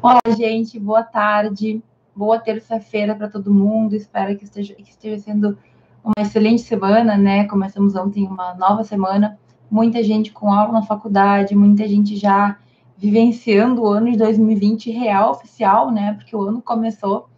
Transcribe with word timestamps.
Olá, 0.00 0.20
gente, 0.36 0.78
boa 0.78 1.02
tarde, 1.02 1.82
boa 2.14 2.38
terça-feira 2.38 3.16
para 3.16 3.28
todo 3.28 3.52
mundo. 3.52 3.96
Espero 3.96 4.38
que 4.38 4.44
esteja, 4.44 4.72
que 4.74 4.90
esteja 4.90 5.20
sendo 5.20 5.58
uma 6.04 6.14
excelente 6.20 6.62
semana, 6.62 7.16
né? 7.16 7.48
Começamos 7.48 7.96
ontem 7.96 8.24
uma 8.24 8.54
nova 8.54 8.84
semana. 8.84 9.36
Muita 9.68 10.00
gente 10.04 10.30
com 10.30 10.52
aula 10.52 10.72
na 10.72 10.82
faculdade, 10.82 11.56
muita 11.56 11.88
gente 11.88 12.14
já 12.14 12.56
vivenciando 12.96 13.82
o 13.82 13.88
ano 13.88 14.12
de 14.12 14.16
2020 14.18 14.92
real, 14.92 15.32
oficial, 15.32 15.90
né? 15.90 16.14
Porque 16.14 16.36
o 16.36 16.42
ano 16.42 16.62
começou. 16.62 17.28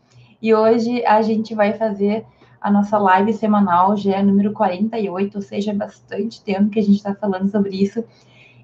E 0.43 0.55
hoje 0.55 1.03
a 1.07 1.23
gente 1.23 1.55
vai 1.55 1.73
fazer 1.73 2.27
a 2.61 2.71
nossa 2.71 2.99
live 2.99 3.33
semanal, 3.33 3.97
já 3.97 4.17
é 4.17 4.23
número 4.23 4.53
48, 4.53 5.35
ou 5.35 5.43
seja, 5.43 5.73
bastante 5.73 6.45
tempo 6.45 6.69
que 6.69 6.79
a 6.79 6.83
gente 6.83 6.97
está 6.97 7.15
falando 7.15 7.49
sobre 7.49 7.83
isso. 7.83 8.05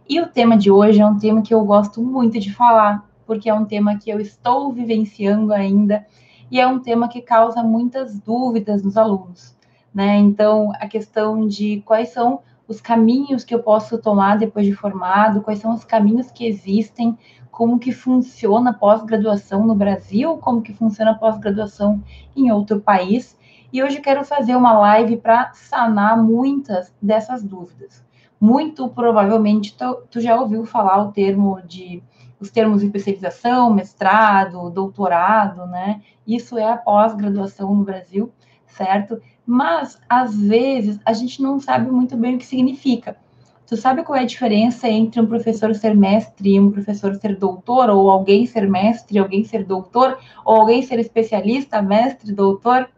E 0.06 0.20
o 0.20 0.26
tema 0.26 0.54
de 0.54 0.70
hoje 0.70 1.00
é 1.00 1.06
um 1.06 1.18
tema 1.18 1.40
que 1.40 1.54
eu 1.54 1.64
gosto 1.64 2.02
muito 2.02 2.38
de 2.38 2.52
falar, 2.52 3.02
porque 3.26 3.50
é 3.50 3.54
um 3.54 3.64
tema 3.64 3.98
que 3.98 4.10
eu 4.10 4.20
estou 4.20 4.72
vivenciando 4.72 5.52
ainda 5.52 6.06
e 6.50 6.60
é 6.60 6.66
um 6.66 6.78
tema 6.78 7.08
que 7.08 7.20
causa 7.20 7.62
muitas 7.62 8.18
dúvidas 8.20 8.82
nos 8.82 8.96
alunos, 8.96 9.56
né? 9.92 10.16
Então, 10.16 10.72
a 10.78 10.86
questão 10.86 11.46
de 11.46 11.82
quais 11.84 12.10
são 12.10 12.40
os 12.68 12.80
caminhos 12.80 13.44
que 13.44 13.54
eu 13.54 13.62
posso 13.62 13.98
tomar 13.98 14.38
depois 14.38 14.66
de 14.66 14.72
formado, 14.72 15.40
quais 15.40 15.58
são 15.58 15.72
os 15.72 15.84
caminhos 15.84 16.30
que 16.30 16.46
existem, 16.46 17.16
como 17.50 17.78
que 17.78 17.92
funciona 17.92 18.72
pós-graduação 18.72 19.66
no 19.66 19.74
Brasil, 19.74 20.36
como 20.38 20.62
que 20.62 20.74
funciona 20.74 21.14
pós-graduação 21.14 22.02
em 22.36 22.50
outro 22.50 22.80
país. 22.80 23.36
E 23.72 23.82
hoje 23.82 24.00
quero 24.00 24.24
fazer 24.24 24.54
uma 24.54 24.78
live 24.78 25.16
para 25.16 25.52
sanar 25.54 26.22
muitas 26.22 26.92
dessas 27.00 27.42
dúvidas. 27.42 28.04
Muito 28.40 28.88
provavelmente 28.88 29.74
tu, 29.76 30.02
tu 30.10 30.20
já 30.20 30.38
ouviu 30.38 30.66
falar 30.66 31.02
o 31.02 31.12
termo 31.12 31.60
de 31.62 32.02
os 32.38 32.50
termos 32.50 32.80
de 32.80 32.86
especialização, 32.86 33.72
mestrado, 33.72 34.70
doutorado, 34.70 35.66
né? 35.66 36.02
Isso 36.26 36.58
é 36.58 36.70
a 36.70 36.76
pós-graduação 36.76 37.74
no 37.74 37.84
Brasil, 37.84 38.32
certo? 38.66 39.20
Mas, 39.44 39.98
às 40.08 40.36
vezes, 40.36 40.98
a 41.04 41.12
gente 41.12 41.40
não 41.42 41.60
sabe 41.60 41.90
muito 41.90 42.16
bem 42.16 42.34
o 42.34 42.38
que 42.38 42.46
significa. 42.46 43.16
Tu 43.66 43.76
sabe 43.76 44.04
qual 44.04 44.16
é 44.16 44.22
a 44.22 44.26
diferença 44.26 44.88
entre 44.88 45.20
um 45.20 45.26
professor 45.26 45.74
ser 45.74 45.94
mestre 45.94 46.50
e 46.50 46.60
um 46.60 46.70
professor 46.70 47.14
ser 47.16 47.36
doutor, 47.36 47.90
ou 47.90 48.10
alguém 48.10 48.46
ser 48.46 48.68
mestre, 48.68 49.18
alguém 49.18 49.44
ser 49.44 49.64
doutor, 49.64 50.18
ou 50.44 50.56
alguém 50.56 50.82
ser 50.82 51.00
especialista, 51.00 51.82
mestre, 51.82 52.32
doutor? 52.32 52.88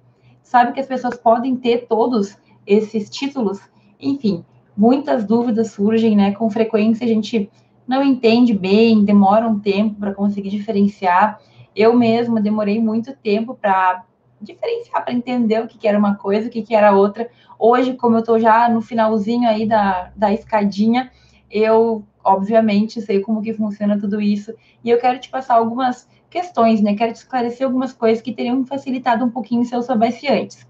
Sabe 0.43 0.73
que 0.73 0.81
as 0.81 0.87
pessoas 0.87 1.17
podem 1.17 1.57
ter 1.57 1.87
todos 1.87 2.37
esses 2.67 3.09
títulos? 3.09 3.61
Enfim, 3.99 4.45
muitas 4.77 5.25
dúvidas 5.25 5.71
surgem, 5.71 6.15
né? 6.15 6.33
Com 6.33 6.51
frequência 6.51 7.05
a 7.05 7.09
gente 7.09 7.51
não 7.89 8.05
entende 8.05 8.53
bem, 8.53 9.03
demora 9.03 9.49
um 9.49 9.59
tempo 9.59 9.99
para 9.99 10.13
conseguir 10.13 10.51
diferenciar. 10.51 11.41
Eu 11.75 11.95
mesma 11.97 12.39
demorei 12.39 12.79
muito 12.79 13.17
tempo 13.17 13.55
para 13.55 14.05
diferenciar, 14.41 15.03
para 15.03 15.15
entender 15.15 15.63
o 15.63 15.67
que, 15.67 15.79
que, 15.79 15.89
era 15.89 15.99
uma 15.99 16.15
coisa, 16.15 16.49
o 16.49 16.51
que, 16.51 16.63
que 16.63 16.75
era 16.75 16.93
outra. 16.93 17.31
Hoje, 17.59 17.95
como 17.95 18.17
eu 18.17 18.21
estou 18.21 18.39
já 18.39 18.69
no 18.69 18.83
finalzinho 18.83 19.49
aí 19.49 19.67
da, 19.67 20.13
da 20.15 20.33
escadinha, 20.33 21.11
eu, 21.51 22.05
obviamente, 22.23 23.01
sei 23.01 23.21
como 23.21 23.41
que 23.41 23.55
funciona 23.55 23.99
tudo 23.99 24.21
isso. 24.21 24.53
E 24.85 24.91
eu 24.91 24.99
quero 24.99 25.19
te 25.19 25.31
passar 25.31 25.55
algumas 25.55 26.07
questões, 26.29 26.83
né? 26.83 26.95
Quero 26.95 27.15
te 27.15 27.17
esclarecer 27.17 27.67
algumas 27.67 27.95
coisas 27.95 28.23
que 28.23 28.35
teriam 28.35 28.67
facilitado 28.67 29.25
um 29.25 29.31
pouquinho 29.31 29.65
se 29.65 29.75
eu 29.75 29.83
soubesse 29.83 30.29
antes 30.29 30.69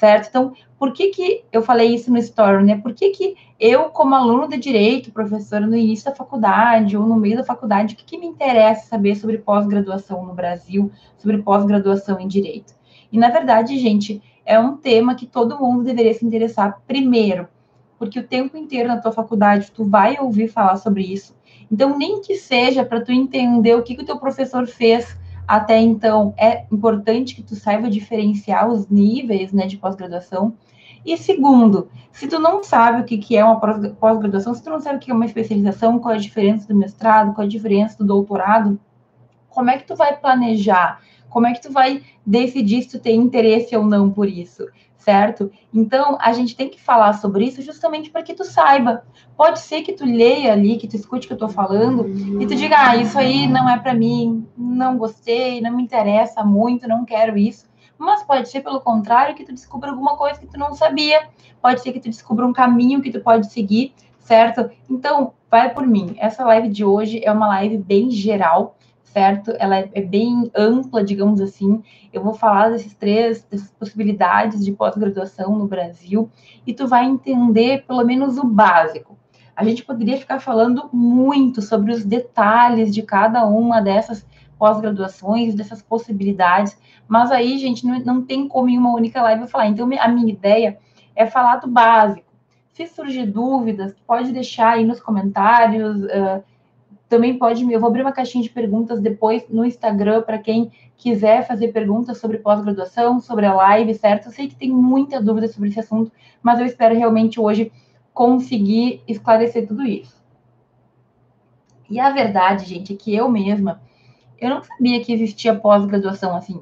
certo? 0.00 0.28
Então, 0.28 0.54
por 0.78 0.94
que 0.94 1.08
que 1.10 1.44
eu 1.52 1.60
falei 1.62 1.94
isso 1.94 2.10
no 2.10 2.16
story, 2.18 2.64
né? 2.64 2.78
Por 2.78 2.94
que 2.94 3.10
que 3.10 3.36
eu, 3.60 3.90
como 3.90 4.14
aluno 4.14 4.48
de 4.48 4.56
direito, 4.56 5.12
professora 5.12 5.66
no 5.66 5.76
início 5.76 6.06
da 6.06 6.16
faculdade 6.16 6.96
ou 6.96 7.06
no 7.06 7.16
meio 7.16 7.36
da 7.36 7.44
faculdade, 7.44 7.92
o 7.92 7.96
que, 7.98 8.04
que 8.04 8.18
me 8.18 8.26
interessa 8.26 8.88
saber 8.88 9.14
sobre 9.14 9.36
pós-graduação 9.36 10.24
no 10.24 10.32
Brasil, 10.32 10.90
sobre 11.18 11.42
pós-graduação 11.42 12.18
em 12.18 12.26
direito? 12.26 12.72
E, 13.12 13.18
na 13.18 13.28
verdade, 13.28 13.78
gente, 13.78 14.22
é 14.46 14.58
um 14.58 14.74
tema 14.78 15.14
que 15.14 15.26
todo 15.26 15.58
mundo 15.58 15.84
deveria 15.84 16.14
se 16.14 16.24
interessar 16.24 16.80
primeiro, 16.86 17.46
porque 17.98 18.18
o 18.18 18.26
tempo 18.26 18.56
inteiro 18.56 18.88
na 18.88 18.96
tua 18.96 19.12
faculdade 19.12 19.70
tu 19.70 19.84
vai 19.84 20.18
ouvir 20.18 20.48
falar 20.48 20.76
sobre 20.76 21.02
isso. 21.02 21.36
Então, 21.70 21.98
nem 21.98 22.22
que 22.22 22.36
seja 22.36 22.86
para 22.86 23.02
tu 23.02 23.12
entender 23.12 23.74
o 23.74 23.82
que, 23.82 23.94
que 23.94 24.02
o 24.02 24.06
teu 24.06 24.18
professor 24.18 24.66
fez 24.66 25.14
até 25.50 25.80
então, 25.80 26.32
é 26.38 26.64
importante 26.70 27.34
que 27.34 27.42
tu 27.42 27.56
saiba 27.56 27.90
diferenciar 27.90 28.68
os 28.68 28.88
níveis 28.88 29.52
né, 29.52 29.66
de 29.66 29.76
pós-graduação. 29.76 30.54
E 31.04 31.16
segundo, 31.16 31.88
se 32.12 32.28
tu 32.28 32.38
não 32.38 32.62
sabe 32.62 33.00
o 33.00 33.04
que, 33.04 33.18
que 33.18 33.36
é 33.36 33.44
uma 33.44 33.58
pós-graduação, 33.58 34.54
se 34.54 34.62
tu 34.62 34.70
não 34.70 34.78
sabe 34.78 34.98
o 34.98 35.00
que 35.00 35.10
é 35.10 35.14
uma 35.14 35.26
especialização, 35.26 35.98
qual 35.98 36.14
é 36.14 36.18
a 36.18 36.20
diferença 36.20 36.68
do 36.68 36.76
mestrado, 36.76 37.34
qual 37.34 37.42
é 37.42 37.46
a 37.46 37.50
diferença 37.50 37.98
do 37.98 38.04
doutorado, 38.04 38.78
como 39.48 39.70
é 39.70 39.76
que 39.76 39.88
tu 39.88 39.96
vai 39.96 40.16
planejar? 40.16 41.00
Como 41.28 41.48
é 41.48 41.52
que 41.52 41.62
tu 41.62 41.72
vai 41.72 42.00
decidir 42.24 42.82
se 42.82 42.90
tu 42.90 43.00
tem 43.00 43.18
interesse 43.18 43.74
ou 43.74 43.84
não 43.84 44.08
por 44.08 44.28
isso? 44.28 44.68
Certo? 45.00 45.50
Então, 45.72 46.16
a 46.20 46.32
gente 46.32 46.54
tem 46.54 46.68
que 46.68 46.80
falar 46.80 47.14
sobre 47.14 47.46
isso 47.46 47.62
justamente 47.62 48.10
para 48.10 48.22
que 48.22 48.34
tu 48.34 48.44
saiba. 48.44 49.02
Pode 49.36 49.58
ser 49.58 49.82
que 49.82 49.94
tu 49.94 50.04
leia 50.04 50.52
ali, 50.52 50.76
que 50.76 50.86
tu 50.86 50.94
escute 50.94 51.24
o 51.24 51.28
que 51.28 51.32
eu 51.32 51.36
estou 51.36 51.48
falando 51.48 52.06
e 52.40 52.46
tu 52.46 52.54
diga, 52.54 52.76
ah, 52.78 52.96
isso 52.96 53.18
aí 53.18 53.48
não 53.48 53.68
é 53.68 53.78
para 53.78 53.94
mim, 53.94 54.46
não 54.56 54.96
gostei, 54.96 55.60
não 55.60 55.74
me 55.74 55.82
interessa 55.82 56.44
muito, 56.44 56.86
não 56.86 57.04
quero 57.04 57.36
isso. 57.36 57.68
Mas 57.98 58.22
pode 58.22 58.48
ser, 58.48 58.60
pelo 58.60 58.80
contrário, 58.80 59.34
que 59.34 59.44
tu 59.44 59.52
descubra 59.52 59.90
alguma 59.90 60.16
coisa 60.16 60.38
que 60.38 60.46
tu 60.46 60.58
não 60.58 60.74
sabia. 60.74 61.28
Pode 61.60 61.80
ser 61.80 61.92
que 61.92 62.00
tu 62.00 62.08
descubra 62.08 62.46
um 62.46 62.52
caminho 62.52 63.02
que 63.02 63.10
tu 63.10 63.20
pode 63.20 63.50
seguir, 63.50 63.94
certo? 64.20 64.70
Então, 64.88 65.32
vai 65.50 65.72
por 65.72 65.86
mim. 65.86 66.14
Essa 66.18 66.44
live 66.44 66.68
de 66.68 66.84
hoje 66.84 67.20
é 67.24 67.32
uma 67.32 67.48
live 67.48 67.78
bem 67.78 68.10
geral, 68.10 68.76
certo? 69.12 69.52
Ela 69.58 69.78
é, 69.78 69.90
é 69.94 70.02
bem 70.02 70.50
ampla, 70.54 71.04
digamos 71.04 71.40
assim. 71.40 71.82
Eu 72.12 72.22
vou 72.22 72.34
falar 72.34 72.70
desses 72.70 72.94
três, 72.94 73.42
dessas 73.44 73.70
possibilidades 73.72 74.64
de 74.64 74.72
pós-graduação 74.72 75.56
no 75.56 75.66
Brasil 75.66 76.30
e 76.66 76.72
tu 76.72 76.86
vai 76.86 77.04
entender 77.04 77.84
pelo 77.86 78.04
menos 78.04 78.38
o 78.38 78.44
básico. 78.44 79.18
A 79.54 79.64
gente 79.64 79.84
poderia 79.84 80.16
ficar 80.16 80.40
falando 80.40 80.88
muito 80.92 81.60
sobre 81.60 81.92
os 81.92 82.04
detalhes 82.04 82.94
de 82.94 83.02
cada 83.02 83.46
uma 83.46 83.80
dessas 83.80 84.26
pós-graduações, 84.58 85.54
dessas 85.54 85.82
possibilidades, 85.82 86.78
mas 87.08 87.32
aí, 87.32 87.58
gente, 87.58 87.84
não, 87.86 87.98
não 88.00 88.22
tem 88.22 88.46
como 88.46 88.68
em 88.68 88.78
uma 88.78 88.94
única 88.94 89.20
live 89.22 89.42
eu 89.42 89.48
falar. 89.48 89.66
Então, 89.66 89.88
a 89.98 90.08
minha 90.08 90.32
ideia 90.32 90.78
é 91.16 91.26
falar 91.26 91.56
do 91.56 91.68
básico. 91.68 92.30
Se 92.72 92.86
surgir 92.86 93.26
dúvidas, 93.26 93.94
pode 94.06 94.32
deixar 94.32 94.74
aí 94.74 94.84
nos 94.84 95.00
comentários, 95.00 96.04
uh, 96.04 96.42
também 97.10 97.36
pode 97.36 97.64
me. 97.64 97.74
Eu 97.74 97.80
vou 97.80 97.88
abrir 97.88 98.02
uma 98.02 98.12
caixinha 98.12 98.42
de 98.42 98.48
perguntas 98.48 99.00
depois 99.00 99.44
no 99.50 99.64
Instagram 99.64 100.22
para 100.22 100.38
quem 100.38 100.70
quiser 100.96 101.44
fazer 101.44 101.72
perguntas 101.72 102.18
sobre 102.18 102.38
pós-graduação, 102.38 103.20
sobre 103.20 103.44
a 103.46 103.52
live, 103.52 103.92
certo? 103.94 104.26
Eu 104.26 104.32
sei 104.32 104.46
que 104.46 104.54
tem 104.54 104.70
muita 104.70 105.20
dúvida 105.20 105.48
sobre 105.48 105.70
esse 105.70 105.80
assunto, 105.80 106.12
mas 106.40 106.60
eu 106.60 106.66
espero 106.66 106.94
realmente 106.94 107.40
hoje 107.40 107.72
conseguir 108.14 109.02
esclarecer 109.08 109.66
tudo 109.66 109.82
isso. 109.82 110.22
E 111.90 111.98
a 111.98 112.10
verdade, 112.10 112.64
gente, 112.64 112.92
é 112.92 112.96
que 112.96 113.12
eu 113.12 113.28
mesma, 113.28 113.82
eu 114.38 114.48
não 114.48 114.62
sabia 114.62 115.02
que 115.02 115.12
existia 115.12 115.52
pós-graduação 115.52 116.36
assim. 116.36 116.60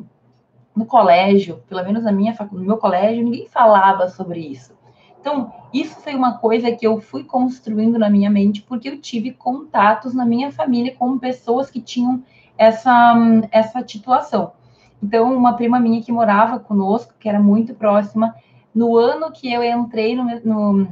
No 0.75 0.87
colégio, 0.87 1.63
pelo 1.69 1.85
menos 1.85 2.05
na 2.05 2.13
minha 2.13 2.35
no 2.53 2.61
meu 2.61 2.79
colégio, 2.79 3.23
ninguém 3.23 3.47
falava 3.49 4.09
sobre 4.09 4.41
isso. 4.41 4.78
Então, 5.21 5.53
isso 5.73 6.01
foi 6.01 6.15
uma 6.15 6.39
coisa 6.39 6.71
que 6.73 6.87
eu 6.87 7.01
fui 7.01 7.25
construindo 7.25 7.99
na 7.99 8.09
minha 8.09 8.31
mente, 8.31 8.63
porque 8.63 8.89
eu 8.89 9.01
tive 9.01 9.33
contatos 9.33 10.15
na 10.15 10.25
minha 10.25 10.51
família 10.51 10.95
com 10.97 11.19
pessoas 11.19 11.71
que 11.71 11.81
tinham 11.81 12.23
essa, 12.57 13.15
essa 13.51 13.83
titulação. 13.83 14.53
Então, 15.03 15.37
uma 15.37 15.55
prima 15.55 15.79
minha 15.79 16.03
que 16.03 16.11
morava 16.11 16.59
conosco, 16.59 17.15
que 17.19 17.29
era 17.29 17.39
muito 17.39 17.75
próxima, 17.75 18.35
no 18.75 18.97
ano 18.97 19.31
que 19.31 19.53
eu 19.53 19.63
entrei 19.63 20.15
no, 20.15 20.25
no, 20.45 20.89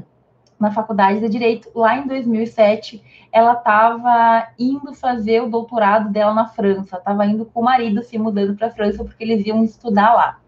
na 0.58 0.70
faculdade 0.70 1.20
de 1.20 1.28
Direito, 1.28 1.70
lá 1.74 1.96
em 1.98 2.06
2007, 2.06 3.02
ela 3.32 3.52
estava 3.52 4.48
indo 4.58 4.94
fazer 4.94 5.42
o 5.42 5.50
doutorado 5.50 6.10
dela 6.10 6.32
na 6.32 6.46
França, 6.46 6.96
estava 6.96 7.26
indo 7.26 7.44
com 7.44 7.60
o 7.60 7.64
marido 7.64 8.02
se 8.02 8.18
mudando 8.18 8.56
para 8.56 8.68
a 8.68 8.70
França, 8.70 9.04
porque 9.04 9.22
eles 9.22 9.44
iam 9.46 9.64
estudar 9.64 10.14
lá. 10.14 10.38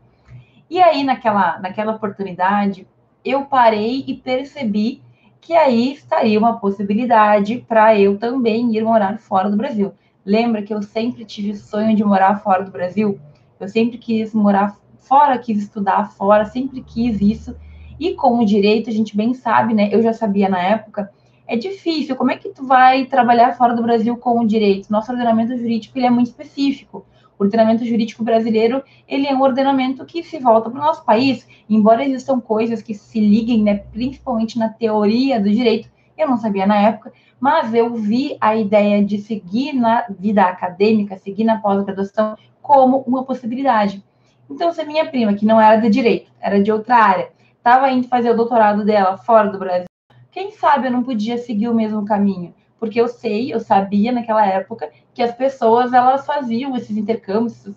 E 0.71 0.81
aí, 0.81 1.03
naquela, 1.03 1.59
naquela 1.59 1.95
oportunidade, 1.95 2.87
eu 3.25 3.45
parei 3.45 4.05
e 4.07 4.15
percebi 4.15 5.03
que 5.41 5.55
aí 5.55 5.93
estaria 5.93 6.39
uma 6.39 6.59
possibilidade 6.59 7.65
para 7.67 7.99
eu 7.99 8.19
também 8.19 8.77
ir 8.77 8.83
morar 8.83 9.19
fora 9.19 9.51
do 9.51 9.57
Brasil. 9.57 9.93
Lembra 10.25 10.63
que 10.63 10.75
eu 10.75 10.83
sempre 10.83 11.25
tive 11.25 11.57
sonho 11.57 11.97
de 11.97 12.05
morar 12.05 12.43
fora 12.43 12.63
do 12.63 12.71
Brasil? 12.71 13.19
Eu 13.59 13.69
sempre 13.69 13.97
quis 13.99 14.35
morar 14.35 14.77
fora, 14.99 15.39
quis 15.39 15.63
estudar 15.63 16.13
fora, 16.13 16.45
sempre 16.45 16.83
quis 16.83 17.21
isso. 17.21 17.57
E 17.99 18.15
com 18.15 18.39
o 18.39 18.45
direito, 18.45 18.91
a 18.91 18.93
gente 18.93 19.17
bem 19.17 19.35
sabe, 19.35 19.75
né? 19.75 19.89
Eu 19.91 20.03
já 20.03 20.13
sabia 20.13 20.49
na 20.49 20.61
época, 20.61 21.11
é 21.47 21.57
difícil. 21.57 22.15
Como 22.15 22.31
é 22.31 22.37
que 22.37 22.51
tu 22.51 22.67
vai 22.67 23.07
trabalhar 23.07 23.57
fora 23.57 23.75
do 23.75 23.83
Brasil 23.83 24.17
com 24.19 24.41
o 24.41 24.47
direito? 24.47 24.93
Nosso 24.93 25.11
ordenamento 25.11 25.57
jurídico 25.57 25.99
ele 25.99 26.07
é 26.07 26.11
muito 26.11 26.27
específico. 26.27 27.07
O 27.39 27.45
ordenamento 27.45 27.85
jurídico 27.85 28.25
brasileiro, 28.25 28.83
ele 29.07 29.27
é 29.27 29.35
um 29.35 29.43
ordenamento 29.43 30.05
que 30.05 30.23
se 30.23 30.39
volta 30.39 30.69
para 30.69 30.81
o 30.81 30.85
nosso 30.85 31.05
país, 31.05 31.47
embora 31.71 32.05
existam 32.05 32.41
coisas 32.41 32.83
que 32.83 32.95
se 32.95 33.21
liguem, 33.21 33.63
né, 33.63 33.77
principalmente 33.93 34.59
na 34.59 34.69
teoria 34.69 35.41
do 35.41 35.51
direito, 35.51 35.89
Eu 36.17 36.27
não 36.27 36.37
sabia 36.37 36.67
na 36.67 36.77
época, 36.77 37.13
mas 37.39 37.73
eu 37.73 37.95
vi 37.95 38.37
a 38.41 38.57
ideia 38.57 39.05
de 39.05 39.19
seguir 39.19 39.73
na 39.73 40.05
vida 40.11 40.43
acadêmica, 40.43 41.17
seguir 41.17 41.45
na 41.45 41.61
pós-graduação, 41.61 42.37
como 42.61 43.05
uma 43.07 43.23
possibilidade. 43.23 44.03
Então, 44.51 44.73
se 44.73 44.81
a 44.81 44.85
minha 44.85 45.07
prima, 45.07 45.35
que 45.35 45.47
não 45.47 45.61
era 45.61 45.77
de 45.77 45.89
direito, 45.89 46.33
era 46.41 46.61
de 46.61 46.73
outra 46.73 46.97
área, 46.97 47.31
estava 47.57 47.89
indo 47.91 48.09
fazer 48.09 48.31
o 48.31 48.37
doutorado 48.37 48.85
dela 48.85 49.17
fora 49.17 49.49
do 49.49 49.61
Brasil, 49.61 49.87
quem 50.33 50.51
sabe 50.51 50.89
eu 50.89 50.93
não 50.93 51.05
podia 51.05 51.39
seguir 51.39 51.69
o 51.69 51.75
mesmo 51.75 52.05
caminho? 52.05 52.53
Porque 52.79 53.01
eu 53.01 53.09
sei, 53.09 53.53
eu 53.53 53.61
sabia 53.61 54.13
naquela 54.13 54.47
época 54.47 54.91
que 55.13 55.23
as 55.23 55.35
pessoas 55.35 55.93
elas 55.93 56.25
faziam 56.25 56.77
esses 56.77 56.97
intercâmbios, 56.97 57.69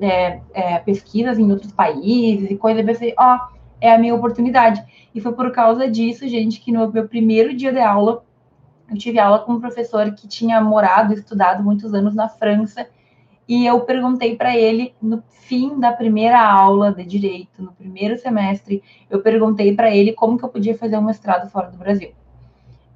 é, 0.00 0.40
é, 0.54 0.78
pesquisas 0.78 1.38
em 1.38 1.50
outros 1.50 1.72
países 1.72 2.50
e 2.50 2.56
coisa, 2.56 2.80
eu 2.80 2.86
pensei, 2.86 3.14
ó, 3.18 3.36
oh, 3.36 3.58
é 3.80 3.92
a 3.92 3.98
minha 3.98 4.14
oportunidade. 4.14 4.82
E 5.14 5.20
foi 5.20 5.32
por 5.32 5.50
causa 5.52 5.90
disso, 5.90 6.26
gente, 6.28 6.60
que 6.60 6.72
no 6.72 6.90
meu 6.90 7.08
primeiro 7.08 7.54
dia 7.54 7.72
de 7.72 7.80
aula, 7.80 8.24
eu 8.90 8.96
tive 8.96 9.18
aula 9.18 9.40
com 9.40 9.52
um 9.52 9.60
professor 9.60 10.12
que 10.12 10.26
tinha 10.26 10.60
morado, 10.60 11.12
estudado 11.12 11.62
muitos 11.62 11.92
anos 11.92 12.14
na 12.14 12.28
França, 12.28 12.88
e 13.46 13.66
eu 13.66 13.80
perguntei 13.80 14.36
para 14.36 14.56
ele 14.56 14.94
no 15.00 15.22
fim 15.30 15.80
da 15.80 15.92
primeira 15.92 16.40
aula 16.40 16.92
de 16.92 17.04
direito, 17.04 17.62
no 17.62 17.72
primeiro 17.72 18.18
semestre, 18.18 18.82
eu 19.08 19.20
perguntei 19.22 19.74
para 19.74 19.94
ele 19.94 20.12
como 20.12 20.36
que 20.36 20.44
eu 20.44 20.48
podia 20.48 20.76
fazer 20.76 20.98
um 20.98 21.04
mestrado 21.04 21.50
fora 21.50 21.70
do 21.70 21.78
Brasil. 21.78 22.12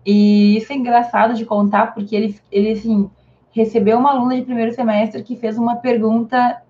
E 0.05 0.57
isso 0.57 0.73
é 0.73 0.77
engraçado 0.77 1.35
de 1.35 1.45
contar, 1.45 1.95
porque 1.95 2.15
ele, 2.15 2.41
ele 2.51 2.73
assim, 2.73 3.11
recebeu 3.53 3.99
uma 3.99 4.11
aluna 4.11 4.37
de 4.37 4.43
primeiro 4.43 4.73
semestre 4.73 5.23
que 5.23 5.37
fez 5.37 5.57
uma 5.57 5.77
pergunta 5.77 6.63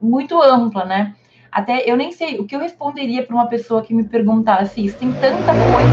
muito 0.00 0.40
ampla, 0.40 0.84
né? 0.84 1.14
Até 1.50 1.90
eu 1.90 1.96
nem 1.96 2.12
sei 2.12 2.38
o 2.38 2.46
que 2.46 2.54
eu 2.54 2.60
responderia 2.60 3.26
para 3.26 3.34
uma 3.34 3.48
pessoa 3.48 3.82
que 3.82 3.92
me 3.92 4.04
perguntasse 4.04 4.84
isso. 4.84 4.96
Tem 4.98 5.12
tanta 5.12 5.52
coisa, 5.58 5.92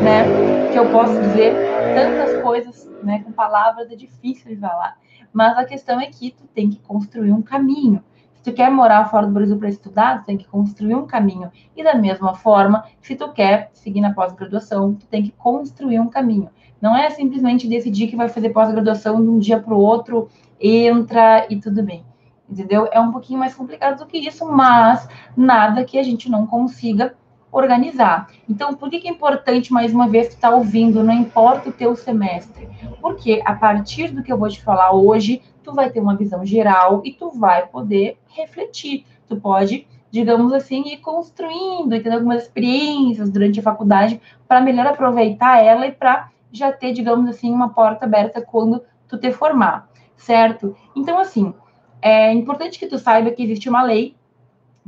né, 0.00 0.24
que 0.68 0.78
eu 0.78 0.90
posso 0.90 1.20
dizer, 1.20 1.54
tantas 1.94 2.34
coisas, 2.42 2.90
né, 3.02 3.22
com 3.24 3.32
palavras 3.32 3.90
é 3.90 3.94
difícil 3.94 4.50
de 4.52 4.60
falar. 4.60 4.98
Mas 5.32 5.56
a 5.56 5.64
questão 5.64 6.00
é 6.00 6.06
que 6.06 6.32
tu 6.32 6.44
tem 6.48 6.68
que 6.68 6.80
construir 6.80 7.32
um 7.32 7.42
caminho. 7.42 8.02
Se 8.42 8.50
tu 8.50 8.54
quer 8.54 8.70
morar 8.70 9.04
fora 9.10 9.26
do 9.26 9.32
Brasil 9.34 9.58
para 9.58 9.68
estudar, 9.68 10.20
tu 10.20 10.24
tem 10.24 10.38
que 10.38 10.48
construir 10.48 10.94
um 10.94 11.06
caminho. 11.06 11.50
E 11.76 11.84
da 11.84 11.94
mesma 11.94 12.34
forma, 12.34 12.84
se 13.02 13.14
tu 13.14 13.28
quer 13.32 13.70
seguir 13.74 14.00
na 14.00 14.14
pós-graduação, 14.14 14.94
tu 14.94 15.06
tem 15.06 15.22
que 15.22 15.30
construir 15.32 16.00
um 16.00 16.08
caminho. 16.08 16.48
Não 16.80 16.96
é 16.96 17.10
simplesmente 17.10 17.68
decidir 17.68 18.06
que 18.08 18.16
vai 18.16 18.30
fazer 18.30 18.48
pós-graduação 18.48 19.22
de 19.22 19.28
um 19.28 19.38
dia 19.38 19.60
para 19.60 19.74
o 19.74 19.78
outro, 19.78 20.28
entra 20.58 21.46
e 21.50 21.60
tudo 21.60 21.82
bem. 21.82 22.02
Entendeu? 22.48 22.88
É 22.90 22.98
um 22.98 23.12
pouquinho 23.12 23.38
mais 23.38 23.54
complicado 23.54 23.98
do 23.98 24.06
que 24.06 24.16
isso, 24.16 24.50
mas 24.50 25.06
nada 25.36 25.84
que 25.84 25.98
a 25.98 26.02
gente 26.02 26.30
não 26.30 26.46
consiga 26.46 27.14
organizar. 27.52 28.28
Então, 28.48 28.74
por 28.74 28.88
que, 28.88 29.06
é 29.06 29.10
importante, 29.10 29.72
mais 29.72 29.92
uma 29.92 30.08
vez, 30.08 30.28
estar 30.28 30.50
tá 30.50 30.56
ouvindo, 30.56 31.04
não 31.04 31.12
importa 31.12 31.68
o 31.68 31.72
teu 31.72 31.94
semestre? 31.94 32.68
Porque 33.02 33.42
a 33.44 33.54
partir 33.54 34.08
do 34.08 34.22
que 34.22 34.32
eu 34.32 34.38
vou 34.38 34.48
te 34.48 34.62
falar 34.62 34.92
hoje, 34.92 35.42
tu 35.62 35.72
vai 35.72 35.90
ter 35.90 36.00
uma 36.00 36.16
visão 36.16 36.44
geral 36.44 37.02
e 37.04 37.12
tu 37.12 37.30
vai 37.30 37.66
poder 37.66 38.18
refletir. 38.28 39.04
Tu 39.28 39.36
pode, 39.36 39.86
digamos 40.10 40.52
assim, 40.52 40.82
ir 40.86 40.98
construindo 40.98 41.94
e 41.94 42.00
tendo 42.00 42.14
algumas 42.14 42.42
experiências 42.42 43.30
durante 43.30 43.60
a 43.60 43.62
faculdade 43.62 44.20
para 44.48 44.60
melhor 44.60 44.86
aproveitar 44.86 45.62
ela 45.62 45.86
e 45.86 45.92
para 45.92 46.30
já 46.52 46.72
ter, 46.72 46.92
digamos 46.92 47.28
assim, 47.28 47.52
uma 47.52 47.70
porta 47.70 48.04
aberta 48.04 48.40
quando 48.40 48.82
tu 49.06 49.16
te 49.18 49.30
formar, 49.30 49.88
certo? 50.16 50.76
Então, 50.96 51.18
assim, 51.18 51.54
é 52.02 52.32
importante 52.32 52.78
que 52.78 52.86
tu 52.86 52.98
saiba 52.98 53.30
que 53.30 53.42
existe 53.42 53.68
uma 53.68 53.82
lei 53.82 54.16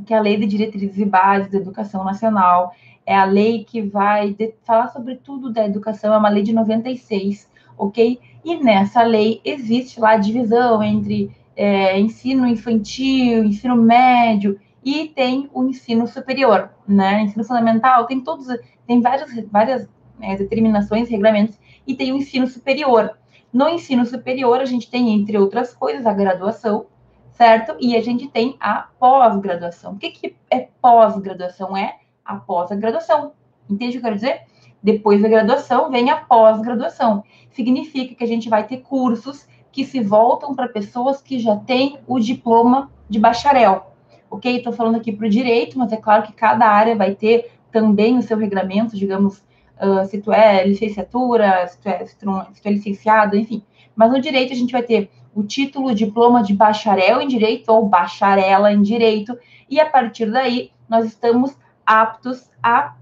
que 0.05 0.13
é 0.13 0.17
a 0.17 0.21
Lei 0.21 0.37
de 0.37 0.45
Diretrizes 0.45 0.97
e 0.97 1.05
Bases 1.05 1.51
da 1.51 1.57
Educação 1.57 2.03
Nacional, 2.03 2.73
é 3.05 3.15
a 3.15 3.25
lei 3.25 3.63
que 3.63 3.81
vai 3.81 4.35
falar 4.63 4.87
sobre 4.89 5.15
tudo 5.15 5.51
da 5.51 5.65
educação, 5.65 6.13
é 6.13 6.17
uma 6.17 6.29
lei 6.29 6.43
de 6.43 6.53
96, 6.53 7.49
ok? 7.77 8.19
E 8.43 8.57
nessa 8.57 9.03
lei 9.03 9.41
existe 9.43 9.99
lá 9.99 10.11
a 10.11 10.17
divisão 10.17 10.83
entre 10.83 11.31
é, 11.55 11.99
ensino 11.99 12.47
infantil, 12.47 13.45
ensino 13.45 13.75
médio 13.75 14.59
e 14.83 15.07
tem 15.07 15.49
o 15.53 15.63
ensino 15.63 16.05
superior, 16.07 16.69
né? 16.87 17.21
Ensino 17.21 17.43
fundamental, 17.43 18.05
tem 18.05 18.19
todos, 18.19 18.47
tem 18.85 18.99
várias, 19.01 19.31
várias 19.49 19.87
é, 20.19 20.35
determinações, 20.35 21.09
regulamentos, 21.09 21.57
e 21.87 21.95
tem 21.95 22.11
o 22.11 22.17
ensino 22.17 22.47
superior. 22.47 23.17
No 23.51 23.69
ensino 23.69 24.05
superior, 24.05 24.59
a 24.59 24.65
gente 24.65 24.89
tem, 24.89 25.13
entre 25.13 25.37
outras 25.37 25.73
coisas, 25.73 26.05
a 26.05 26.13
graduação, 26.13 26.87
certo? 27.31 27.75
E 27.79 27.95
a 27.95 28.01
gente 28.01 28.27
tem 28.27 28.57
a 28.59 28.87
pós-graduação. 28.99 29.93
O 29.93 29.97
que, 29.97 30.09
que 30.09 30.35
é 30.49 30.67
pós-graduação? 30.81 31.77
É 31.77 31.97
a 32.25 32.35
pós-graduação. 32.35 33.33
Entende 33.69 33.97
o 33.97 34.01
que 34.01 34.07
eu 34.07 34.09
quero 34.09 34.15
dizer? 34.15 34.41
Depois 34.83 35.21
da 35.21 35.29
graduação 35.29 35.89
vem 35.89 36.09
a 36.09 36.17
pós-graduação. 36.17 37.23
Significa 37.51 38.13
que 38.13 38.23
a 38.23 38.27
gente 38.27 38.49
vai 38.49 38.67
ter 38.67 38.77
cursos 38.77 39.47
que 39.71 39.85
se 39.85 40.01
voltam 40.01 40.53
para 40.53 40.67
pessoas 40.67 41.21
que 41.21 41.39
já 41.39 41.55
têm 41.55 41.97
o 42.05 42.19
diploma 42.19 42.91
de 43.09 43.17
bacharel. 43.17 43.93
Ok? 44.29 44.57
Estou 44.57 44.73
falando 44.73 44.95
aqui 44.97 45.11
para 45.11 45.25
o 45.25 45.29
direito, 45.29 45.79
mas 45.79 45.91
é 45.93 45.97
claro 45.97 46.23
que 46.23 46.33
cada 46.33 46.65
área 46.65 46.95
vai 46.95 47.15
ter 47.15 47.51
também 47.71 48.17
o 48.17 48.21
seu 48.21 48.37
regulamento, 48.37 48.95
digamos, 48.95 49.37
uh, 49.81 50.05
se 50.05 50.21
tu 50.21 50.31
é 50.31 50.67
licenciatura, 50.67 51.67
se 51.67 51.79
tu 51.79 51.89
é, 51.89 52.05
se 52.05 52.17
tu 52.17 52.29
é 52.65 52.71
licenciado, 52.71 53.37
enfim. 53.37 53.63
Mas 53.95 54.11
no 54.11 54.19
direito 54.19 54.53
a 54.53 54.55
gente 54.55 54.71
vai 54.71 54.83
ter 54.83 55.09
o 55.33 55.43
título, 55.43 55.87
o 55.87 55.95
diploma 55.95 56.43
de 56.43 56.53
bacharel 56.53 57.21
em 57.21 57.27
direito 57.27 57.69
ou 57.69 57.87
bacharela 57.87 58.71
em 58.71 58.81
direito, 58.81 59.37
e 59.69 59.79
a 59.79 59.89
partir 59.89 60.29
daí 60.29 60.71
nós 60.87 61.05
estamos 61.05 61.57
aptos 61.85 62.49
a 62.61 62.95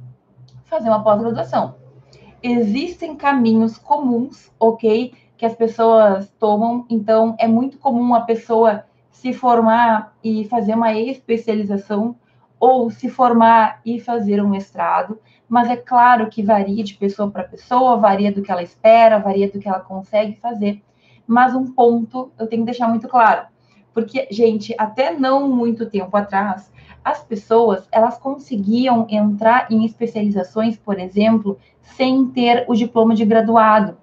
fazer 0.71 0.87
uma 0.87 1.03
pós-graduação. 1.03 1.75
Existem 2.41 3.17
caminhos 3.17 3.77
comuns, 3.77 4.49
ok, 4.57 5.13
que 5.37 5.45
as 5.45 5.53
pessoas 5.53 6.33
tomam, 6.39 6.85
então 6.89 7.35
é 7.37 7.45
muito 7.45 7.77
comum 7.77 8.15
a 8.15 8.21
pessoa 8.21 8.85
se 9.11 9.33
formar 9.33 10.15
e 10.23 10.45
fazer 10.45 10.73
uma 10.73 10.93
especialização 10.93 12.15
ou 12.57 12.89
se 12.89 13.09
formar 13.09 13.81
e 13.85 13.99
fazer 13.99 14.41
um 14.41 14.47
mestrado, 14.47 15.19
mas 15.49 15.69
é 15.69 15.75
claro 15.75 16.29
que 16.29 16.41
varia 16.41 16.83
de 16.83 16.93
pessoa 16.93 17.29
para 17.29 17.43
pessoa, 17.43 17.97
varia 17.97 18.31
do 18.31 18.41
que 18.41 18.51
ela 18.51 18.63
espera, 18.63 19.19
varia 19.19 19.51
do 19.51 19.59
que 19.59 19.67
ela 19.67 19.81
consegue 19.81 20.37
fazer. 20.39 20.81
Mas 21.27 21.53
um 21.53 21.65
ponto 21.65 22.31
eu 22.39 22.47
tenho 22.47 22.61
que 22.61 22.71
deixar 22.71 22.87
muito 22.87 23.09
claro, 23.09 23.45
porque 23.93 24.27
gente, 24.31 24.73
até 24.77 25.11
não 25.11 25.49
muito 25.49 25.89
tempo 25.89 26.15
atrás, 26.15 26.71
as 27.03 27.23
pessoas 27.23 27.87
elas 27.91 28.17
conseguiam 28.17 29.07
entrar 29.09 29.71
em 29.71 29.85
especializações, 29.85 30.77
por 30.77 30.99
exemplo, 30.99 31.57
sem 31.81 32.27
ter 32.27 32.65
o 32.67 32.75
diploma 32.75 33.15
de 33.15 33.25
graduado. 33.25 33.97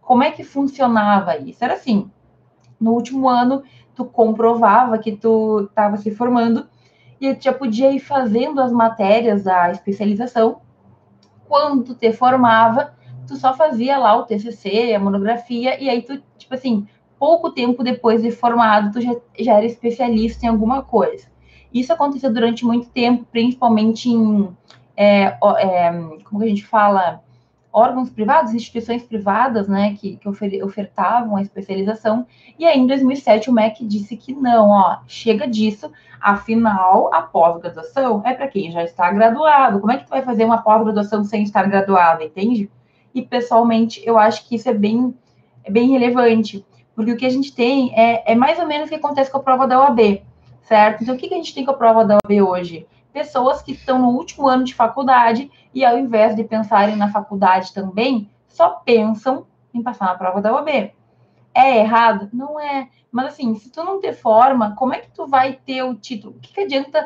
Como 0.00 0.22
é 0.22 0.30
que 0.30 0.42
funcionava 0.42 1.36
isso? 1.36 1.64
Era 1.64 1.74
assim: 1.74 2.10
no 2.80 2.92
último 2.92 3.28
ano, 3.28 3.62
tu 3.94 4.04
comprovava 4.04 4.98
que 4.98 5.12
tu 5.12 5.68
estava 5.68 5.96
se 5.96 6.10
formando 6.10 6.66
e 7.20 7.34
tu 7.34 7.44
já 7.44 7.52
podia 7.52 7.92
ir 7.92 8.00
fazendo 8.00 8.60
as 8.60 8.72
matérias 8.72 9.44
da 9.44 9.70
especialização. 9.70 10.62
Quando 11.46 11.84
tu 11.84 11.94
te 11.94 12.12
formava, 12.12 12.94
tu 13.26 13.36
só 13.36 13.54
fazia 13.54 13.98
lá 13.98 14.16
o 14.16 14.24
TCC, 14.24 14.94
a 14.94 14.98
monografia, 14.98 15.80
e 15.80 15.88
aí 15.88 16.02
tu, 16.02 16.20
tipo 16.38 16.54
assim, 16.54 16.86
pouco 17.18 17.50
tempo 17.52 17.84
depois 17.84 18.22
de 18.22 18.30
formado, 18.30 18.92
tu 18.92 19.00
já, 19.00 19.14
já 19.38 19.56
era 19.58 19.66
especialista 19.66 20.46
em 20.46 20.48
alguma 20.48 20.82
coisa. 20.82 21.29
Isso 21.72 21.92
aconteceu 21.92 22.32
durante 22.32 22.64
muito 22.64 22.88
tempo, 22.88 23.26
principalmente 23.30 24.08
em, 24.08 24.48
é, 24.96 25.36
é, 25.58 25.92
como 26.24 26.42
a 26.42 26.46
gente 26.46 26.64
fala, 26.66 27.22
órgãos 27.72 28.10
privados, 28.10 28.52
instituições 28.52 29.02
privadas, 29.02 29.68
né, 29.68 29.96
que, 29.98 30.16
que 30.16 30.28
ofer 30.28 30.62
ofertavam 30.64 31.36
a 31.36 31.42
especialização. 31.42 32.26
E 32.58 32.66
aí, 32.66 32.78
em 32.78 32.86
2007, 32.86 33.48
o 33.48 33.52
MEC 33.52 33.86
disse 33.86 34.16
que 34.16 34.34
não, 34.34 34.70
ó, 34.70 34.98
chega 35.06 35.46
disso, 35.46 35.90
afinal, 36.20 37.12
a 37.14 37.22
pós-graduação 37.22 38.22
é 38.24 38.34
para 38.34 38.48
quem 38.48 38.70
já 38.72 38.82
está 38.82 39.10
graduado. 39.10 39.80
Como 39.80 39.92
é 39.92 39.98
que 39.98 40.04
tu 40.04 40.10
vai 40.10 40.22
fazer 40.22 40.44
uma 40.44 40.62
pós-graduação 40.62 41.24
sem 41.24 41.42
estar 41.42 41.68
graduado, 41.68 42.22
entende? 42.22 42.70
E, 43.14 43.22
pessoalmente, 43.22 44.02
eu 44.04 44.18
acho 44.18 44.46
que 44.48 44.56
isso 44.56 44.68
é 44.68 44.74
bem, 44.74 45.14
é 45.64 45.70
bem 45.70 45.90
relevante, 45.90 46.64
porque 46.94 47.12
o 47.12 47.16
que 47.16 47.26
a 47.26 47.30
gente 47.30 47.54
tem 47.54 47.92
é, 47.98 48.32
é 48.32 48.34
mais 48.34 48.58
ou 48.58 48.66
menos 48.66 48.86
o 48.86 48.88
que 48.90 48.96
acontece 48.96 49.30
com 49.30 49.38
a 49.38 49.42
prova 49.42 49.66
da 49.66 49.80
OAB, 49.80 50.22
certo? 50.70 51.02
Então, 51.02 51.16
o 51.16 51.18
que, 51.18 51.26
que 51.26 51.34
a 51.34 51.36
gente 51.36 51.52
tem 51.52 51.64
com 51.64 51.72
a 51.72 51.76
prova 51.76 52.04
da 52.04 52.14
OAB 52.14 52.48
hoje? 52.48 52.86
Pessoas 53.12 53.60
que 53.60 53.72
estão 53.72 53.98
no 53.98 54.10
último 54.10 54.46
ano 54.46 54.62
de 54.62 54.72
faculdade 54.72 55.50
e, 55.74 55.84
ao 55.84 55.98
invés 55.98 56.36
de 56.36 56.44
pensarem 56.44 56.94
na 56.94 57.10
faculdade 57.10 57.74
também, 57.74 58.30
só 58.46 58.68
pensam 58.84 59.46
em 59.74 59.82
passar 59.82 60.04
na 60.04 60.14
prova 60.14 60.40
da 60.40 60.54
OAB. 60.54 60.92
É 61.52 61.78
errado? 61.78 62.30
Não 62.32 62.60
é. 62.60 62.88
Mas, 63.10 63.32
assim, 63.32 63.52
se 63.56 63.68
tu 63.68 63.82
não 63.82 64.00
ter 64.00 64.12
forma, 64.12 64.76
como 64.76 64.94
é 64.94 65.00
que 65.00 65.10
tu 65.10 65.26
vai 65.26 65.54
ter 65.54 65.82
o 65.82 65.96
título? 65.96 66.36
O 66.36 66.40
que, 66.40 66.54
que 66.54 66.60
adianta 66.60 67.04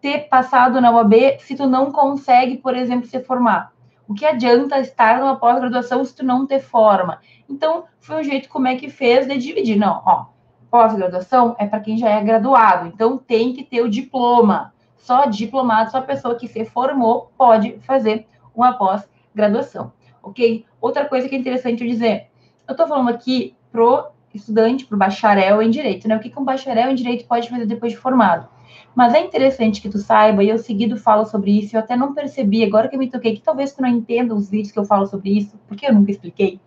ter 0.00 0.30
passado 0.30 0.80
na 0.80 0.90
OAB 0.90 1.38
se 1.40 1.54
tu 1.54 1.66
não 1.66 1.92
consegue, 1.92 2.56
por 2.56 2.74
exemplo, 2.74 3.06
se 3.06 3.20
formar? 3.20 3.74
O 4.08 4.14
que 4.14 4.24
adianta 4.24 4.80
estar 4.80 5.20
numa 5.20 5.36
pós-graduação 5.36 6.02
se 6.02 6.16
tu 6.16 6.24
não 6.24 6.46
ter 6.46 6.60
forma? 6.60 7.20
Então, 7.46 7.84
foi 8.00 8.20
um 8.20 8.24
jeito 8.24 8.48
como 8.48 8.68
é 8.68 8.74
que 8.74 8.88
fez 8.88 9.28
de 9.28 9.36
dividir. 9.36 9.76
Não, 9.76 10.02
ó, 10.06 10.31
pós-graduação 10.72 11.54
é 11.58 11.66
para 11.66 11.80
quem 11.80 11.98
já 11.98 12.08
é 12.08 12.24
graduado, 12.24 12.88
então 12.88 13.18
tem 13.18 13.52
que 13.52 13.62
ter 13.62 13.82
o 13.82 13.90
diploma. 13.90 14.72
Só 14.96 15.26
diplomado, 15.26 15.90
só 15.90 16.00
pessoa 16.00 16.34
que 16.34 16.48
se 16.48 16.64
formou 16.64 17.30
pode 17.36 17.78
fazer 17.80 18.26
uma 18.54 18.72
pós-graduação. 18.72 19.92
ok? 20.22 20.64
Outra 20.80 21.04
coisa 21.04 21.28
que 21.28 21.34
é 21.34 21.38
interessante 21.38 21.82
eu 21.82 21.90
dizer, 21.90 22.28
eu 22.66 22.72
estou 22.72 22.88
falando 22.88 23.10
aqui 23.10 23.54
pro 23.70 24.06
estudante, 24.32 24.86
pro 24.86 24.96
bacharel 24.96 25.60
em 25.60 25.68
direito, 25.68 26.08
né? 26.08 26.16
O 26.16 26.20
que, 26.20 26.30
que 26.30 26.40
um 26.40 26.44
bacharel 26.44 26.90
em 26.90 26.94
direito 26.94 27.26
pode 27.26 27.50
fazer 27.50 27.66
depois 27.66 27.92
de 27.92 27.98
formado? 27.98 28.48
Mas 28.94 29.12
é 29.12 29.20
interessante 29.20 29.82
que 29.82 29.90
tu 29.90 29.98
saiba, 29.98 30.42
e 30.42 30.48
eu 30.48 30.56
seguido 30.56 30.96
falo 30.96 31.26
sobre 31.26 31.50
isso, 31.58 31.76
eu 31.76 31.80
até 31.80 31.96
não 31.96 32.14
percebi, 32.14 32.64
agora 32.64 32.88
que 32.88 32.94
eu 32.94 32.98
me 32.98 33.10
toquei, 33.10 33.34
que 33.34 33.42
talvez 33.42 33.74
tu 33.74 33.82
não 33.82 33.88
entenda 33.88 34.34
os 34.34 34.48
vídeos 34.48 34.72
que 34.72 34.78
eu 34.78 34.84
falo 34.84 35.06
sobre 35.06 35.36
isso, 35.36 35.58
porque 35.68 35.86
eu 35.86 35.92
nunca 35.92 36.10
expliquei. 36.10 36.58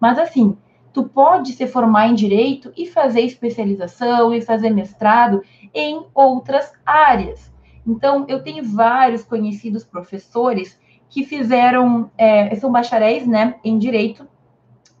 Mas 0.00 0.18
assim, 0.18 0.56
tu 0.94 1.02
pode 1.02 1.52
se 1.52 1.66
formar 1.66 2.06
em 2.06 2.14
direito 2.14 2.72
e 2.76 2.86
fazer 2.86 3.22
especialização 3.22 4.32
e 4.32 4.40
fazer 4.40 4.70
mestrado 4.70 5.42
em 5.74 6.06
outras 6.14 6.72
áreas. 6.86 7.52
Então, 7.84 8.24
eu 8.28 8.42
tenho 8.44 8.64
vários 8.64 9.24
conhecidos 9.24 9.84
professores 9.84 10.78
que 11.10 11.24
fizeram, 11.24 12.10
é, 12.16 12.54
são 12.54 12.70
bacharéis, 12.70 13.26
né, 13.26 13.56
em 13.64 13.76
direito, 13.76 14.26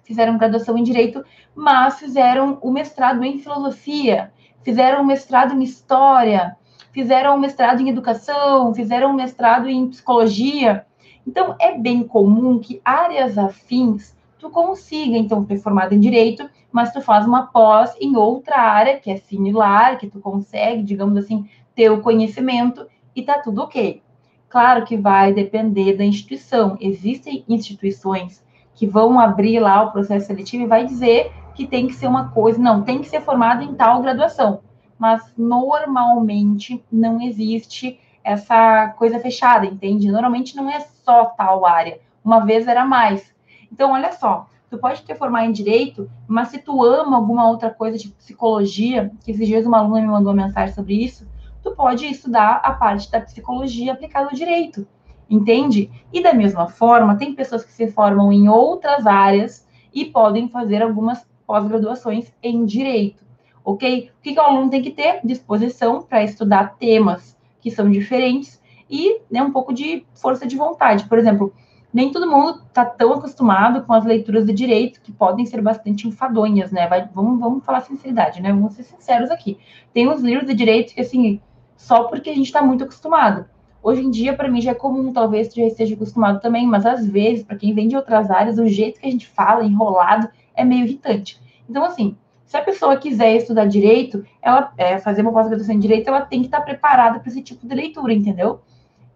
fizeram 0.02 0.36
graduação 0.36 0.76
em 0.76 0.82
direito, 0.82 1.24
mas 1.54 2.00
fizeram 2.00 2.58
o 2.60 2.72
mestrado 2.72 3.22
em 3.22 3.38
filosofia, 3.38 4.32
fizeram 4.64 5.00
um 5.00 5.06
mestrado 5.06 5.54
em 5.54 5.62
história, 5.62 6.56
fizeram 6.90 7.36
um 7.36 7.38
mestrado 7.38 7.80
em 7.80 7.88
educação, 7.88 8.74
fizeram 8.74 9.10
um 9.10 9.14
mestrado 9.14 9.68
em 9.68 9.88
psicologia. 9.88 10.84
Então, 11.24 11.54
é 11.60 11.78
bem 11.78 12.02
comum 12.02 12.58
que 12.58 12.82
áreas 12.84 13.38
afins 13.38 14.13
tu 14.44 14.50
consiga, 14.50 15.16
então, 15.16 15.46
ser 15.46 15.56
formado 15.58 15.94
em 15.94 16.00
direito, 16.00 16.48
mas 16.70 16.92
tu 16.92 17.00
faz 17.00 17.26
uma 17.26 17.46
pós 17.46 17.96
em 17.98 18.14
outra 18.14 18.60
área 18.60 18.98
que 18.98 19.10
é 19.10 19.16
similar, 19.16 19.96
que 19.96 20.06
tu 20.06 20.20
consegue, 20.20 20.82
digamos 20.82 21.16
assim, 21.16 21.48
ter 21.74 21.90
o 21.90 22.02
conhecimento 22.02 22.86
e 23.16 23.22
tá 23.22 23.38
tudo 23.38 23.62
ok. 23.62 24.02
Claro 24.50 24.84
que 24.84 24.98
vai 24.98 25.32
depender 25.32 25.96
da 25.96 26.04
instituição. 26.04 26.76
Existem 26.78 27.42
instituições 27.48 28.44
que 28.74 28.86
vão 28.86 29.18
abrir 29.18 29.60
lá 29.60 29.82
o 29.82 29.92
processo 29.92 30.26
seletivo 30.26 30.64
e 30.64 30.68
vai 30.68 30.84
dizer 30.84 31.32
que 31.54 31.66
tem 31.66 31.86
que 31.86 31.94
ser 31.94 32.06
uma 32.06 32.28
coisa, 32.28 32.60
não, 32.60 32.82
tem 32.82 32.98
que 32.98 33.08
ser 33.08 33.22
formado 33.22 33.62
em 33.62 33.74
tal 33.74 34.02
graduação. 34.02 34.60
Mas 34.98 35.32
normalmente 35.38 36.84
não 36.92 37.20
existe 37.20 37.98
essa 38.22 38.88
coisa 38.98 39.18
fechada, 39.18 39.64
entende? 39.64 40.10
Normalmente 40.10 40.54
não 40.54 40.68
é 40.68 40.80
só 40.80 41.24
tal 41.26 41.64
área. 41.64 41.98
Uma 42.22 42.44
vez 42.44 42.66
era 42.66 42.84
mais. 42.84 43.33
Então, 43.74 43.90
olha 43.90 44.12
só, 44.12 44.46
tu 44.70 44.78
pode 44.78 45.02
ter 45.02 45.16
formado 45.16 45.48
em 45.48 45.52
direito, 45.52 46.08
mas 46.28 46.46
se 46.46 46.58
tu 46.58 46.84
ama 46.84 47.16
alguma 47.16 47.48
outra 47.48 47.70
coisa, 47.70 47.98
tipo 47.98 48.14
psicologia, 48.14 49.10
que 49.24 49.32
esses 49.32 49.44
dias 49.48 49.66
uma 49.66 49.78
aluna 49.78 50.00
me 50.00 50.06
mandou 50.06 50.32
uma 50.32 50.44
mensagem 50.44 50.72
sobre 50.72 50.94
isso, 50.94 51.26
tu 51.60 51.72
pode 51.72 52.06
estudar 52.06 52.60
a 52.62 52.72
parte 52.72 53.10
da 53.10 53.20
psicologia 53.20 53.92
aplicada 53.92 54.26
ao 54.26 54.32
direito, 54.32 54.86
entende? 55.28 55.90
E 56.12 56.22
da 56.22 56.32
mesma 56.32 56.68
forma, 56.68 57.16
tem 57.16 57.34
pessoas 57.34 57.64
que 57.64 57.72
se 57.72 57.90
formam 57.90 58.30
em 58.32 58.48
outras 58.48 59.08
áreas 59.08 59.66
e 59.92 60.04
podem 60.04 60.48
fazer 60.48 60.80
algumas 60.80 61.26
pós-graduações 61.44 62.32
em 62.40 62.64
direito, 62.64 63.24
ok? 63.64 64.12
O 64.16 64.22
que, 64.22 64.34
que 64.34 64.38
o 64.38 64.42
aluno 64.44 64.70
tem 64.70 64.82
que 64.82 64.92
ter? 64.92 65.18
Disposição 65.24 66.00
para 66.00 66.22
estudar 66.22 66.76
temas 66.76 67.36
que 67.60 67.72
são 67.72 67.90
diferentes 67.90 68.62
e 68.88 69.20
né, 69.28 69.42
um 69.42 69.50
pouco 69.50 69.74
de 69.74 70.06
força 70.14 70.46
de 70.46 70.56
vontade. 70.56 71.08
Por 71.08 71.18
exemplo, 71.18 71.52
nem 71.94 72.10
todo 72.10 72.28
mundo 72.28 72.60
está 72.66 72.84
tão 72.84 73.12
acostumado 73.12 73.84
com 73.84 73.92
as 73.92 74.04
leituras 74.04 74.44
de 74.44 74.52
direito, 74.52 75.00
que 75.00 75.12
podem 75.12 75.46
ser 75.46 75.62
bastante 75.62 76.08
enfadonhas, 76.08 76.72
né? 76.72 76.88
Vai, 76.88 77.08
vamos, 77.14 77.38
vamos 77.38 77.64
falar 77.64 77.82
sinceridade, 77.82 78.42
né? 78.42 78.52
Vamos 78.52 78.74
ser 78.74 78.82
sinceros 78.82 79.30
aqui. 79.30 79.56
Tem 79.92 80.08
uns 80.08 80.20
livros 80.20 80.48
de 80.48 80.54
direito 80.54 80.92
que, 80.92 81.00
assim, 81.00 81.40
só 81.76 82.02
porque 82.04 82.30
a 82.30 82.34
gente 82.34 82.46
está 82.46 82.60
muito 82.60 82.82
acostumado. 82.82 83.46
Hoje 83.80 84.02
em 84.02 84.10
dia, 84.10 84.34
para 84.34 84.50
mim, 84.50 84.60
já 84.60 84.72
é 84.72 84.74
comum, 84.74 85.12
talvez 85.12 85.54
já 85.54 85.64
esteja 85.64 85.94
acostumado 85.94 86.40
também, 86.40 86.66
mas 86.66 86.84
às 86.84 87.06
vezes, 87.06 87.44
para 87.44 87.56
quem 87.56 87.72
vem 87.72 87.86
de 87.86 87.94
outras 87.94 88.28
áreas, 88.28 88.58
o 88.58 88.66
jeito 88.66 88.98
que 88.98 89.06
a 89.06 89.10
gente 89.10 89.28
fala, 89.28 89.62
enrolado, 89.64 90.28
é 90.52 90.64
meio 90.64 90.84
irritante. 90.86 91.40
Então, 91.70 91.84
assim, 91.84 92.16
se 92.44 92.56
a 92.56 92.62
pessoa 92.62 92.96
quiser 92.96 93.36
estudar 93.36 93.66
direito, 93.66 94.24
ela 94.42 94.72
é, 94.76 94.98
fazer 94.98 95.22
uma 95.22 95.32
pós-graduação 95.32 95.74
em 95.74 95.78
direito, 95.78 96.08
ela 96.08 96.22
tem 96.22 96.40
que 96.40 96.46
estar 96.46 96.62
preparada 96.62 97.20
para 97.20 97.28
esse 97.28 97.40
tipo 97.42 97.68
de 97.68 97.74
leitura, 97.74 98.12
entendeu? 98.12 98.62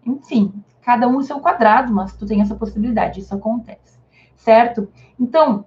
Enfim, 0.05 0.53
cada 0.81 1.07
um 1.07 1.17
o 1.17 1.23
seu 1.23 1.39
quadrado, 1.39 1.93
mas 1.93 2.15
tu 2.15 2.25
tem 2.25 2.41
essa 2.41 2.55
possibilidade, 2.55 3.19
isso 3.19 3.33
acontece, 3.33 3.99
certo? 4.35 4.87
Então, 5.19 5.65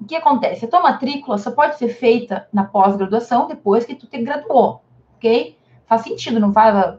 o 0.00 0.04
que 0.04 0.16
acontece? 0.16 0.64
A 0.64 0.68
tua 0.68 0.80
matrícula 0.80 1.36
só 1.38 1.50
pode 1.50 1.76
ser 1.76 1.88
feita 1.88 2.48
na 2.52 2.64
pós-graduação 2.64 3.46
depois 3.46 3.84
que 3.84 3.94
tu 3.94 4.06
te 4.06 4.22
graduou, 4.22 4.82
ok? 5.16 5.56
Faz 5.86 6.02
sentido, 6.02 6.40
não 6.40 6.52
faz 6.52 6.98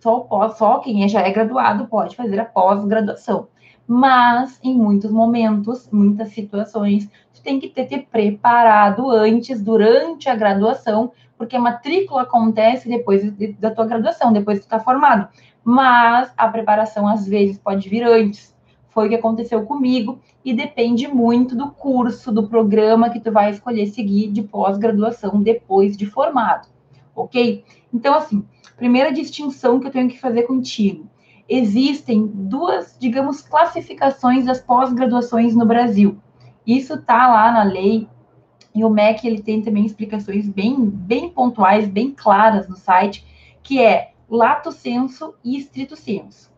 só, 0.00 0.26
só 0.56 0.78
quem 0.80 1.04
é, 1.04 1.08
já 1.08 1.20
é 1.20 1.30
graduado 1.30 1.86
pode 1.86 2.14
fazer 2.14 2.38
a 2.40 2.44
pós-graduação. 2.44 3.48
Mas, 3.86 4.60
em 4.62 4.74
muitos 4.76 5.10
momentos, 5.10 5.88
muitas 5.90 6.28
situações, 6.28 7.08
tu 7.34 7.42
tem 7.42 7.58
que 7.58 7.68
ter 7.68 7.86
te 7.86 7.98
preparado 7.98 9.10
antes, 9.10 9.62
durante 9.62 10.28
a 10.28 10.36
graduação, 10.36 11.12
porque 11.36 11.56
a 11.56 11.60
matrícula 11.60 12.22
acontece 12.22 12.88
depois 12.88 13.22
da 13.58 13.70
tua 13.70 13.86
graduação, 13.86 14.32
depois 14.32 14.58
que 14.58 14.64
tu 14.64 14.66
está 14.66 14.78
formado 14.78 15.28
mas 15.64 16.32
a 16.36 16.48
preparação 16.48 17.06
às 17.06 17.26
vezes 17.26 17.58
pode 17.58 17.88
vir 17.88 18.02
antes. 18.04 18.54
Foi 18.90 19.06
o 19.06 19.08
que 19.08 19.14
aconteceu 19.14 19.64
comigo 19.64 20.20
e 20.44 20.52
depende 20.52 21.08
muito 21.08 21.56
do 21.56 21.70
curso, 21.70 22.30
do 22.30 22.48
programa 22.48 23.10
que 23.10 23.20
tu 23.20 23.32
vai 23.32 23.50
escolher 23.50 23.86
seguir 23.86 24.30
de 24.30 24.42
pós-graduação 24.42 25.42
depois 25.42 25.96
de 25.96 26.04
formado, 26.04 26.68
ok? 27.14 27.64
Então, 27.92 28.14
assim, 28.14 28.44
primeira 28.76 29.12
distinção 29.12 29.80
que 29.80 29.86
eu 29.86 29.90
tenho 29.90 30.08
que 30.08 30.20
fazer 30.20 30.42
contigo. 30.42 31.06
Existem 31.48 32.26
duas, 32.26 32.96
digamos, 32.98 33.42
classificações 33.42 34.44
das 34.44 34.60
pós-graduações 34.60 35.54
no 35.54 35.66
Brasil. 35.66 36.18
Isso 36.66 37.00
tá 37.00 37.28
lá 37.28 37.52
na 37.52 37.62
lei 37.62 38.08
e 38.74 38.84
o 38.84 38.90
MEC 38.90 39.26
ele 39.26 39.42
tem 39.42 39.60
também 39.60 39.84
explicações 39.84 40.48
bem, 40.48 40.84
bem 40.84 41.28
pontuais, 41.28 41.88
bem 41.88 42.10
claras 42.10 42.68
no 42.68 42.76
site, 42.76 43.24
que 43.62 43.80
é 43.80 44.11
lato 44.32 44.72
senso 44.72 45.34
e 45.44 45.58
estrito 45.58 45.94
senso. 45.94 46.50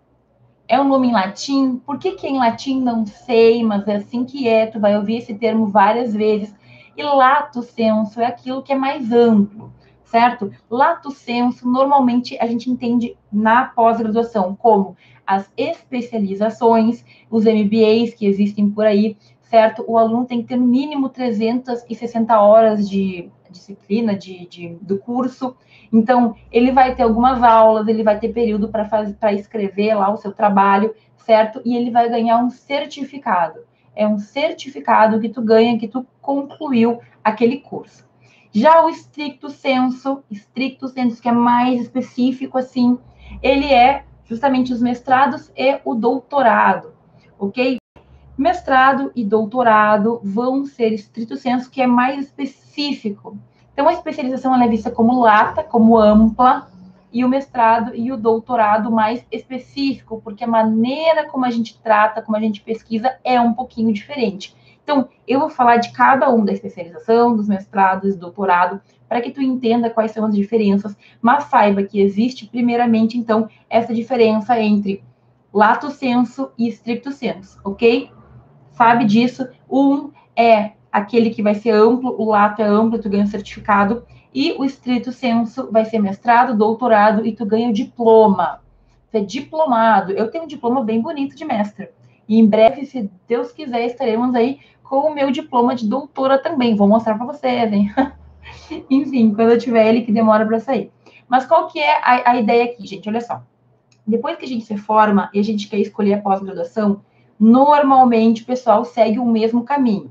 É 0.69 0.81
um 0.81 0.87
nome 0.87 1.09
em 1.09 1.13
latim? 1.13 1.77
Por 1.85 1.99
que, 1.99 2.13
que 2.13 2.25
é 2.25 2.31
em 2.31 2.39
latim? 2.39 2.81
Não 2.81 3.05
sei, 3.05 3.65
mas 3.65 3.89
é 3.89 3.97
assim 3.97 4.25
que 4.25 4.49
é. 4.49 4.67
Tu 4.67 4.79
vai 4.79 4.97
ouvir 4.97 5.17
esse 5.17 5.35
termo 5.35 5.67
várias 5.67 6.15
vezes. 6.15 6.55
E 6.97 7.03
lato 7.03 7.63
senso 7.63 8.21
é 8.21 8.27
aquilo 8.27 8.63
que 8.63 8.73
é 8.73 8.77
mais 8.77 9.11
amplo, 9.11 9.73
certo? 10.05 10.53
Lato 10.71 11.11
senso, 11.11 11.69
normalmente 11.69 12.39
a 12.39 12.47
gente 12.47 12.71
entende 12.71 13.17
na 13.33 13.65
pós-graduação 13.65 14.55
como 14.55 14.97
as 15.27 15.51
especializações, 15.57 17.05
os 17.29 17.45
MBAs 17.45 18.15
que 18.15 18.25
existem 18.25 18.71
por 18.71 18.87
aí, 18.87 19.17
certo? 19.55 19.85
O 19.87 19.97
aluno 19.97 20.27
tem 20.27 20.43
que 20.43 20.49
ter 20.49 20.57
no 20.57 20.67
mínimo 20.67 21.09
360 21.09 22.41
horas 22.41 22.91
de 22.91 23.31
disciplina 23.49 24.17
de, 24.17 24.49
de, 24.49 24.77
do 24.83 24.99
curso. 24.99 25.55
Então, 25.93 26.35
ele 26.51 26.73
vai 26.73 26.93
ter 26.97 27.05
algumas 27.05 27.41
aulas, 27.41 27.87
ele 27.87 28.03
vai 28.03 28.19
ter 28.19 28.33
período 28.33 28.69
para 28.69 29.33
escrever 29.33 29.95
lá 29.95 30.13
o 30.13 30.17
seu 30.17 30.33
trabalho, 30.33 30.93
certo? 31.19 31.63
E 31.65 31.77
ele 31.77 31.93
vai 31.93 32.09
ganhar 32.09 32.39
um 32.39 32.51
certificado. 32.51 33.61
É 33.95 34.09
um 34.09 34.19
certificado 34.19 35.21
que 35.21 35.29
tu 35.29 35.41
ganha, 35.41 35.79
que 35.79 35.87
tu 35.87 36.05
concluiu 36.21 36.99
aquele 37.23 37.59
curso. 37.59 38.05
Já 38.51 38.85
o 38.85 38.91
estricto 38.91 39.51
senso, 39.51 40.25
estricto 40.29 40.89
senso, 40.89 41.23
que 41.23 41.29
é 41.29 41.33
mais 41.33 41.81
específico, 41.83 42.59
assim, 42.59 42.99
ele 43.41 43.73
é 43.73 44.03
justamente 44.25 44.73
os 44.73 44.83
mestrados 44.83 45.53
e 45.57 45.79
o 45.85 45.95
doutorado, 45.95 46.93
ok? 47.39 47.79
Mestrado 48.37 49.13
e 49.15 49.25
doutorado 49.25 50.21
vão 50.25 50.67
ser 50.67 50.93
estrito 50.93 51.37
senso, 51.37 51.71
que 51.71 51.81
é 51.81 51.87
mais 51.87 52.27
específico. 52.27 53.39
Então, 53.73 53.89
a 53.89 53.93
especialização 53.93 54.55
é 54.61 54.69
vista 54.69 54.91
como 54.91 55.21
lata, 55.21 55.63
como 55.63 55.97
ampla, 55.97 56.69
e 57.13 57.25
o 57.25 57.29
mestrado 57.29 57.95
e 57.95 58.11
o 58.11 58.17
doutorado 58.17 58.91
mais 58.91 59.25
específico, 59.31 60.21
porque 60.25 60.43
a 60.43 60.49
maneira 60.49 61.29
como 61.29 61.45
a 61.45 61.51
gente 61.51 61.79
trata, 61.81 62.21
como 62.21 62.37
a 62.37 62.41
gente 62.41 62.61
pesquisa, 62.61 63.15
é 63.23 63.41
um 63.41 63.55
pouquinho 63.55 63.93
diferente. 63.93 64.53
Então, 64.83 65.09
eu 65.27 65.39
vou 65.39 65.49
falar 65.49 65.77
de 65.77 65.93
cada 65.93 66.29
um 66.29 66.45
da 66.45 66.53
especialização, 66.53 67.37
dos 67.37 67.49
mestrados, 67.49 68.17
doutorado, 68.17 68.81
para 69.09 69.21
que 69.21 69.31
tu 69.31 69.41
entenda 69.41 69.89
quais 69.89 70.11
são 70.11 70.25
as 70.25 70.35
diferenças, 70.35 70.97
mas 71.23 71.45
saiba 71.45 71.85
que 71.85 72.01
existe, 72.01 72.47
primeiramente, 72.47 73.17
então, 73.17 73.49
essa 73.71 73.95
diferença 73.95 74.59
entre 74.61 75.03
lato 75.53 75.91
senso 75.91 76.51
e 76.59 76.67
stricto 76.67 77.13
senso, 77.13 77.61
ok? 77.65 78.11
Sabe 78.75 79.05
disso. 79.05 79.49
Um 79.71 80.11
é 80.37 80.73
aquele 80.93 81.31
que 81.31 81.43
vai 81.43 81.55
ser 81.55 81.71
amplo, 81.71 82.15
o 82.21 82.25
lato 82.31 82.63
é 82.63 82.65
amplo, 82.65 82.99
tu 82.99 83.09
ganha 83.09 83.25
um 83.25 83.29
certificado, 83.29 84.05
e 84.33 84.53
o 84.53 84.65
estrito 84.65 85.13
senso 85.13 85.69
vai 85.71 85.85
ser 85.85 85.99
mestrado, 85.99 86.57
doutorado, 86.57 87.27
e 87.27 87.33
tu 87.33 87.47
ganha 87.47 87.71
o 87.71 87.73
diploma. 87.73 88.61
Tu 89.11 89.19
é 89.19 89.21
diplomado. 89.21 90.13
Eu 90.13 90.31
tenho 90.31 90.45
um 90.45 90.49
diploma 90.49 90.83
bem 90.83 91.01
bonito 91.01 91.37
de 91.37 91.45
mestre. 91.45 91.89
E 92.29 92.39
em 92.39 92.47
breve, 92.47 92.87
se 92.87 93.11
Deus 93.29 93.53
quiser, 93.53 93.87
estaremos 93.87 94.35
aí 94.35 94.59
com 94.83 95.09
o 95.09 95.15
meu 95.15 95.31
diploma 95.31 95.75
de 95.75 95.89
doutora 95.89 96.39
também. 96.39 96.75
Vou 96.75 96.89
mostrar 96.89 97.17
para 97.17 97.27
vocês, 97.27 97.73
hein? 97.73 97.93
Enfim, 98.91 99.35
quando 99.35 99.53
eu 99.53 99.59
tiver 99.59 99.89
ele, 99.89 100.03
que 100.03 100.13
demora 100.13 100.47
para 100.47 100.61
sair. 100.61 100.91
Mas 101.29 101.47
qual 101.47 101.69
que 101.69 101.79
é 101.79 101.97
a, 101.99 102.33
a 102.33 102.37
ideia 102.37 102.65
aqui, 102.65 102.87
gente? 102.87 103.09
Olha 103.09 103.21
só. 103.21 103.43
Depois 104.07 104.37
que 104.37 104.45
a 104.45 104.49
gente 104.49 104.65
se 104.65 104.77
forma 104.77 105.31
e 105.33 105.39
a 105.39 105.43
gente 105.43 105.69
quer 105.69 105.79
escolher 105.79 106.15
a 106.15 106.21
pós-graduação, 106.21 107.01
normalmente 107.45 108.43
o 108.43 108.47
pessoal 108.47 108.87
segue 108.87 109.19
o 109.19 109.27
mesmo 109.27 109.65
caminho. 109.65 110.11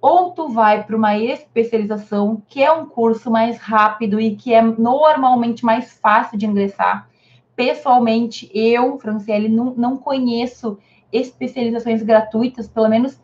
Ou 0.00 0.30
tu 0.30 0.48
vai 0.48 0.84
para 0.84 0.96
uma 0.96 1.18
especialização, 1.18 2.40
que 2.48 2.62
é 2.62 2.70
um 2.70 2.86
curso 2.86 3.28
mais 3.28 3.58
rápido 3.58 4.20
e 4.20 4.36
que 4.36 4.54
é 4.54 4.62
normalmente 4.62 5.64
mais 5.64 5.92
fácil 5.98 6.38
de 6.38 6.46
ingressar. 6.46 7.08
Pessoalmente, 7.56 8.48
eu, 8.54 8.96
Franciele, 9.00 9.48
não, 9.48 9.74
não 9.74 9.96
conheço 9.96 10.78
especializações 11.12 12.04
gratuitas, 12.04 12.68
pelo 12.68 12.88
menos 12.88 13.20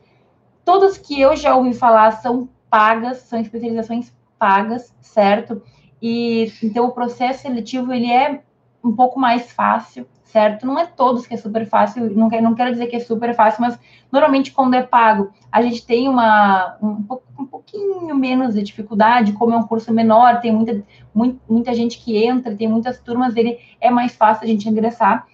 todas 0.65 0.99
que 0.99 1.21
eu 1.21 1.37
já 1.37 1.55
ouvi 1.55 1.73
falar 1.73 2.11
são 2.11 2.49
pagas, 2.69 3.19
são 3.19 3.41
especializações 3.41 4.13
pagas, 4.37 4.93
certo? 5.01 5.63
E 6.03 6.53
então 6.65 6.87
o 6.87 6.93
processo 6.93 7.43
seletivo 7.43 7.93
ele 7.93 8.11
é 8.11 8.43
um 8.83 8.93
pouco 8.93 9.21
mais 9.21 9.53
fácil, 9.53 10.07
certo? 10.37 10.67
Não 10.67 10.79
é 10.79 10.85
todos 10.85 11.27
que 11.27 11.33
é 11.33 11.37
super 11.39 11.67
fácil, 11.67 12.15
não, 12.15 12.29
não 12.29 12.55
quero 12.55 12.71
dizer 12.71 12.89
que 12.89 12.97
é 12.97 13.01
super 13.01 13.35
fácil, 13.35 13.63
mas 13.63 13.79
normalmente 14.13 14.53
quando 14.53 14.75
é 14.75 14.83
pago, 14.83 15.33
a 15.51 15.63
gente 15.63 15.87
tem 15.87 16.11
uma, 16.11 16.77
um, 16.83 17.03
um 17.39 17.47
pouquinho 17.47 18.15
menos 18.15 18.53
de 18.53 18.63
dificuldade, 18.63 19.33
como 19.33 19.55
é 19.55 19.57
um 19.57 19.67
curso 19.67 19.91
menor, 19.95 20.43
tem 20.43 20.53
muita, 20.53 20.85
muita, 21.15 21.41
muita 21.49 21.73
gente 21.73 21.99
que 21.99 22.23
entra, 22.23 22.55
tem 22.55 22.69
muitas 22.69 23.01
turmas 23.01 23.33
dele, 23.33 23.59
é 23.81 23.91
mais 23.91 24.15
fácil 24.15 24.45
a 24.45 24.47
gente 24.47 24.69
ingressar. 24.69 25.27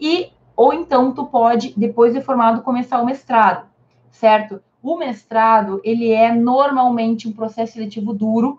E, 0.00 0.32
ou 0.56 0.72
então, 0.72 1.12
tu 1.12 1.24
pode, 1.26 1.72
depois 1.76 2.12
de 2.12 2.20
formado, 2.20 2.62
começar 2.62 3.00
o 3.00 3.06
mestrado, 3.06 3.64
certo? 4.10 4.60
O 4.82 4.96
mestrado, 4.96 5.80
ele 5.84 6.10
é 6.10 6.34
normalmente 6.34 7.28
um 7.28 7.32
processo 7.32 7.74
seletivo 7.74 8.12
duro, 8.12 8.58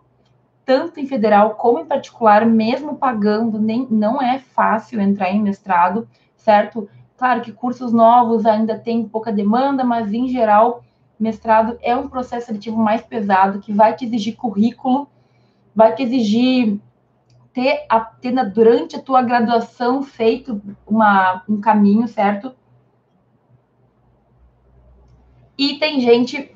tanto 0.70 1.00
em 1.00 1.08
federal 1.08 1.56
como 1.56 1.80
em 1.80 1.86
particular, 1.88 2.46
mesmo 2.46 2.96
pagando, 2.96 3.58
nem, 3.58 3.88
não 3.90 4.22
é 4.22 4.38
fácil 4.38 5.02
entrar 5.02 5.32
em 5.32 5.42
mestrado, 5.42 6.08
certo? 6.36 6.88
Claro 7.18 7.42
que 7.42 7.52
cursos 7.52 7.92
novos 7.92 8.46
ainda 8.46 8.78
tem 8.78 9.04
pouca 9.04 9.32
demanda, 9.32 9.84
mas 9.84 10.14
em 10.14 10.28
geral, 10.28 10.84
mestrado 11.20 11.80
é 11.82 11.96
um 11.96 12.08
processo 12.08 12.46
seletivo 12.46 12.78
mais 12.78 13.02
pesado, 13.02 13.58
que 13.58 13.74
vai 13.74 13.96
te 13.96 14.06
exigir 14.06 14.36
currículo, 14.36 15.10
vai 15.74 15.96
te 15.96 16.04
exigir 16.04 16.80
ter, 17.52 17.84
a, 17.90 18.02
ter 18.02 18.32
durante 18.52 18.96
a 18.96 19.02
tua 19.02 19.24
graduação 19.24 20.04
feito 20.04 20.62
uma, 20.86 21.42
um 21.50 21.60
caminho, 21.60 22.08
certo? 22.08 22.54
E 25.58 25.80
tem 25.80 26.00
gente 26.00 26.56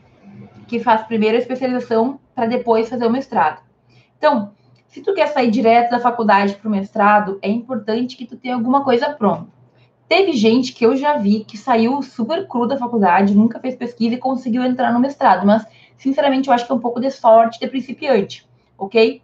que 0.68 0.80
faz 0.80 1.02
primeiro 1.02 1.36
a 1.36 1.40
especialização 1.40 2.20
para 2.36 2.46
depois 2.46 2.88
fazer 2.88 3.08
o 3.08 3.12
mestrado. 3.12 3.73
Então, 4.24 4.54
se 4.88 5.02
tu 5.02 5.14
quer 5.14 5.28
sair 5.28 5.52
direto 5.52 5.92
da 5.92 6.00
faculdade 6.00 6.56
para 6.56 6.70
o 6.70 6.72
mestrado, 6.72 7.38
é 7.42 7.50
importante 7.50 8.16
que 8.16 8.26
tu 8.26 8.38
tenha 8.38 8.56
alguma 8.56 8.82
coisa 8.82 9.10
pronta. 9.10 9.50
Teve 10.08 10.32
gente 10.32 10.72
que 10.72 10.86
eu 10.86 10.96
já 10.96 11.18
vi 11.18 11.44
que 11.44 11.58
saiu 11.58 12.02
super 12.02 12.48
cru 12.48 12.66
da 12.66 12.78
faculdade, 12.78 13.36
nunca 13.36 13.60
fez 13.60 13.76
pesquisa 13.76 14.16
e 14.16 14.18
conseguiu 14.18 14.64
entrar 14.64 14.94
no 14.94 15.00
mestrado, 15.02 15.46
mas 15.46 15.68
sinceramente 15.98 16.48
eu 16.48 16.54
acho 16.54 16.66
que 16.66 16.72
é 16.72 16.76
um 16.76 16.80
pouco 16.80 17.02
de 17.02 17.12
sorte 17.12 17.60
de 17.60 17.68
principiante, 17.68 18.48
ok? 18.78 19.22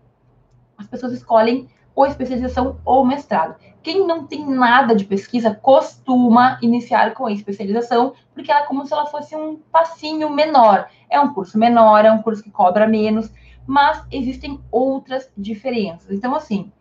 As 0.78 0.86
pessoas 0.86 1.14
escolhem 1.14 1.70
ou 1.96 2.06
especialização 2.06 2.78
ou 2.84 3.06
mestrado. 3.06 3.56
Quem 3.82 4.06
não 4.06 4.28
tem 4.28 4.46
nada 4.46 4.94
de 4.94 5.06
pesquisa 5.06 5.56
costuma 5.56 6.60
iniciar 6.62 7.14
com 7.14 7.26
a 7.26 7.32
especialização, 7.32 8.16
porque 8.34 8.52
ela 8.52 8.64
é 8.64 8.66
como 8.66 8.86
se 8.86 8.92
ela 8.92 9.06
fosse 9.06 9.34
um 9.34 9.62
passinho 9.72 10.30
menor. 10.30 10.90
É 11.10 11.18
um 11.22 11.34
curso 11.34 11.58
menor, 11.58 12.04
é 12.04 12.12
um 12.12 12.22
curso 12.22 12.44
que 12.44 12.52
cobra 12.52 12.86
menos, 12.86 13.32
mas 13.70 14.04
existem 14.12 14.60
outras 14.72 15.32
diferenças. 15.38 16.10
Então, 16.10 16.34
assim, 16.34 16.72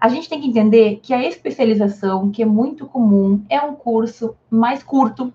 a 0.00 0.08
gente 0.08 0.26
tem 0.26 0.40
que 0.40 0.48
entender 0.48 1.00
que 1.02 1.12
a 1.12 1.22
especialização, 1.22 2.30
que 2.30 2.42
é 2.42 2.46
muito 2.46 2.86
comum, 2.86 3.44
é 3.50 3.60
um 3.60 3.74
curso 3.74 4.34
mais 4.48 4.82
curto, 4.82 5.30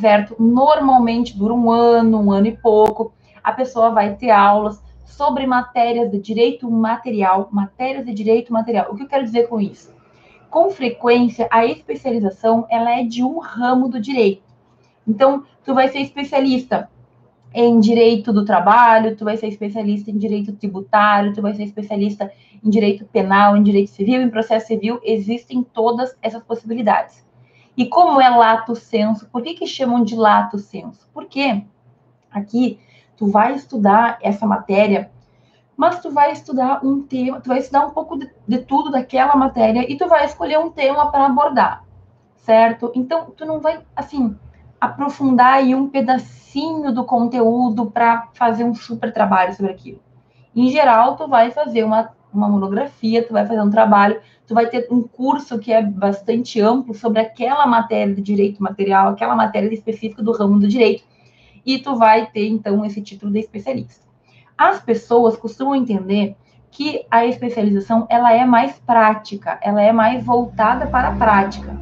certo? 0.00 0.34
Normalmente 0.36 1.38
dura 1.38 1.54
um 1.54 1.70
ano, 1.70 2.20
um 2.20 2.32
ano 2.32 2.48
e 2.48 2.56
pouco. 2.56 3.12
A 3.40 3.52
pessoa 3.52 3.90
vai 3.90 4.16
ter 4.16 4.32
aulas 4.32 4.82
sobre 5.06 5.46
matérias 5.46 6.10
de 6.10 6.18
direito 6.18 6.68
material, 6.68 7.48
matérias 7.52 8.04
de 8.04 8.12
direito 8.12 8.52
material. 8.52 8.90
O 8.90 8.96
que 8.96 9.04
eu 9.04 9.08
quero 9.08 9.22
dizer 9.22 9.48
com 9.48 9.60
isso? 9.60 9.94
Com 10.50 10.70
frequência, 10.70 11.46
a 11.52 11.64
especialização 11.64 12.66
ela 12.68 12.98
é 12.98 13.04
de 13.04 13.22
um 13.22 13.38
ramo 13.38 13.88
do 13.88 14.00
direito. 14.00 14.42
Então, 15.06 15.44
tu 15.64 15.72
vai 15.72 15.86
ser 15.86 16.00
especialista 16.00 16.90
em 17.54 17.78
direito 17.78 18.32
do 18.32 18.44
trabalho, 18.44 19.16
tu 19.16 19.24
vai 19.24 19.36
ser 19.36 19.46
especialista 19.46 20.10
em 20.10 20.18
direito 20.18 20.52
tributário, 20.52 21.32
tu 21.32 21.40
vai 21.40 21.54
ser 21.54 21.62
especialista 21.62 22.30
em 22.62 22.68
direito 22.68 23.04
penal, 23.04 23.56
em 23.56 23.62
direito 23.62 23.90
civil, 23.90 24.20
em 24.20 24.28
processo 24.28 24.66
civil, 24.66 24.98
existem 25.04 25.62
todas 25.62 26.16
essas 26.20 26.42
possibilidades. 26.42 27.24
E 27.76 27.86
como 27.86 28.20
é 28.20 28.28
lato 28.28 28.74
senso? 28.74 29.28
Por 29.28 29.40
que, 29.40 29.54
que 29.54 29.66
chamam 29.68 30.02
de 30.02 30.16
lato 30.16 30.58
senso? 30.58 31.08
Porque 31.14 31.62
aqui 32.28 32.80
tu 33.16 33.28
vai 33.28 33.54
estudar 33.54 34.18
essa 34.20 34.44
matéria, 34.44 35.12
mas 35.76 36.00
tu 36.00 36.10
vai 36.10 36.32
estudar 36.32 36.84
um 36.84 37.02
tema, 37.02 37.40
tu 37.40 37.48
vai 37.48 37.58
estudar 37.58 37.86
um 37.86 37.90
pouco 37.90 38.18
de, 38.18 38.28
de 38.48 38.58
tudo 38.58 38.90
daquela 38.90 39.36
matéria 39.36 39.90
e 39.90 39.96
tu 39.96 40.08
vai 40.08 40.24
escolher 40.24 40.58
um 40.58 40.70
tema 40.70 41.10
para 41.12 41.26
abordar, 41.26 41.84
certo? 42.36 42.90
Então, 42.96 43.30
tu 43.36 43.44
não 43.44 43.60
vai, 43.60 43.80
assim, 43.94 44.36
aprofundar 44.84 45.54
aí 45.54 45.74
um 45.74 45.88
pedacinho 45.88 46.92
do 46.92 47.04
conteúdo 47.04 47.90
para 47.90 48.28
fazer 48.34 48.64
um 48.64 48.74
super 48.74 49.12
trabalho 49.12 49.54
sobre 49.54 49.72
aquilo. 49.72 50.00
Em 50.54 50.68
geral, 50.70 51.16
tu 51.16 51.26
vai 51.26 51.50
fazer 51.50 51.84
uma, 51.84 52.10
uma 52.32 52.48
monografia, 52.48 53.26
tu 53.26 53.32
vai 53.32 53.46
fazer 53.46 53.60
um 53.60 53.70
trabalho, 53.70 54.20
tu 54.46 54.54
vai 54.54 54.66
ter 54.66 54.86
um 54.90 55.02
curso 55.02 55.58
que 55.58 55.72
é 55.72 55.82
bastante 55.82 56.60
amplo 56.60 56.94
sobre 56.94 57.20
aquela 57.20 57.66
matéria 57.66 58.14
de 58.14 58.22
direito 58.22 58.62
material, 58.62 59.08
aquela 59.08 59.34
matéria 59.34 59.72
específica 59.72 60.22
do 60.22 60.32
ramo 60.32 60.60
do 60.60 60.68
direito, 60.68 61.02
e 61.66 61.78
tu 61.78 61.96
vai 61.96 62.26
ter, 62.26 62.46
então, 62.46 62.84
esse 62.84 63.00
título 63.00 63.32
de 63.32 63.40
especialista. 63.40 64.04
As 64.56 64.80
pessoas 64.80 65.36
costumam 65.36 65.74
entender 65.74 66.36
que 66.70 67.06
a 67.10 67.24
especialização, 67.24 68.06
ela 68.08 68.32
é 68.32 68.44
mais 68.44 68.78
prática, 68.80 69.58
ela 69.62 69.80
é 69.80 69.92
mais 69.92 70.24
voltada 70.24 70.86
para 70.86 71.08
a 71.08 71.16
prática, 71.16 71.74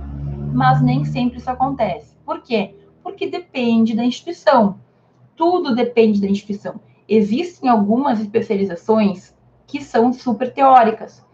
mas 0.55 0.81
nem 0.81 1.05
sempre 1.05 1.38
isso 1.38 1.51
acontece. 1.51 2.15
Por 2.25 2.43
quê? 2.43 2.75
Porque 3.03 3.27
depende 3.27 3.95
da 3.95 4.05
instituição. 4.05 4.79
Tudo 5.37 5.75
depende 5.75 6.21
da 6.21 6.29
instituição. 6.29 6.81
Existem 7.09 7.69
algumas 7.69 8.21
especializações 8.21 9.35
que 9.67 9.83
são 9.83 10.12
super 10.12 10.53
teóricas, 10.53 11.25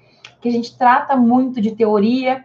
que 0.40 0.48
a 0.48 0.52
gente 0.52 0.76
trata 0.76 1.16
muito 1.16 1.60
de 1.60 1.74
teoria. 1.74 2.44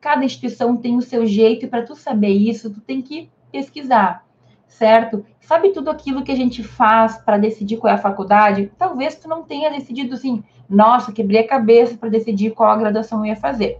Cada 0.00 0.24
instituição 0.24 0.76
tem 0.76 0.96
o 0.96 1.02
seu 1.02 1.26
jeito, 1.26 1.64
e 1.64 1.68
para 1.68 1.82
tu 1.82 1.94
saber 1.94 2.30
isso, 2.30 2.70
tu 2.70 2.80
tem 2.80 3.00
que 3.00 3.30
pesquisar, 3.52 4.26
certo? 4.66 5.24
Sabe 5.40 5.70
tudo 5.70 5.90
aquilo 5.90 6.24
que 6.24 6.32
a 6.32 6.36
gente 6.36 6.62
faz 6.62 7.18
para 7.18 7.38
decidir 7.38 7.76
qual 7.76 7.92
é 7.92 7.94
a 7.94 7.98
faculdade? 7.98 8.72
Talvez 8.78 9.14
tu 9.14 9.28
não 9.28 9.42
tenha 9.42 9.70
decidido 9.70 10.14
assim, 10.14 10.42
nossa, 10.68 11.12
quebrei 11.12 11.40
a 11.40 11.46
cabeça 11.46 11.96
para 11.96 12.08
decidir 12.08 12.52
qual 12.52 12.70
a 12.70 12.76
graduação 12.76 13.20
eu 13.20 13.26
ia 13.26 13.36
fazer. 13.36 13.78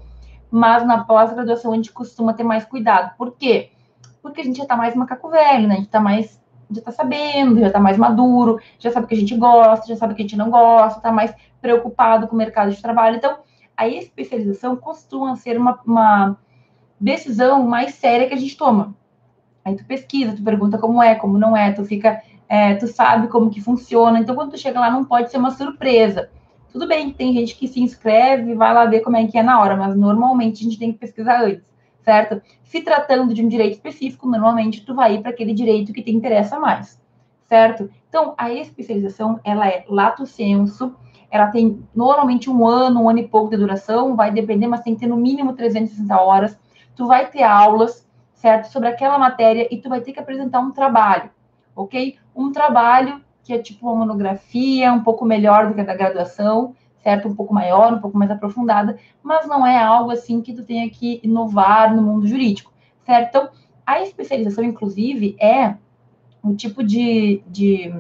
Mas 0.50 0.86
na 0.86 1.02
pós-graduação 1.04 1.72
a 1.72 1.76
gente 1.76 1.90
costuma 1.90 2.34
ter 2.34 2.44
mais 2.44 2.64
cuidado. 2.64 3.16
Por 3.16 3.32
quê? 3.32 3.70
Porque 4.24 4.40
a 4.40 4.44
gente 4.44 4.56
já 4.56 4.64
tá 4.64 4.74
mais 4.74 4.94
macaco 4.94 5.28
velho, 5.28 5.68
né? 5.68 5.74
A 5.74 5.76
gente 5.76 5.90
tá 5.90 6.00
mais. 6.00 6.42
Já 6.70 6.80
tá 6.80 6.90
sabendo, 6.90 7.60
já 7.60 7.70
tá 7.70 7.78
mais 7.78 7.98
maduro, 7.98 8.58
já 8.78 8.90
sabe 8.90 9.04
o 9.04 9.08
que 9.08 9.14
a 9.14 9.18
gente 9.18 9.36
gosta, 9.36 9.86
já 9.86 9.96
sabe 9.96 10.14
o 10.14 10.16
que 10.16 10.22
a 10.22 10.24
gente 10.24 10.36
não 10.36 10.50
gosta, 10.50 10.98
tá 10.98 11.12
mais 11.12 11.32
preocupado 11.60 12.26
com 12.26 12.34
o 12.34 12.38
mercado 12.38 12.72
de 12.72 12.80
trabalho. 12.80 13.16
Então, 13.16 13.36
a 13.76 13.86
especialização 13.86 14.74
costuma 14.76 15.36
ser 15.36 15.58
uma, 15.58 15.78
uma 15.86 16.38
decisão 16.98 17.62
mais 17.64 17.94
séria 17.96 18.26
que 18.26 18.32
a 18.32 18.38
gente 18.38 18.56
toma. 18.56 18.96
Aí 19.62 19.76
tu 19.76 19.84
pesquisa, 19.84 20.34
tu 20.34 20.42
pergunta 20.42 20.78
como 20.78 21.02
é, 21.02 21.14
como 21.14 21.36
não 21.36 21.54
é, 21.54 21.70
tu 21.70 21.84
fica, 21.84 22.22
é, 22.48 22.74
tu 22.76 22.88
sabe 22.88 23.28
como 23.28 23.50
que 23.50 23.60
funciona. 23.60 24.18
Então, 24.18 24.34
quando 24.34 24.52
tu 24.52 24.58
chega 24.58 24.80
lá, 24.80 24.90
não 24.90 25.04
pode 25.04 25.30
ser 25.30 25.36
uma 25.36 25.50
surpresa. 25.50 26.30
Tudo 26.72 26.88
bem, 26.88 27.12
tem 27.12 27.34
gente 27.34 27.56
que 27.56 27.68
se 27.68 27.78
inscreve 27.78 28.54
vai 28.54 28.72
lá 28.72 28.86
ver 28.86 29.00
como 29.00 29.18
é 29.18 29.26
que 29.26 29.36
é 29.36 29.42
na 29.42 29.60
hora, 29.60 29.76
mas 29.76 29.94
normalmente 29.94 30.62
a 30.62 30.64
gente 30.64 30.78
tem 30.78 30.92
que 30.92 30.98
pesquisar 30.98 31.44
antes 31.44 31.73
certo? 32.04 32.40
Se 32.62 32.82
tratando 32.82 33.32
de 33.34 33.44
um 33.44 33.48
direito 33.48 33.74
específico, 33.74 34.28
normalmente 34.28 34.84
tu 34.84 34.94
vai 34.94 35.18
para 35.18 35.30
aquele 35.30 35.54
direito 35.54 35.92
que 35.92 36.02
te 36.02 36.14
interessa 36.14 36.60
mais, 36.60 37.00
certo? 37.48 37.90
Então, 38.08 38.34
a 38.36 38.52
especialização, 38.52 39.40
ela 39.42 39.66
é 39.66 39.84
lato 39.88 40.26
senso, 40.26 40.94
ela 41.30 41.48
tem 41.48 41.82
normalmente 41.94 42.48
um 42.48 42.66
ano, 42.66 43.02
um 43.02 43.08
ano 43.08 43.18
e 43.18 43.28
pouco 43.28 43.50
de 43.50 43.56
duração, 43.56 44.14
vai 44.14 44.30
depender, 44.30 44.68
mas 44.68 44.82
tem 44.82 44.94
que 44.94 45.00
ter 45.00 45.06
no 45.06 45.16
mínimo 45.16 45.54
360 45.54 46.20
horas. 46.20 46.58
Tu 46.94 47.06
vai 47.06 47.28
ter 47.28 47.42
aulas, 47.42 48.06
certo? 48.34 48.66
Sobre 48.66 48.88
aquela 48.88 49.18
matéria 49.18 49.66
e 49.68 49.78
tu 49.78 49.88
vai 49.88 50.00
ter 50.00 50.12
que 50.12 50.20
apresentar 50.20 50.60
um 50.60 50.70
trabalho, 50.70 51.30
ok? 51.74 52.16
Um 52.36 52.52
trabalho 52.52 53.20
que 53.42 53.52
é 53.52 53.58
tipo 53.58 53.86
uma 53.86 53.96
monografia, 53.96 54.92
um 54.92 55.02
pouco 55.02 55.24
melhor 55.24 55.66
do 55.66 55.74
que 55.74 55.80
a 55.80 55.84
da 55.84 55.94
graduação, 55.96 56.74
certo? 57.04 57.28
Um 57.28 57.34
pouco 57.34 57.52
maior, 57.54 57.92
um 57.92 58.00
pouco 58.00 58.16
mais 58.16 58.30
aprofundada, 58.30 58.98
mas 59.22 59.46
não 59.46 59.64
é 59.64 59.78
algo 59.78 60.10
assim 60.10 60.40
que 60.40 60.54
tu 60.54 60.64
tenha 60.64 60.88
que 60.88 61.20
inovar 61.22 61.94
no 61.94 62.02
mundo 62.02 62.26
jurídico, 62.26 62.72
certo? 63.04 63.28
Então, 63.28 63.50
a 63.86 64.00
especialização, 64.00 64.64
inclusive, 64.64 65.36
é 65.38 65.76
um 66.42 66.56
tipo 66.56 66.82
de, 66.82 67.42
de, 67.46 67.94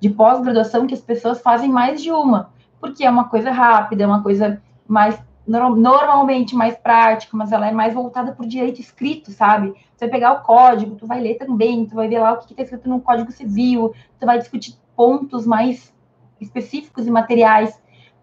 de 0.00 0.10
pós-graduação 0.10 0.86
que 0.86 0.94
as 0.94 1.00
pessoas 1.00 1.40
fazem 1.40 1.70
mais 1.70 2.02
de 2.02 2.10
uma, 2.10 2.50
porque 2.80 3.04
é 3.04 3.10
uma 3.10 3.28
coisa 3.28 3.52
rápida, 3.52 4.02
é 4.02 4.06
uma 4.06 4.22
coisa 4.22 4.60
mais 4.86 5.18
normalmente 5.46 6.54
mais 6.54 6.76
prática, 6.76 7.36
mas 7.36 7.50
ela 7.50 7.66
é 7.66 7.72
mais 7.72 7.92
voltada 7.92 8.32
por 8.32 8.46
direito 8.46 8.80
escrito, 8.80 9.32
sabe? 9.32 9.74
Você 9.96 10.06
vai 10.06 10.08
pegar 10.08 10.32
o 10.34 10.42
código, 10.42 10.94
tu 10.94 11.06
vai 11.06 11.20
ler 11.20 11.34
também, 11.34 11.84
tu 11.84 11.96
vai 11.96 12.08
ver 12.08 12.20
lá 12.20 12.32
o 12.32 12.38
que 12.38 12.52
está 12.52 12.62
escrito 12.62 12.88
no 12.88 13.00
Código 13.00 13.32
Civil, 13.32 13.92
tu 14.20 14.26
vai 14.26 14.38
discutir 14.38 14.76
pontos 14.94 15.44
mais 15.44 15.92
específicos 16.40 17.06
e 17.06 17.10
materiais, 17.10 17.80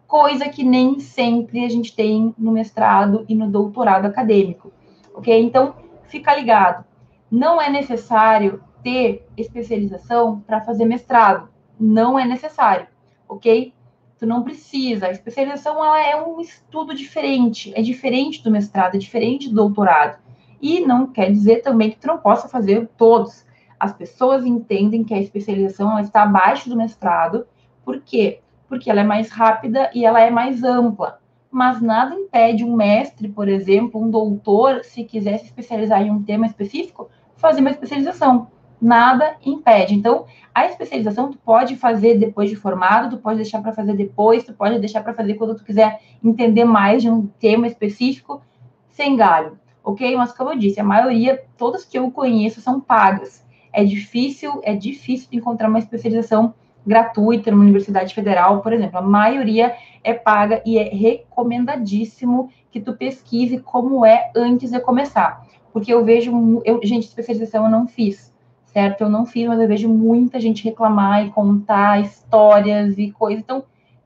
coisa 0.10 0.50
que 0.50 0.63
nem 0.63 1.00
sempre 1.00 1.63
a 1.63 1.69
gente 1.69 1.95
tem 1.95 2.34
no 2.36 2.52
mestrado 2.52 3.24
e 3.30 3.36
no 3.36 3.48
doutorado 3.48 4.08
acadêmico, 4.08 4.74
ok? 5.13 5.39
Então, 5.39 5.76
fica 6.08 6.36
ligado. 6.36 6.84
Não 7.30 7.62
é 7.62 7.69
necessário 7.69 8.63
ter 8.84 9.28
especialização 9.38 10.41
para 10.41 10.62
fazer 10.62 10.86
mestrado. 10.86 11.48
Não 11.80 12.17
é 12.17 12.26
necessário, 12.26 12.88
ok? 13.28 13.72
Tu 14.17 14.26
não 14.26 14.41
precisa. 14.41 15.06
A 15.06 15.12
especialização 15.12 15.76
ela 15.86 16.02
é 16.02 16.19
um 16.19 16.41
estudo 16.41 16.95
diferente, 16.95 17.72
é 17.76 17.82
diferente 17.84 18.43
do 18.43 18.50
mestrado, 18.50 18.95
é 18.95 18.98
diferente 18.98 19.48
do 19.48 19.56
doutorado. 19.56 20.17
E 20.60 20.80
não 20.80 21.06
quer 21.06 21.32
dizer 21.32 21.62
também 21.62 21.91
que 21.91 22.00
tu 22.00 22.08
não 22.08 22.17
possa 22.17 22.50
fazer 22.50 22.89
todos. 22.98 23.45
As 23.80 23.93
pessoas 23.93 24.43
entendem 24.43 25.04
que 25.04 25.13
a 25.13 25.22
especialização 25.22 26.00
está 26.00 26.24
abaixo 26.24 26.67
do 26.67 26.76
mestrado. 26.76 27.45
Por 27.86 28.02
quê? 28.02 28.41
Porque 28.69 28.89
ela 28.89 29.01
é 29.01 29.03
mais 29.03 29.29
rápida 29.29 29.89
e 29.93 30.05
ela 30.05 30.21
é 30.21 30.29
mais 30.29 30.63
ampla. 30.63 31.19
Mas 31.51 31.82
nada 31.82 32.15
impede 32.15 32.63
um 32.63 32.75
mestre, 32.75 33.27
por 33.27 33.49
exemplo, 33.49 34.01
um 34.01 34.10
doutor, 34.10 34.86
se 34.86 35.03
quiser 35.03 35.39
se 35.39 35.45
especializar 35.45 36.01
em 36.01 36.12
um 36.12 36.23
tema 36.23 36.45
específico, 36.45 37.10
fazer 37.36 37.60
uma 37.60 37.71
especialização 37.71 38.47
nada 38.82 39.36
impede. 39.45 39.93
Então, 39.93 40.25
a 40.53 40.65
especialização 40.65 41.32
tu 41.32 41.38
pode 41.38 41.75
fazer 41.75 42.17
depois 42.17 42.49
de 42.49 42.55
formado, 42.55 43.17
tu 43.17 43.21
pode 43.21 43.38
deixar 43.38 43.62
para 43.62 43.73
fazer 43.73 43.93
depois, 43.93 44.43
tu 44.43 44.53
pode 44.53 44.79
deixar 44.79 45.03
para 45.03 45.13
fazer 45.13 45.34
quando 45.34 45.55
tu 45.55 45.63
quiser 45.63 45.99
entender 46.23 46.65
mais 46.65 47.01
de 47.01 47.10
um 47.10 47.27
tema 47.27 47.67
específico, 47.67 48.41
sem 48.89 49.15
galho, 49.15 49.60
ok? 49.84 50.15
Mas 50.15 50.32
como 50.32 50.51
eu 50.51 50.58
disse, 50.58 50.79
a 50.79 50.84
maioria, 50.84 51.43
todas 51.58 51.84
que 51.84 51.97
eu 51.97 52.10
conheço 52.12 52.62
são 52.62 52.79
pagas. 52.79 53.45
É 53.71 53.84
difícil, 53.84 54.60
é 54.63 54.75
difícil 54.75 55.27
encontrar 55.32 55.69
uma 55.69 55.79
especialização 55.79 56.53
gratuita 56.89 57.52
numa 57.52 57.63
universidade 57.63 58.13
federal, 58.13 58.62
por 58.62 58.73
exemplo. 58.73 58.97
A 58.97 59.02
maioria 59.02 59.75
é 60.04 60.13
paga 60.13 60.62
e 60.65 60.78
é 60.78 60.84
recomendadíssimo 60.84 62.49
que 62.71 62.82
tu 62.82 62.93
pesquise 62.93 63.60
como 63.60 64.06
é 64.06 64.32
antes 64.36 64.71
de 64.71 64.80
começar. 64.80 65.45
Porque 65.71 65.93
eu 65.93 66.04
vejo, 66.04 66.62
eu, 66.65 66.80
gente, 66.84 67.04
especialização 67.04 67.65
eu 67.65 67.71
não 67.71 67.88
fiz 67.88 68.30
certo? 68.71 69.02
Eu 69.02 69.10
não 69.10 69.25
fiz, 69.25 69.47
mas 69.47 69.60
eu 69.60 69.67
vejo 69.67 69.89
muita 69.89 70.39
gente 70.39 70.63
reclamar 70.63 71.25
e 71.25 71.32
contar 71.32 72.02
histórias 72.02 72.97
e 72.97 73.12
coisas. 73.12 73.43
Então, 73.43 73.63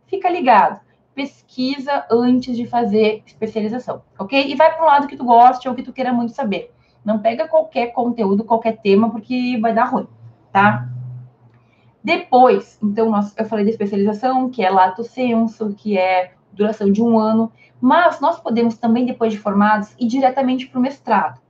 fica 0.07 0.29
ligado. 0.29 0.79
Pesquisa 1.13 2.05
antes 2.09 2.55
de 2.55 2.65
fazer 2.65 3.21
especialização, 3.25 4.01
ok? 4.17 4.47
E 4.47 4.55
vai 4.55 4.73
para 4.73 4.83
um 4.83 4.87
lado 4.87 5.07
que 5.07 5.17
tu 5.17 5.25
goste 5.25 5.67
ou 5.67 5.75
que 5.75 5.83
tu 5.83 5.93
queira 5.93 6.11
muito 6.11 6.33
saber. 6.33 6.71
Não 7.05 7.19
pega 7.19 7.47
qualquer 7.47 7.87
conteúdo, 7.87 8.43
qualquer 8.43 8.77
tema, 8.77 9.09
porque 9.09 9.57
vai 9.59 9.73
dar 9.73 9.85
ruim, 9.85 10.07
tá? 10.51 10.89
Depois, 12.03 12.77
então, 12.83 13.09
nós, 13.09 13.33
eu 13.37 13.45
falei 13.45 13.63
da 13.63 13.71
especialização, 13.71 14.49
que 14.49 14.63
é 14.63 14.69
lato 14.69 15.03
senso, 15.03 15.73
que 15.77 15.97
é 15.97 16.33
duração 16.51 16.91
de 16.91 17.01
um 17.01 17.17
ano, 17.17 17.51
mas 17.79 18.19
nós 18.19 18.39
podemos 18.39 18.77
também, 18.77 19.05
depois 19.05 19.31
de 19.31 19.39
formados, 19.39 19.93
ir 19.99 20.07
diretamente 20.07 20.67
para 20.67 20.79
o 20.79 20.81
mestrado. 20.81 21.41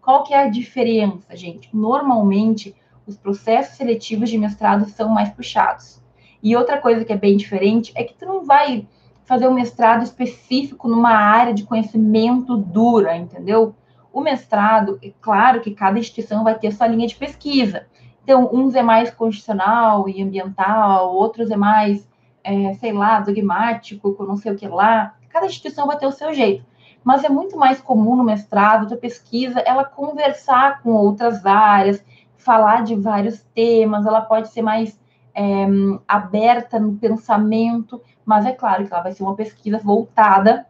Qual 0.00 0.24
que 0.24 0.34
é 0.34 0.44
a 0.44 0.48
diferença, 0.48 1.34
gente? 1.36 1.68
Normalmente, 1.74 2.74
os 3.06 3.16
processos 3.16 3.76
seletivos 3.76 4.28
de 4.28 4.38
mestrado 4.38 4.84
são 4.90 5.08
mais 5.08 5.30
puxados. 5.30 6.02
E 6.42 6.56
outra 6.56 6.78
coisa 6.78 7.04
que 7.04 7.12
é 7.12 7.16
bem 7.16 7.36
diferente 7.36 7.92
é 7.94 8.04
que 8.04 8.14
tu 8.14 8.26
não 8.26 8.44
vai 8.44 8.86
fazer 9.24 9.46
um 9.46 9.54
mestrado 9.54 10.02
específico 10.02 10.88
numa 10.88 11.14
área 11.14 11.54
de 11.54 11.62
conhecimento 11.62 12.56
dura, 12.56 13.16
entendeu? 13.16 13.74
O 14.12 14.20
mestrado, 14.20 14.98
é 15.02 15.10
claro 15.20 15.60
que 15.60 15.70
cada 15.70 15.98
instituição 15.98 16.44
vai 16.44 16.58
ter 16.58 16.72
sua 16.72 16.86
linha 16.86 17.06
de 17.06 17.14
pesquisa. 17.14 17.86
Então, 18.22 18.48
uns 18.52 18.74
é 18.74 18.82
mais 18.82 19.10
constitucional 19.10 20.08
e 20.08 20.22
ambiental, 20.22 21.14
outros 21.14 21.50
é 21.50 21.56
mais, 21.56 22.08
é, 22.44 22.74
sei 22.74 22.92
lá, 22.92 23.20
dogmático, 23.20 24.14
com 24.14 24.24
não 24.24 24.36
sei 24.36 24.52
o 24.52 24.56
que 24.56 24.68
lá. 24.68 25.14
Cada 25.28 25.46
instituição 25.46 25.86
vai 25.86 25.98
ter 25.98 26.06
o 26.06 26.12
seu 26.12 26.32
jeito 26.32 26.64
mas 27.04 27.24
é 27.24 27.28
muito 27.28 27.56
mais 27.56 27.80
comum 27.80 28.16
no 28.16 28.24
mestrado, 28.24 28.88
da 28.88 28.96
pesquisa, 28.96 29.60
ela 29.60 29.84
conversar 29.84 30.82
com 30.82 30.92
outras 30.92 31.44
áreas, 31.44 32.04
falar 32.36 32.82
de 32.82 32.94
vários 32.94 33.42
temas, 33.54 34.06
ela 34.06 34.20
pode 34.20 34.48
ser 34.48 34.62
mais 34.62 34.98
é, 35.34 35.66
aberta 36.06 36.78
no 36.78 36.96
pensamento, 36.96 38.00
mas 38.24 38.46
é 38.46 38.52
claro 38.52 38.86
que 38.86 38.92
ela 38.92 39.02
vai 39.02 39.12
ser 39.12 39.22
uma 39.22 39.34
pesquisa 39.34 39.78
voltada 39.78 40.66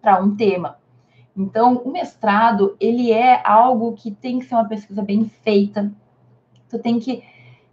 para 0.00 0.22
um 0.22 0.34
tema. 0.34 0.78
Então, 1.36 1.78
o 1.78 1.90
mestrado, 1.90 2.76
ele 2.78 3.10
é 3.10 3.42
algo 3.44 3.92
que 3.94 4.10
tem 4.10 4.38
que 4.38 4.44
ser 4.44 4.54
uma 4.54 4.68
pesquisa 4.68 5.02
bem 5.02 5.24
feita, 5.42 5.90
tu 6.76 6.82
tem 6.82 6.98
que 6.98 7.22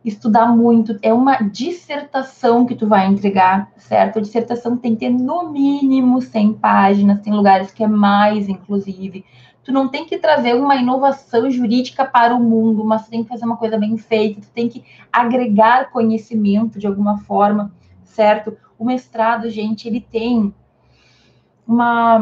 estudar 0.04 0.48
muito, 0.48 0.98
é 1.02 1.14
uma 1.14 1.38
dissertação 1.38 2.66
que 2.66 2.76
tu 2.76 2.88
vai 2.88 3.08
entregar, 3.08 3.72
certo? 3.78 4.18
A 4.18 4.22
dissertação 4.22 4.76
tem 4.76 4.94
que 4.94 5.02
ter 5.02 5.10
no 5.10 5.52
mínimo 5.52 6.22
100 6.22 6.54
páginas, 6.54 7.22
tem 7.22 7.34
lugares 7.34 7.72
que 7.72 7.84
é 7.84 7.88
mais, 7.88 8.50
inclusive. 8.50 9.24
Tu 9.64 9.72
não 9.72 9.88
tem 9.88 10.06
que 10.06 10.18
trazer 10.18 10.56
uma 10.56 10.76
inovação 10.76 11.50
jurídica 11.52 12.04
para 12.04 12.36
o 12.36 12.40
mundo, 12.40 12.84
mas 12.84 13.06
tu 13.06 13.12
tem 13.12 13.24
que 13.24 13.30
fazer 13.30 13.46
uma 13.46 13.58
coisa 13.58 13.78
bem 13.78 13.96
feita, 13.96 14.42
tu 14.42 14.50
tem 14.50 14.68
que 14.68 14.84
agregar 15.14 15.92
conhecimento 15.92 16.80
de 16.80 16.88
alguma 16.88 17.20
forma, 17.20 17.72
certo? 18.04 18.58
O 18.80 18.84
mestrado, 18.84 19.50
gente, 19.52 19.88
ele 19.88 20.02
tem 20.02 20.52
uma 21.68 22.20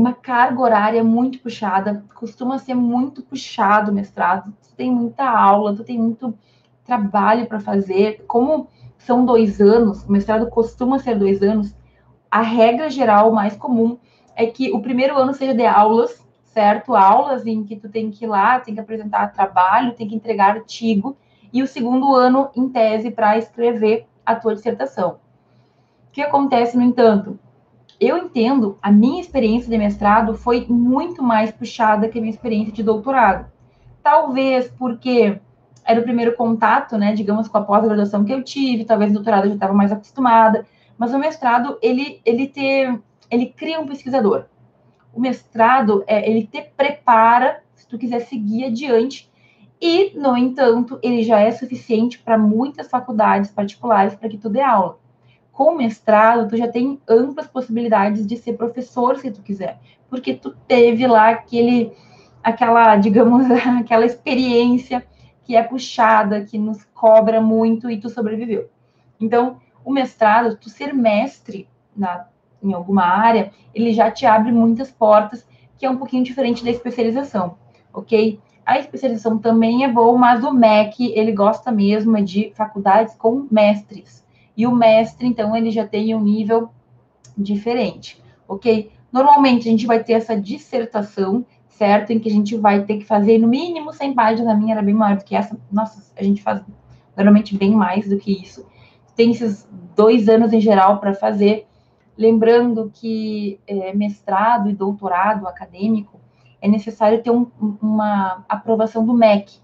uma 0.00 0.14
carga 0.14 0.62
horária 0.62 1.04
muito 1.04 1.38
puxada, 1.40 2.02
costuma 2.14 2.58
ser 2.58 2.74
muito 2.74 3.22
puxado 3.22 3.90
o 3.90 3.94
mestrado, 3.94 4.50
tu 4.62 4.74
tem 4.74 4.90
muita 4.90 5.28
aula, 5.28 5.76
tu 5.76 5.84
tem 5.84 5.98
muito 5.98 6.32
trabalho 6.86 7.46
para 7.46 7.60
fazer. 7.60 8.24
Como 8.26 8.66
são 8.96 9.26
dois 9.26 9.60
anos, 9.60 10.02
o 10.02 10.10
mestrado 10.10 10.48
costuma 10.48 10.98
ser 10.98 11.18
dois 11.18 11.42
anos, 11.42 11.76
a 12.30 12.40
regra 12.40 12.88
geral 12.88 13.30
mais 13.30 13.56
comum 13.56 13.98
é 14.34 14.46
que 14.46 14.72
o 14.72 14.80
primeiro 14.80 15.18
ano 15.18 15.34
seja 15.34 15.52
de 15.52 15.66
aulas, 15.66 16.26
certo? 16.44 16.94
Aulas 16.94 17.46
em 17.46 17.62
que 17.62 17.76
tu 17.76 17.90
tem 17.90 18.10
que 18.10 18.24
ir 18.24 18.28
lá, 18.28 18.58
tem 18.58 18.72
que 18.72 18.80
apresentar 18.80 19.34
trabalho, 19.34 19.92
tem 19.92 20.08
que 20.08 20.14
entregar 20.14 20.56
artigo, 20.56 21.14
e 21.52 21.62
o 21.62 21.66
segundo 21.66 22.14
ano 22.14 22.48
em 22.56 22.70
tese 22.70 23.10
para 23.10 23.36
escrever 23.36 24.06
a 24.24 24.34
tua 24.34 24.54
dissertação. 24.54 25.18
O 26.08 26.12
que 26.12 26.22
acontece, 26.22 26.74
no 26.74 26.82
entanto? 26.82 27.38
Eu 28.00 28.16
entendo, 28.16 28.78
a 28.80 28.90
minha 28.90 29.20
experiência 29.20 29.68
de 29.68 29.76
mestrado 29.76 30.34
foi 30.34 30.66
muito 30.66 31.22
mais 31.22 31.50
puxada 31.50 32.08
que 32.08 32.18
a 32.18 32.20
minha 32.20 32.32
experiência 32.32 32.72
de 32.72 32.82
doutorado. 32.82 33.52
Talvez 34.02 34.68
porque 34.78 35.38
era 35.84 36.00
o 36.00 36.02
primeiro 36.02 36.34
contato, 36.34 36.96
né, 36.96 37.12
digamos, 37.12 37.46
com 37.46 37.58
a 37.58 37.62
pós-graduação 37.62 38.24
que 38.24 38.32
eu 38.32 38.42
tive, 38.42 38.86
talvez 38.86 39.10
no 39.10 39.16
doutorado 39.16 39.44
eu 39.44 39.48
já 39.50 39.54
estava 39.54 39.74
mais 39.74 39.92
acostumada, 39.92 40.66
mas 40.96 41.12
o 41.12 41.18
mestrado, 41.18 41.78
ele, 41.82 42.22
ele, 42.24 42.46
te, 42.46 42.98
ele 43.30 43.46
cria 43.46 43.78
um 43.78 43.86
pesquisador. 43.86 44.46
O 45.12 45.20
mestrado, 45.20 46.02
é, 46.06 46.30
ele 46.30 46.46
te 46.46 46.62
prepara, 46.74 47.62
se 47.74 47.86
tu 47.86 47.98
quiser 47.98 48.20
seguir 48.20 48.64
adiante, 48.64 49.30
e, 49.80 50.12
no 50.18 50.36
entanto, 50.36 50.98
ele 51.02 51.22
já 51.22 51.40
é 51.40 51.50
suficiente 51.50 52.18
para 52.18 52.38
muitas 52.38 52.88
faculdades 52.88 53.50
particulares 53.50 54.14
para 54.14 54.28
que 54.28 54.38
tu 54.38 54.48
dê 54.48 54.60
aula. 54.60 54.99
Com 55.60 55.74
mestrado, 55.74 56.48
tu 56.48 56.56
já 56.56 56.66
tem 56.66 56.98
amplas 57.06 57.46
possibilidades 57.46 58.26
de 58.26 58.34
ser 58.38 58.54
professor, 58.54 59.18
se 59.18 59.30
tu 59.30 59.42
quiser, 59.42 59.78
porque 60.08 60.32
tu 60.32 60.56
teve 60.66 61.06
lá 61.06 61.28
aquele, 61.28 61.92
aquela, 62.42 62.96
digamos, 62.96 63.44
aquela 63.78 64.06
experiência 64.06 65.06
que 65.44 65.54
é 65.54 65.62
puxada, 65.62 66.46
que 66.46 66.56
nos 66.56 66.82
cobra 66.94 67.42
muito 67.42 67.90
e 67.90 68.00
tu 68.00 68.08
sobreviveu. 68.08 68.70
Então, 69.20 69.60
o 69.84 69.92
mestrado, 69.92 70.56
tu 70.56 70.70
ser 70.70 70.94
mestre 70.94 71.68
na, 71.94 72.26
em 72.62 72.72
alguma 72.72 73.04
área, 73.04 73.52
ele 73.74 73.92
já 73.92 74.10
te 74.10 74.24
abre 74.24 74.50
muitas 74.50 74.90
portas, 74.90 75.46
que 75.76 75.84
é 75.84 75.90
um 75.90 75.98
pouquinho 75.98 76.24
diferente 76.24 76.64
da 76.64 76.70
especialização, 76.70 77.58
ok? 77.92 78.40
A 78.64 78.78
especialização 78.78 79.36
também 79.36 79.84
é 79.84 79.88
boa, 79.88 80.16
mas 80.16 80.42
o 80.42 80.54
MEC, 80.54 81.12
ele 81.14 81.32
gosta 81.32 81.70
mesmo 81.70 82.18
de 82.24 82.50
faculdades 82.56 83.14
com 83.14 83.46
mestres. 83.50 84.20
E 84.60 84.66
o 84.66 84.74
mestre, 84.74 85.26
então, 85.26 85.56
ele 85.56 85.70
já 85.70 85.86
tem 85.86 86.14
um 86.14 86.20
nível 86.20 86.70
diferente, 87.36 88.22
ok? 88.46 88.90
Normalmente, 89.10 89.68
a 89.68 89.70
gente 89.70 89.86
vai 89.86 90.02
ter 90.02 90.14
essa 90.14 90.38
dissertação 90.38 91.44
certo? 91.80 92.12
Em 92.12 92.18
que 92.18 92.28
a 92.28 92.32
gente 92.32 92.54
vai 92.58 92.84
ter 92.84 92.98
que 92.98 93.06
fazer 93.06 93.38
no 93.38 93.48
mínimo 93.48 93.90
100 93.90 94.14
páginas. 94.14 94.52
A 94.52 94.54
minha 94.54 94.74
era 94.74 94.82
bem 94.82 94.92
maior 94.92 95.16
do 95.16 95.24
que 95.24 95.34
essa. 95.34 95.58
Nossa, 95.72 96.12
a 96.14 96.22
gente 96.22 96.42
faz 96.42 96.60
normalmente 97.16 97.56
bem 97.56 97.70
mais 97.70 98.06
do 98.06 98.18
que 98.18 98.30
isso. 98.30 98.66
Tem 99.16 99.30
esses 99.30 99.66
dois 99.96 100.28
anos 100.28 100.52
em 100.52 100.60
geral 100.60 100.98
para 100.98 101.14
fazer. 101.14 101.66
Lembrando 102.18 102.90
que 102.92 103.58
é, 103.66 103.94
mestrado 103.94 104.68
e 104.68 104.74
doutorado 104.74 105.48
acadêmico 105.48 106.20
é 106.60 106.68
necessário 106.68 107.22
ter 107.22 107.30
um, 107.30 107.50
uma 107.80 108.44
aprovação 108.46 109.06
do 109.06 109.14
MEC, 109.14 109.54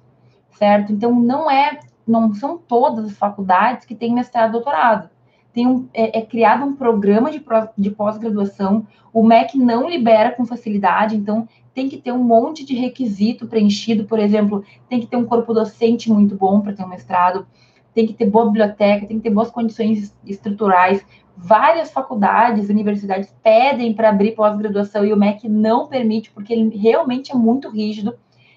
certo? 0.53 0.95
Então, 0.95 1.15
não 1.15 1.51
é, 1.51 1.81
não 2.07 2.33
são 2.35 2.57
todas 2.57 3.07
as 3.07 3.16
faculdades 3.16 3.85
que 3.85 3.95
têm 3.95 4.14
mestrado 4.14 4.51
e 4.51 4.53
doutorado. 4.53 5.11
tem 5.53 5.66
um, 5.66 5.88
é, 5.92 6.19
é, 6.19 6.23
criado 6.23 6.64
um 6.64 6.77
programa 6.77 7.31
de, 7.31 7.42
de 7.77 7.90
pós-graduação, 7.90 8.87
o 9.12 9.23
MEC 9.23 9.59
não 9.59 9.88
libera 9.88 10.31
com 10.31 10.45
facilidade, 10.45 11.16
então 11.16 11.49
tem 11.75 11.88
que 11.88 11.97
ter 11.99 12.12
um 12.12 12.23
monte 12.23 12.64
de 12.64 12.75
requisito 12.75 13.47
preenchido, 13.47 14.05
por 14.05 14.19
exemplo, 14.19 14.64
tem 14.88 15.01
que 15.01 15.07
ter 15.07 15.16
um 15.16 15.27
corpo 15.27 15.53
docente 15.53 16.11
muito 16.11 16.35
bom 16.35 16.61
para 16.61 16.73
ter 16.73 16.83
um 16.83 16.88
mestrado, 16.88 17.47
tem 17.95 18.07
que 18.07 18.12
ter 18.12 18.29
boa 18.29 18.47
biblioteca, 18.47 19.07
tem 19.07 19.16
que 19.16 19.23
ter 19.23 19.31
boas 19.31 19.51
condições 19.51 20.14
estruturais. 20.25 21.05
Várias 21.35 21.90
faculdades, 21.90 22.69
universidades 22.69 23.35
pedem 23.42 23.95
para 23.95 24.11
abrir 24.11 24.33
pós-graduação 24.33 25.05
e 25.05 25.12
o 25.12 25.16
MEC 25.16 25.49
não 25.49 25.87
permite, 25.87 26.31
porque 26.31 26.53
ele 26.53 26.77
realmente 26.77 27.33
é 27.33 27.35
muito 27.35 27.71
rígido. 27.71 28.14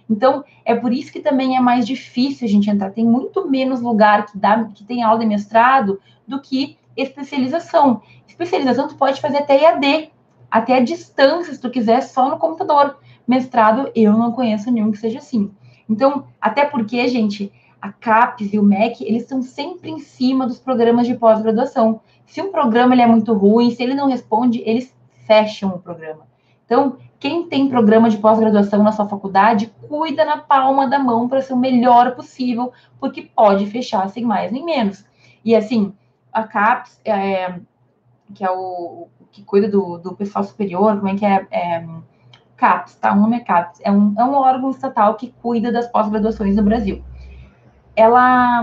Então, 0.10 0.44
é 0.66 0.74
por 0.74 0.92
isso 0.92 1.12
que 1.12 1.20
também 1.20 1.56
é 1.56 1.60
mais 1.60 1.86
difícil 1.86 2.48
a 2.48 2.50
gente 2.50 2.70
entrar. 2.70 2.90
Tem 2.90 3.06
muito 3.06 3.48
menos 3.48 3.80
lugar 3.80 4.26
que, 4.26 4.38
dá, 4.38 4.64
que 4.66 4.84
tem 4.84 5.04
aula 5.04 5.20
de 5.20 5.26
mestrado 5.26 6.00
do 6.28 6.42
que 6.42 6.78
especialização. 6.98 8.02
Especialização 8.28 8.88
tu 8.88 8.96
pode 8.96 9.22
fazer 9.22 9.38
até 9.38 9.64
EAD, 9.64 10.12
até 10.50 10.78
a 10.78 10.84
distância, 10.84 11.54
se 11.54 11.62
tu 11.62 11.70
quiser, 11.70 12.02
só 12.02 12.30
no 12.30 12.38
computador. 12.38 12.98
Mestrado, 13.28 13.92
eu 13.94 14.14
não 14.14 14.32
conheço 14.32 14.72
nenhum 14.72 14.92
que 14.92 14.98
seja 14.98 15.20
assim. 15.20 15.52
Então, 15.88 16.26
até 16.42 16.66
porque, 16.66 17.08
gente, 17.08 17.52
a 17.82 17.92
CAPES 17.92 18.54
e 18.54 18.60
o 18.60 18.64
MEC, 18.64 19.04
eles 19.04 19.24
estão 19.24 19.42
sempre 19.42 19.92
em 19.92 20.00
cima 20.00 20.48
dos 20.48 20.60
programas 20.60 21.06
de 21.06 21.16
pós-graduação. 21.16 22.02
Se 22.26 22.42
um 22.42 22.52
programa 22.52 22.94
ele 22.94 23.02
é 23.02 23.08
muito 23.08 23.34
ruim, 23.34 23.72
se 23.72 23.82
ele 23.82 23.94
não 23.94 24.08
responde, 24.08 24.62
eles 24.66 24.94
fecham 25.26 25.70
o 25.70 25.80
programa. 25.80 26.29
Então, 26.70 26.98
quem 27.20 27.50
tem 27.50 27.68
programa 27.68 28.12
de 28.12 28.18
pós-graduação 28.18 28.84
na 28.84 28.92
sua 28.92 29.10
faculdade, 29.10 29.74
cuida 29.88 30.24
na 30.24 30.38
palma 30.38 30.88
da 30.88 31.00
mão 31.00 31.28
para 31.28 31.42
ser 31.42 31.54
o 31.54 31.58
melhor 31.58 32.16
possível, 32.16 32.72
porque 33.00 33.24
pode 33.24 33.66
fechar 33.66 34.08
sem 34.10 34.24
mais 34.24 34.52
nem 34.52 34.64
menos. 34.64 35.04
E 35.44 35.56
assim, 35.56 35.92
a 36.32 36.44
CAPES, 36.44 37.02
é, 37.04 37.60
que 38.36 38.46
é 38.46 38.52
o 38.52 39.08
que 39.32 39.44
cuida 39.44 39.68
do, 39.68 39.98
do 39.98 40.16
pessoal 40.16 40.44
superior, 40.44 40.96
como 40.98 41.08
é 41.08 41.16
que 41.16 41.26
é, 41.26 41.48
é 41.50 41.88
CAPES, 42.56 42.96
tá? 42.98 43.14
O 43.14 43.20
nome 43.20 43.38
é 43.38 43.40
CAPES, 43.40 43.82
é 43.84 43.92
um, 43.92 44.14
é 44.16 44.24
um 44.24 44.36
órgão 44.36 44.70
estatal 44.70 45.16
que 45.16 45.34
cuida 45.42 45.72
das 45.72 45.88
pós-graduações 45.88 46.56
no 46.56 46.62
Brasil. 46.62 47.04
Ela, 47.96 48.62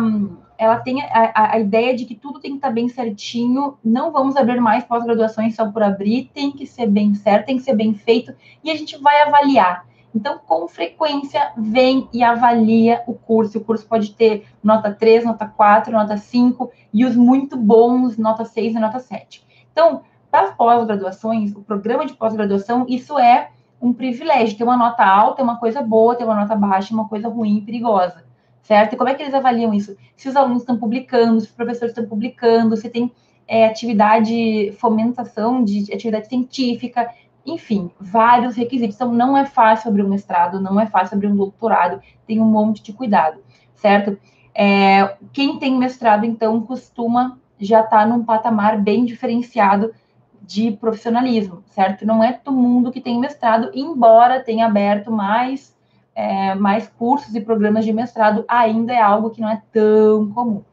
ela 0.59 0.79
tem 0.79 1.03
a, 1.03 1.53
a, 1.55 1.59
ideia 1.59 1.95
de 1.95 2.05
que 2.05 2.15
tudo 2.15 2.41
tem 2.41 2.53
que 2.53 2.59
estar 2.59 2.71
bem 2.71 2.89
certinho, 2.89 3.77
não 3.85 4.11
vamos 4.11 4.37
abrir 4.37 4.61
mais 4.61 4.85
pós-graduações 4.85 5.55
só 5.55 5.71
por 5.71 5.83
abrir, 5.83 6.31
tem 6.33 6.53
que 6.53 6.67
ser 6.67 6.87
bem 6.87 7.15
certo, 7.15 7.47
tem 7.47 7.57
que 7.57 7.63
ser 7.63 7.75
bem 7.75 7.95
feito, 7.95 8.35
e 8.63 8.71
a 8.71 8.75
gente 8.75 8.97
vai 8.99 9.23
avaliar. 9.23 9.87
Então, 10.15 10.39
com 10.47 10.67
frequência, 10.67 11.53
vem 11.59 12.09
e 12.11 12.23
avalia 12.23 13.03
o 13.07 13.13
curso. 13.13 13.59
O 13.59 13.65
curso 13.65 13.87
pode 13.87 14.15
ter 14.15 14.47
nota 14.63 14.91
3, 14.91 15.27
nota 15.27 15.47
4, 15.47 15.93
nota 15.93 16.17
5, 16.17 16.73
e 16.93 17.05
os 17.05 17.15
muito 17.15 17.55
bons, 17.55 18.17
nota 18.17 18.45
6 18.45 18.75
e 18.75 18.79
nota 18.79 18.99
7. 18.99 19.45
Então, 19.71 20.01
para 20.31 20.49
as 20.49 20.55
pós-graduações, 20.55 21.55
o 21.55 21.61
programa 21.61 22.07
de 22.07 22.15
pós-graduação, 22.15 22.87
isso 22.89 23.19
é 23.19 23.51
um 23.81 23.93
privilégio. 23.93 24.57
Ter 24.57 24.65
uma 24.65 24.77
nota 24.77 25.05
alta 25.05 25.43
é 25.43 25.45
uma 25.45 25.59
coisa 25.59 25.83
boa, 25.83 26.15
ter 26.15 26.25
uma 26.25 26.35
nota 26.35 26.57
baixa 26.57 26.93
é 26.93 26.95
uma 26.95 27.09
coisa 27.09 27.29
ruim 27.29 27.59
e 27.59 27.61
perigosa, 27.61 28.25
certo? 28.67 28.95
E 28.95 28.97
como 28.97 29.09
é 29.09 29.15
que 29.15 29.23
eles 29.23 29.33
avaliam 29.33 29.73
isso? 29.73 29.97
Se 30.17 30.29
os 30.29 30.35
alunos 30.35 30.63
estão 30.63 30.77
publicando, 30.77 31.41
se 31.41 31.47
os 31.47 31.53
professores 31.53 31.93
estão 31.93 32.05
publicando, 32.05 32.77
se 32.77 32.91
tem 32.91 33.13
é, 33.47 33.65
atividade, 33.65 34.73
fomentação 34.73 35.63
de 35.63 35.93
atividade 35.93 36.27
científica, 36.27 37.09
enfim, 37.47 37.93
vários 38.01 38.57
requisitos. 38.57 38.97
Então, 38.97 39.13
não 39.13 39.39
é 39.39 39.47
fácil 39.47 39.89
abrir 39.89 40.03
um 40.03 40.09
mestrado, 40.09 40.61
não 40.61 40.81
é 40.81 40.87
fácil 40.87 41.15
abrir 41.15 41.29
um 41.29 41.37
doutorado, 41.37 42.03
tem 42.27 42.41
um 42.41 42.45
monte 42.45 42.83
de 42.83 42.93
cuidado, 42.93 43.39
certo? 43.77 44.19
É, 44.53 45.17
quem 45.33 45.61
tem 45.61 45.79
mestrado, 45.79 46.27
então, 46.27 46.61
costuma 46.61 47.39
já 47.61 47.83
estar 47.83 48.01
tá 48.01 48.07
num 48.07 48.25
patamar 48.25 48.83
bem 48.83 49.05
diferenciado 49.05 49.95
de 50.43 50.73
profissionalismo, 50.73 51.63
certo? 51.69 52.05
Não 52.05 52.23
é 52.23 52.33
todo 52.33 52.57
mundo 52.57 52.91
que 52.91 53.01
tem 53.01 53.19
mestrado, 53.21 53.71
embora 53.73 54.43
tenha 54.43 54.67
aberto 54.67 55.13
mais, 55.13 55.76
é, 56.17 56.55
mais 56.55 56.89
cursos 56.89 57.35
e 57.35 57.41
programas 57.43 57.85
de 57.85 57.93
mestrado, 57.93 58.43
ainda 58.49 58.91
é 58.91 59.01
algo 59.01 59.29
que 59.29 59.41
não 59.43 59.51
é 59.51 59.63
tão 59.71 60.33
comum. 60.33 60.65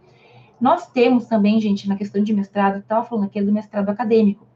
Nós 0.60 0.88
temos 0.88 1.26
também, 1.26 1.60
gente, 1.60 1.90
na 1.90 1.98
questão 1.98 2.24
de 2.24 2.34
mestrado, 2.34 2.80
estava 2.80 3.06
falando 3.06 3.26
aqui 3.26 3.42
do 3.42 3.52
mestrado 3.52 3.90
acadêmico, 3.90 4.48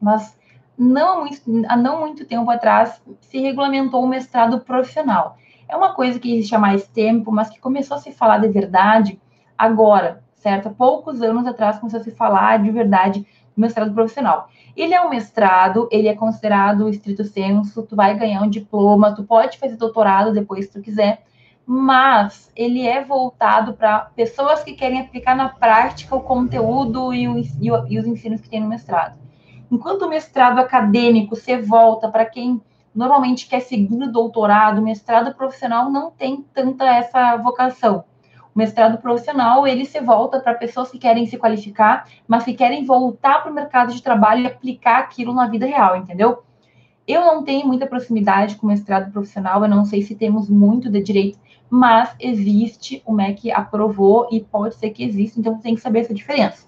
mas 0.00 0.34
não 0.78 1.20
muito, 1.20 1.42
há 1.68 1.76
não 1.76 2.00
muito 2.00 2.24
tempo 2.24 2.50
atrás 2.50 3.00
se 3.20 3.38
regulamentou 3.38 4.02
o 4.02 4.08
mestrado 4.08 4.58
profissional. 4.60 5.36
É 5.68 5.76
uma 5.76 5.94
coisa 5.94 6.18
que 6.18 6.32
existe 6.32 6.54
há 6.54 6.58
mais 6.58 6.88
tempo, 6.88 7.30
mas 7.30 7.50
que 7.50 7.60
começou 7.60 7.98
a 7.98 8.00
se 8.00 8.10
falar 8.10 8.38
de 8.38 8.48
verdade 8.48 9.20
agora, 9.58 10.24
certo? 10.36 10.68
Há 10.68 10.70
poucos 10.70 11.20
anos 11.20 11.46
atrás 11.46 11.78
começou 11.78 12.00
a 12.00 12.04
se 12.04 12.10
falar 12.10 12.62
de 12.62 12.70
verdade 12.70 13.26
mestrado 13.56 13.94
profissional. 13.94 14.48
Ele 14.76 14.94
é 14.94 15.00
um 15.00 15.08
mestrado, 15.08 15.88
ele 15.90 16.08
é 16.08 16.14
considerado 16.14 16.88
estrito 16.88 17.24
senso, 17.24 17.82
tu 17.82 17.96
vai 17.96 18.16
ganhar 18.16 18.42
um 18.42 18.50
diploma, 18.50 19.14
tu 19.14 19.24
pode 19.24 19.58
fazer 19.58 19.76
doutorado 19.76 20.32
depois 20.32 20.66
se 20.66 20.72
tu 20.72 20.82
quiser, 20.82 21.22
mas 21.64 22.52
ele 22.54 22.86
é 22.86 23.02
voltado 23.02 23.72
para 23.72 24.10
pessoas 24.14 24.62
que 24.62 24.74
querem 24.74 25.00
aplicar 25.00 25.34
na 25.34 25.48
prática 25.48 26.14
o 26.14 26.20
conteúdo 26.20 27.12
e, 27.12 27.26
o, 27.26 27.38
e, 27.38 27.70
o, 27.70 27.86
e 27.88 27.98
os 27.98 28.06
ensinos 28.06 28.40
que 28.40 28.48
tem 28.48 28.60
no 28.60 28.68
mestrado. 28.68 29.18
Enquanto 29.70 30.02
o 30.02 30.08
mestrado 30.08 30.58
acadêmico 30.58 31.34
você 31.34 31.60
volta 31.60 32.08
para 32.08 32.24
quem 32.24 32.62
normalmente 32.94 33.48
quer 33.48 33.60
seguir 33.60 34.02
o 34.02 34.12
doutorado, 34.12 34.80
mestrado 34.80 35.34
profissional 35.34 35.90
não 35.90 36.10
tem 36.10 36.44
tanta 36.54 36.84
essa 36.86 37.36
vocação. 37.36 38.04
O 38.56 38.58
mestrado 38.58 38.96
profissional, 38.96 39.66
ele 39.66 39.84
se 39.84 40.00
volta 40.00 40.40
para 40.40 40.54
pessoas 40.54 40.90
que 40.90 40.98
querem 40.98 41.26
se 41.26 41.36
qualificar, 41.36 42.08
mas 42.26 42.42
que 42.42 42.54
querem 42.54 42.86
voltar 42.86 43.42
para 43.42 43.52
o 43.52 43.54
mercado 43.54 43.92
de 43.92 44.02
trabalho 44.02 44.44
e 44.44 44.46
aplicar 44.46 45.00
aquilo 45.00 45.34
na 45.34 45.46
vida 45.46 45.66
real, 45.66 45.94
entendeu? 45.94 46.42
Eu 47.06 47.20
não 47.20 47.44
tenho 47.44 47.66
muita 47.66 47.86
proximidade 47.86 48.56
com 48.56 48.66
o 48.66 48.70
mestrado 48.70 49.12
profissional, 49.12 49.62
eu 49.62 49.68
não 49.68 49.84
sei 49.84 50.00
se 50.00 50.14
temos 50.14 50.48
muito 50.48 50.90
de 50.90 51.02
direito, 51.02 51.38
mas 51.68 52.16
existe, 52.18 53.02
o 53.04 53.12
MEC 53.12 53.52
aprovou 53.52 54.26
e 54.32 54.40
pode 54.40 54.74
ser 54.76 54.88
que 54.88 55.04
exista, 55.04 55.38
então 55.38 55.58
tem 55.58 55.74
que 55.74 55.82
saber 55.82 56.00
essa 56.00 56.14
diferença. 56.14 56.66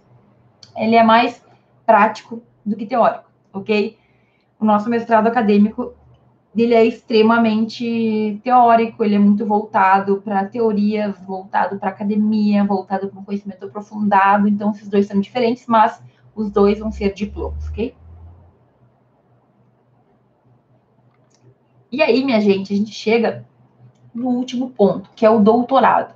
Ele 0.77 0.95
é 0.95 1.03
mais 1.03 1.43
prático 1.87 2.43
do 2.67 2.77
que 2.77 2.85
teórico, 2.85 3.31
ok? 3.51 3.97
O 4.61 4.65
nosso 4.67 4.91
mestrado 4.91 5.27
acadêmico 5.27 5.95
ele 6.57 6.75
é 6.75 6.85
extremamente 6.85 8.41
teórico, 8.43 9.05
ele 9.05 9.15
é 9.15 9.19
muito 9.19 9.45
voltado 9.47 10.21
para 10.23 10.45
teorias, 10.47 11.17
voltado 11.27 11.79
para 11.79 11.91
academia, 11.91 12.65
voltado 12.65 13.09
para 13.09 13.21
um 13.21 13.25
conhecimento 13.25 13.67
aprofundado. 13.67 14.49
Então, 14.49 14.71
esses 14.71 14.89
dois 14.89 15.07
são 15.07 15.21
diferentes, 15.21 15.67
mas 15.67 16.03
os 16.35 16.51
dois 16.51 16.79
vão 16.79 16.91
ser 16.91 17.13
diplomas, 17.13 17.69
ok? 17.69 17.95
E 21.91 22.03
aí, 22.03 22.25
minha 22.25 22.41
gente, 22.41 22.73
a 22.73 22.77
gente 22.77 22.93
chega 22.93 23.47
no 24.15 24.29
último 24.29 24.71
ponto, 24.71 25.11
que 25.15 25.25
é 25.25 25.31
o 25.31 25.41
doutorado. 25.41 26.15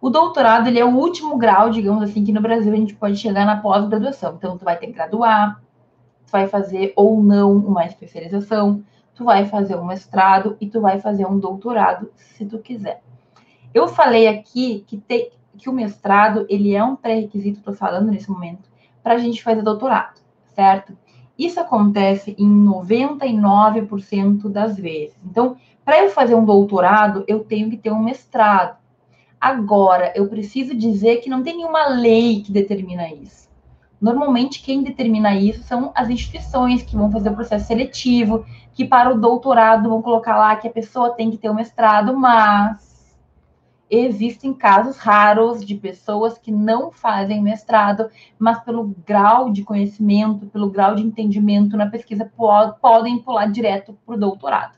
O 0.00 0.10
doutorado, 0.10 0.68
ele 0.68 0.78
é 0.78 0.84
o 0.84 0.94
último 0.94 1.36
grau, 1.36 1.70
digamos 1.70 2.02
assim, 2.02 2.24
que 2.24 2.32
no 2.32 2.40
Brasil 2.40 2.72
a 2.72 2.76
gente 2.76 2.94
pode 2.94 3.16
chegar 3.16 3.44
na 3.44 3.56
pós-graduação. 3.56 4.34
Então, 4.36 4.56
tu 4.58 4.64
vai 4.64 4.76
ter 4.76 4.86
que 4.86 4.92
graduar, 4.92 5.60
tu 6.26 6.30
vai 6.30 6.46
fazer 6.46 6.92
ou 6.94 7.22
não 7.22 7.52
uma 7.56 7.84
especialização, 7.86 8.84
tu 9.16 9.24
vai 9.24 9.46
fazer 9.46 9.76
um 9.76 9.86
mestrado 9.86 10.56
e 10.60 10.68
tu 10.68 10.80
vai 10.80 11.00
fazer 11.00 11.26
um 11.26 11.38
doutorado, 11.38 12.10
se 12.14 12.44
tu 12.44 12.58
quiser. 12.58 13.02
Eu 13.72 13.88
falei 13.88 14.28
aqui 14.28 14.84
que, 14.86 14.98
te, 14.98 15.32
que 15.56 15.70
o 15.70 15.72
mestrado, 15.72 16.46
ele 16.48 16.74
é 16.74 16.84
um 16.84 16.94
pré-requisito, 16.94 17.58
estou 17.58 17.74
falando 17.74 18.10
nesse 18.10 18.30
momento, 18.30 18.68
para 19.02 19.14
a 19.14 19.18
gente 19.18 19.42
fazer 19.42 19.62
doutorado, 19.62 20.20
certo? 20.54 20.96
Isso 21.38 21.58
acontece 21.58 22.36
em 22.38 22.48
99% 22.48 24.50
das 24.50 24.76
vezes. 24.76 25.16
Então, 25.24 25.56
para 25.84 26.02
eu 26.02 26.10
fazer 26.10 26.34
um 26.34 26.44
doutorado, 26.44 27.24
eu 27.26 27.40
tenho 27.40 27.70
que 27.70 27.76
ter 27.76 27.92
um 27.92 28.02
mestrado. 28.02 28.76
Agora, 29.40 30.12
eu 30.14 30.28
preciso 30.28 30.74
dizer 30.74 31.18
que 31.18 31.30
não 31.30 31.42
tem 31.42 31.56
nenhuma 31.56 31.88
lei 31.88 32.42
que 32.42 32.50
determina 32.50 33.12
isso. 33.12 33.46
Normalmente, 34.00 34.62
quem 34.62 34.82
determina 34.82 35.34
isso 35.34 35.62
são 35.62 35.92
as 35.94 36.10
instituições 36.10 36.82
que 36.82 36.96
vão 36.96 37.10
fazer 37.10 37.30
o 37.30 37.34
processo 37.34 37.66
seletivo, 37.66 38.44
que 38.76 38.84
para 38.84 39.10
o 39.10 39.18
doutorado 39.18 39.88
vão 39.88 40.02
colocar 40.02 40.36
lá 40.36 40.54
que 40.54 40.68
a 40.68 40.70
pessoa 40.70 41.14
tem 41.14 41.30
que 41.30 41.38
ter 41.38 41.48
o 41.48 41.52
um 41.52 41.54
mestrado, 41.54 42.14
mas 42.14 43.16
existem 43.88 44.52
casos 44.52 44.98
raros 44.98 45.64
de 45.64 45.74
pessoas 45.76 46.36
que 46.36 46.52
não 46.52 46.90
fazem 46.90 47.42
mestrado, 47.42 48.10
mas 48.38 48.60
pelo 48.60 48.94
grau 49.06 49.50
de 49.50 49.64
conhecimento, 49.64 50.44
pelo 50.44 50.68
grau 50.68 50.94
de 50.94 51.02
entendimento 51.02 51.74
na 51.74 51.86
pesquisa, 51.86 52.30
podem 52.78 53.18
pular 53.18 53.46
direto 53.46 53.96
para 54.04 54.14
o 54.14 54.18
doutorado. 54.18 54.76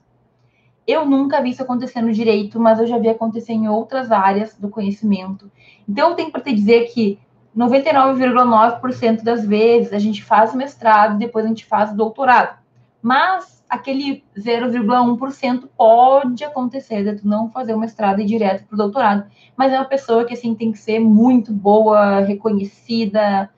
Eu 0.86 1.04
nunca 1.04 1.42
vi 1.42 1.50
isso 1.50 1.62
acontecer 1.64 2.00
no 2.00 2.12
direito, 2.12 2.60
mas 2.60 2.78
eu 2.78 2.86
já 2.86 2.98
vi 2.98 3.08
acontecer 3.08 3.52
em 3.52 3.68
outras 3.68 4.12
áreas 4.12 4.56
do 4.56 4.68
conhecimento. 4.68 5.50
Então, 5.88 6.10
eu 6.10 6.14
tenho 6.14 6.30
para 6.30 6.40
te 6.40 6.54
dizer 6.54 6.84
que 6.92 7.18
99,9% 7.56 9.24
das 9.24 9.44
vezes 9.44 9.92
a 9.92 9.98
gente 9.98 10.22
faz 10.22 10.54
mestrado 10.54 11.16
e 11.16 11.18
depois 11.18 11.44
a 11.44 11.48
gente 11.48 11.66
faz 11.66 11.92
doutorado. 11.92 12.56
Mas 13.02 13.57
aquele 13.68 14.24
0,1% 14.36 15.68
pode 15.76 16.44
acontecer 16.44 17.04
de 17.04 17.20
tu 17.20 17.28
não 17.28 17.50
fazer 17.50 17.74
o 17.74 17.78
mestrado 17.78 18.20
e 18.20 18.22
ir 18.22 18.26
direto 18.26 18.64
para 18.66 18.74
o 18.74 18.78
doutorado. 18.78 19.24
Mas 19.56 19.72
é 19.72 19.78
uma 19.78 19.84
pessoa 19.84 20.24
que 20.24 20.34
assim 20.34 20.54
tem 20.54 20.72
que 20.72 20.78
ser 20.78 20.98
muito 21.00 21.52
boa, 21.52 22.20
reconhecida 22.20 23.50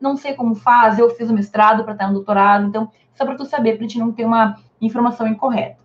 não 0.00 0.16
sei 0.16 0.34
como 0.34 0.54
faz, 0.54 0.98
eu 0.98 1.10
fiz 1.10 1.28
o 1.28 1.34
mestrado 1.34 1.84
para 1.84 1.92
estar 1.92 2.06
no 2.06 2.14
doutorado, 2.14 2.66
então, 2.66 2.90
só 3.14 3.24
para 3.24 3.36
tu 3.36 3.44
saber, 3.44 3.76
para 3.76 3.84
a 3.84 3.88
gente 3.88 3.98
não 3.98 4.12
ter 4.12 4.24
uma 4.24 4.58
informação 4.80 5.26
incorreta. 5.26 5.78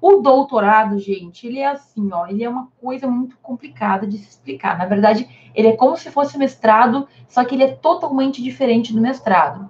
O 0.00 0.18
doutorado, 0.18 0.96
gente, 0.98 1.44
ele 1.46 1.58
é 1.58 1.66
assim, 1.66 2.08
ó, 2.12 2.26
ele 2.26 2.44
é 2.44 2.48
uma 2.48 2.68
coisa 2.80 3.08
muito 3.08 3.36
complicada 3.38 4.06
de 4.06 4.16
se 4.16 4.28
explicar. 4.28 4.78
Na 4.78 4.86
verdade, 4.86 5.28
ele 5.52 5.68
é 5.68 5.76
como 5.76 5.96
se 5.96 6.08
fosse 6.08 6.38
mestrado, 6.38 7.08
só 7.26 7.44
que 7.44 7.56
ele 7.56 7.64
é 7.64 7.74
totalmente 7.74 8.40
diferente 8.40 8.92
do 8.92 9.00
mestrado. 9.00 9.68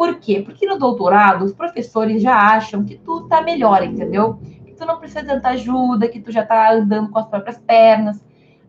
Por 0.00 0.14
quê? 0.14 0.40
Porque 0.40 0.66
no 0.66 0.78
doutorado, 0.78 1.44
os 1.44 1.52
professores 1.52 2.22
já 2.22 2.34
acham 2.34 2.82
que 2.82 2.96
tu 2.96 3.28
tá 3.28 3.42
melhor, 3.42 3.82
entendeu? 3.82 4.40
Que 4.64 4.72
tu 4.72 4.86
não 4.86 4.98
precisa 4.98 5.20
de 5.20 5.26
tanta 5.26 5.50
ajuda, 5.50 6.08
que 6.08 6.18
tu 6.18 6.32
já 6.32 6.42
tá 6.42 6.72
andando 6.72 7.10
com 7.10 7.18
as 7.18 7.26
próprias 7.26 7.58
pernas. 7.58 8.18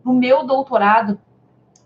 No 0.04 0.12
meu 0.12 0.44
doutorado, 0.44 1.18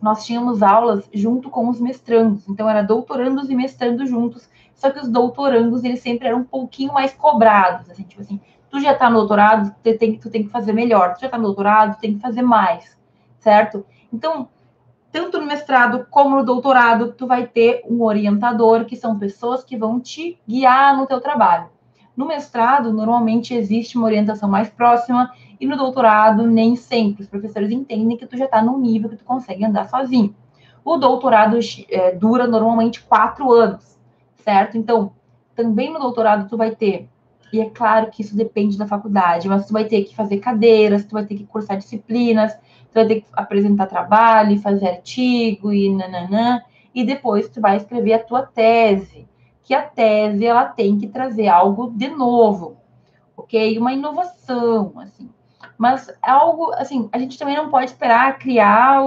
nós 0.02 0.26
tínhamos 0.26 0.64
aulas 0.64 1.08
junto 1.14 1.48
com 1.48 1.68
os 1.68 1.80
mestrandos. 1.80 2.48
Então, 2.48 2.68
era 2.68 2.82
doutorandos 2.82 3.48
e 3.48 3.54
mestrandos 3.54 4.10
juntos. 4.10 4.50
Só 4.74 4.90
que 4.90 4.98
os 4.98 5.08
doutorandos, 5.08 5.84
eles 5.84 6.00
sempre 6.00 6.26
eram 6.26 6.38
um 6.38 6.44
pouquinho 6.44 6.92
mais 6.92 7.14
cobrados. 7.14 7.88
Assim, 7.88 8.02
tipo 8.02 8.22
assim, 8.22 8.40
tu 8.68 8.80
já 8.80 8.94
está 8.94 9.08
no 9.08 9.18
doutorado, 9.18 9.72
tu 9.80 9.96
tem, 9.96 10.18
tu 10.18 10.28
tem 10.28 10.42
que 10.42 10.50
fazer 10.50 10.72
melhor. 10.72 11.14
Tu 11.14 11.20
já 11.20 11.26
está 11.26 11.38
no 11.38 11.44
doutorado, 11.44 11.94
tu 11.94 12.00
tem 12.00 12.14
que 12.14 12.20
fazer 12.20 12.42
mais, 12.42 12.98
certo? 13.38 13.86
Então, 14.12 14.48
tanto 15.12 15.40
no 15.40 15.46
mestrado 15.46 16.06
como 16.10 16.36
no 16.36 16.44
doutorado, 16.44 17.12
tu 17.12 17.26
vai 17.26 17.46
ter 17.46 17.82
um 17.88 18.02
orientador, 18.02 18.84
que 18.84 18.96
são 18.96 19.18
pessoas 19.18 19.64
que 19.64 19.76
vão 19.76 20.00
te 20.00 20.38
guiar 20.46 20.96
no 20.96 21.06
teu 21.06 21.20
trabalho. 21.20 21.68
No 22.16 22.26
mestrado, 22.26 22.92
normalmente 22.92 23.54
existe 23.54 23.96
uma 23.96 24.06
orientação 24.06 24.48
mais 24.48 24.68
próxima, 24.68 25.30
e 25.60 25.66
no 25.66 25.76
doutorado, 25.76 26.46
nem 26.46 26.76
sempre. 26.76 27.22
Os 27.22 27.28
professores 27.28 27.70
entendem 27.70 28.16
que 28.16 28.26
tu 28.26 28.36
já 28.36 28.46
está 28.46 28.62
num 28.62 28.78
nível 28.78 29.10
que 29.10 29.16
tu 29.16 29.24
consegue 29.24 29.64
andar 29.64 29.88
sozinho. 29.88 30.34
O 30.84 30.96
doutorado 30.96 31.58
é, 31.88 32.12
dura 32.12 32.46
normalmente 32.46 33.02
quatro 33.02 33.52
anos, 33.52 33.98
certo? 34.36 34.78
Então, 34.78 35.12
também 35.54 35.92
no 35.92 35.98
doutorado, 35.98 36.48
tu 36.48 36.56
vai 36.56 36.74
ter 36.74 37.08
e 37.52 37.60
é 37.60 37.70
claro 37.70 38.10
que 38.10 38.22
isso 38.22 38.36
depende 38.36 38.76
da 38.76 38.86
faculdade, 38.86 39.48
mas 39.48 39.66
tu 39.66 39.72
vai 39.72 39.84
ter 39.84 40.04
que 40.04 40.14
fazer 40.14 40.38
cadeiras, 40.38 41.04
tu 41.04 41.12
vai 41.12 41.24
ter 41.24 41.36
que 41.36 41.46
cursar 41.46 41.78
disciplinas, 41.78 42.56
vai 42.96 43.06
ter 43.06 43.20
que 43.20 43.26
apresentar 43.32 43.86
trabalho, 43.86 44.60
fazer 44.60 44.88
artigo 44.88 45.72
e 45.72 45.88
nananã, 45.94 46.60
e 46.94 47.04
depois 47.04 47.48
tu 47.48 47.60
vai 47.60 47.76
escrever 47.76 48.14
a 48.14 48.24
tua 48.24 48.42
tese, 48.42 49.28
que 49.62 49.74
a 49.74 49.82
tese 49.82 50.44
ela 50.44 50.64
tem 50.64 50.98
que 50.98 51.06
trazer 51.06 51.48
algo 51.48 51.92
de 51.94 52.08
novo, 52.08 52.76
ok? 53.36 53.78
Uma 53.78 53.92
inovação, 53.92 54.92
assim. 54.96 55.30
Mas 55.78 56.10
algo, 56.22 56.72
assim, 56.74 57.08
a 57.12 57.18
gente 57.18 57.38
também 57.38 57.56
não 57.56 57.68
pode 57.68 57.90
esperar 57.90 58.38
criar 58.38 59.00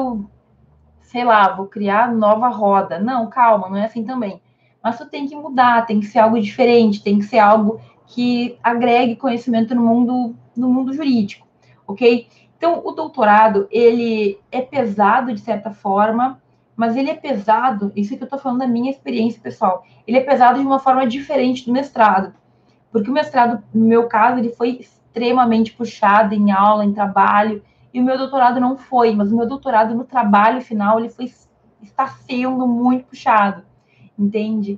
sei 1.09 1.23
lá, 1.23 1.55
vou 1.55 1.65
criar 1.65 2.13
nova 2.13 2.49
roda. 2.49 2.99
Não, 2.99 3.27
calma, 3.27 3.67
não 3.67 3.77
é 3.77 3.85
assim 3.85 4.03
também. 4.03 4.39
Mas 4.81 4.97
tu 4.97 5.07
tem 5.07 5.27
que 5.27 5.35
mudar, 5.35 5.87
tem 5.87 5.99
que 5.99 6.05
ser 6.05 6.19
algo 6.19 6.39
diferente, 6.39 7.03
tem 7.03 7.17
que 7.17 7.25
ser 7.25 7.39
algo 7.39 7.81
que 8.05 8.57
agregue 8.61 9.15
conhecimento 9.15 9.73
no 9.73 9.81
mundo, 9.81 10.35
no 10.55 10.69
mundo 10.69 10.93
jurídico, 10.93 11.47
ok? 11.87 12.27
Então, 12.59 12.81
o 12.83 12.91
doutorado, 12.91 13.69
ele 13.71 14.37
é 14.51 14.61
pesado 14.61 15.33
de 15.33 15.39
certa 15.39 15.71
forma, 15.71 16.41
mas 16.75 16.97
ele 16.97 17.09
é 17.09 17.15
pesado, 17.15 17.89
isso 17.95 18.17
que 18.17 18.21
eu 18.21 18.25
estou 18.25 18.37
falando 18.37 18.59
da 18.59 18.67
minha 18.67 18.91
experiência 18.91 19.41
pessoal, 19.41 19.85
ele 20.05 20.17
é 20.17 20.21
pesado 20.21 20.59
de 20.59 20.65
uma 20.65 20.77
forma 20.77 21.07
diferente 21.07 21.65
do 21.65 21.71
mestrado, 21.71 22.33
porque 22.91 23.09
o 23.09 23.13
mestrado, 23.13 23.63
no 23.73 23.85
meu 23.85 24.07
caso, 24.07 24.39
ele 24.39 24.49
foi 24.49 24.71
extremamente 24.71 25.71
puxado 25.71 26.35
em 26.35 26.51
aula, 26.51 26.83
em 26.83 26.91
trabalho, 26.91 27.63
e 27.93 28.01
o 28.01 28.03
meu 28.03 28.17
doutorado 28.17 28.59
não 28.59 28.75
foi, 28.75 29.15
mas 29.15 29.31
o 29.31 29.37
meu 29.37 29.47
doutorado 29.47 29.95
no 29.95 30.03
trabalho 30.03 30.61
final, 30.61 30.99
ele 30.99 31.09
foi, 31.09 31.31
está 31.81 32.07
sendo 32.07 32.67
muito 32.67 33.05
puxado, 33.05 33.63
entende? 34.17 34.77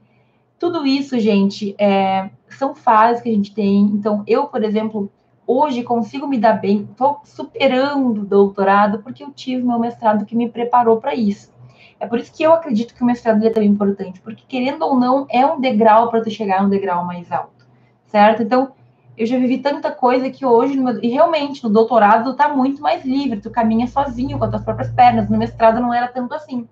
Tudo 0.59 0.85
isso, 0.85 1.19
gente, 1.19 1.73
é, 1.79 2.29
são 2.47 2.75
fases 2.75 3.23
que 3.23 3.29
a 3.29 3.33
gente 3.33 3.55
tem. 3.55 3.85
Então, 3.85 4.23
eu, 4.27 4.45
por 4.45 4.63
exemplo, 4.63 5.11
hoje 5.51 5.83
consigo 5.83 6.27
me 6.27 6.37
dar 6.37 6.53
bem, 6.53 6.87
estou 6.91 7.21
superando 7.23 8.21
o 8.21 8.25
doutorado 8.25 8.99
porque 8.99 9.23
eu 9.23 9.31
tive 9.31 9.63
meu 9.63 9.79
mestrado 9.79 10.25
que 10.25 10.35
me 10.35 10.49
preparou 10.49 10.97
para 10.97 11.13
isso. 11.15 11.51
É 11.99 12.07
por 12.07 12.19
isso 12.19 12.33
que 12.33 12.43
eu 12.43 12.53
acredito 12.53 12.95
que 12.95 13.03
o 13.03 13.05
mestrado 13.05 13.45
é 13.45 13.49
tão 13.49 13.61
importante, 13.61 14.19
porque 14.21 14.43
querendo 14.47 14.83
ou 14.83 14.99
não, 14.99 15.25
é 15.29 15.45
um 15.45 15.59
degrau 15.59 16.09
para 16.09 16.21
tu 16.21 16.31
chegar 16.31 16.61
a 16.61 16.63
um 16.63 16.69
degrau 16.69 17.05
mais 17.05 17.31
alto, 17.31 17.67
certo? 18.07 18.41
Então, 18.41 18.71
eu 19.17 19.25
já 19.25 19.37
vivi 19.37 19.59
tanta 19.59 19.91
coisa 19.91 20.29
que 20.29 20.45
hoje, 20.45 20.79
meu, 20.79 21.03
e 21.03 21.09
realmente, 21.09 21.63
no 21.63 21.69
doutorado, 21.69 22.31
tu 22.31 22.35
tá 22.35 22.49
muito 22.49 22.81
mais 22.81 23.05
livre, 23.05 23.39
tu 23.39 23.51
caminha 23.51 23.85
sozinho 23.85 24.39
com 24.39 24.45
as 24.45 24.49
tuas 24.49 24.63
próprias 24.63 24.91
pernas, 24.91 25.29
no 25.29 25.37
mestrado 25.37 25.79
não 25.79 25.93
era 25.93 26.07
tanto 26.07 26.33
assim 26.33 26.67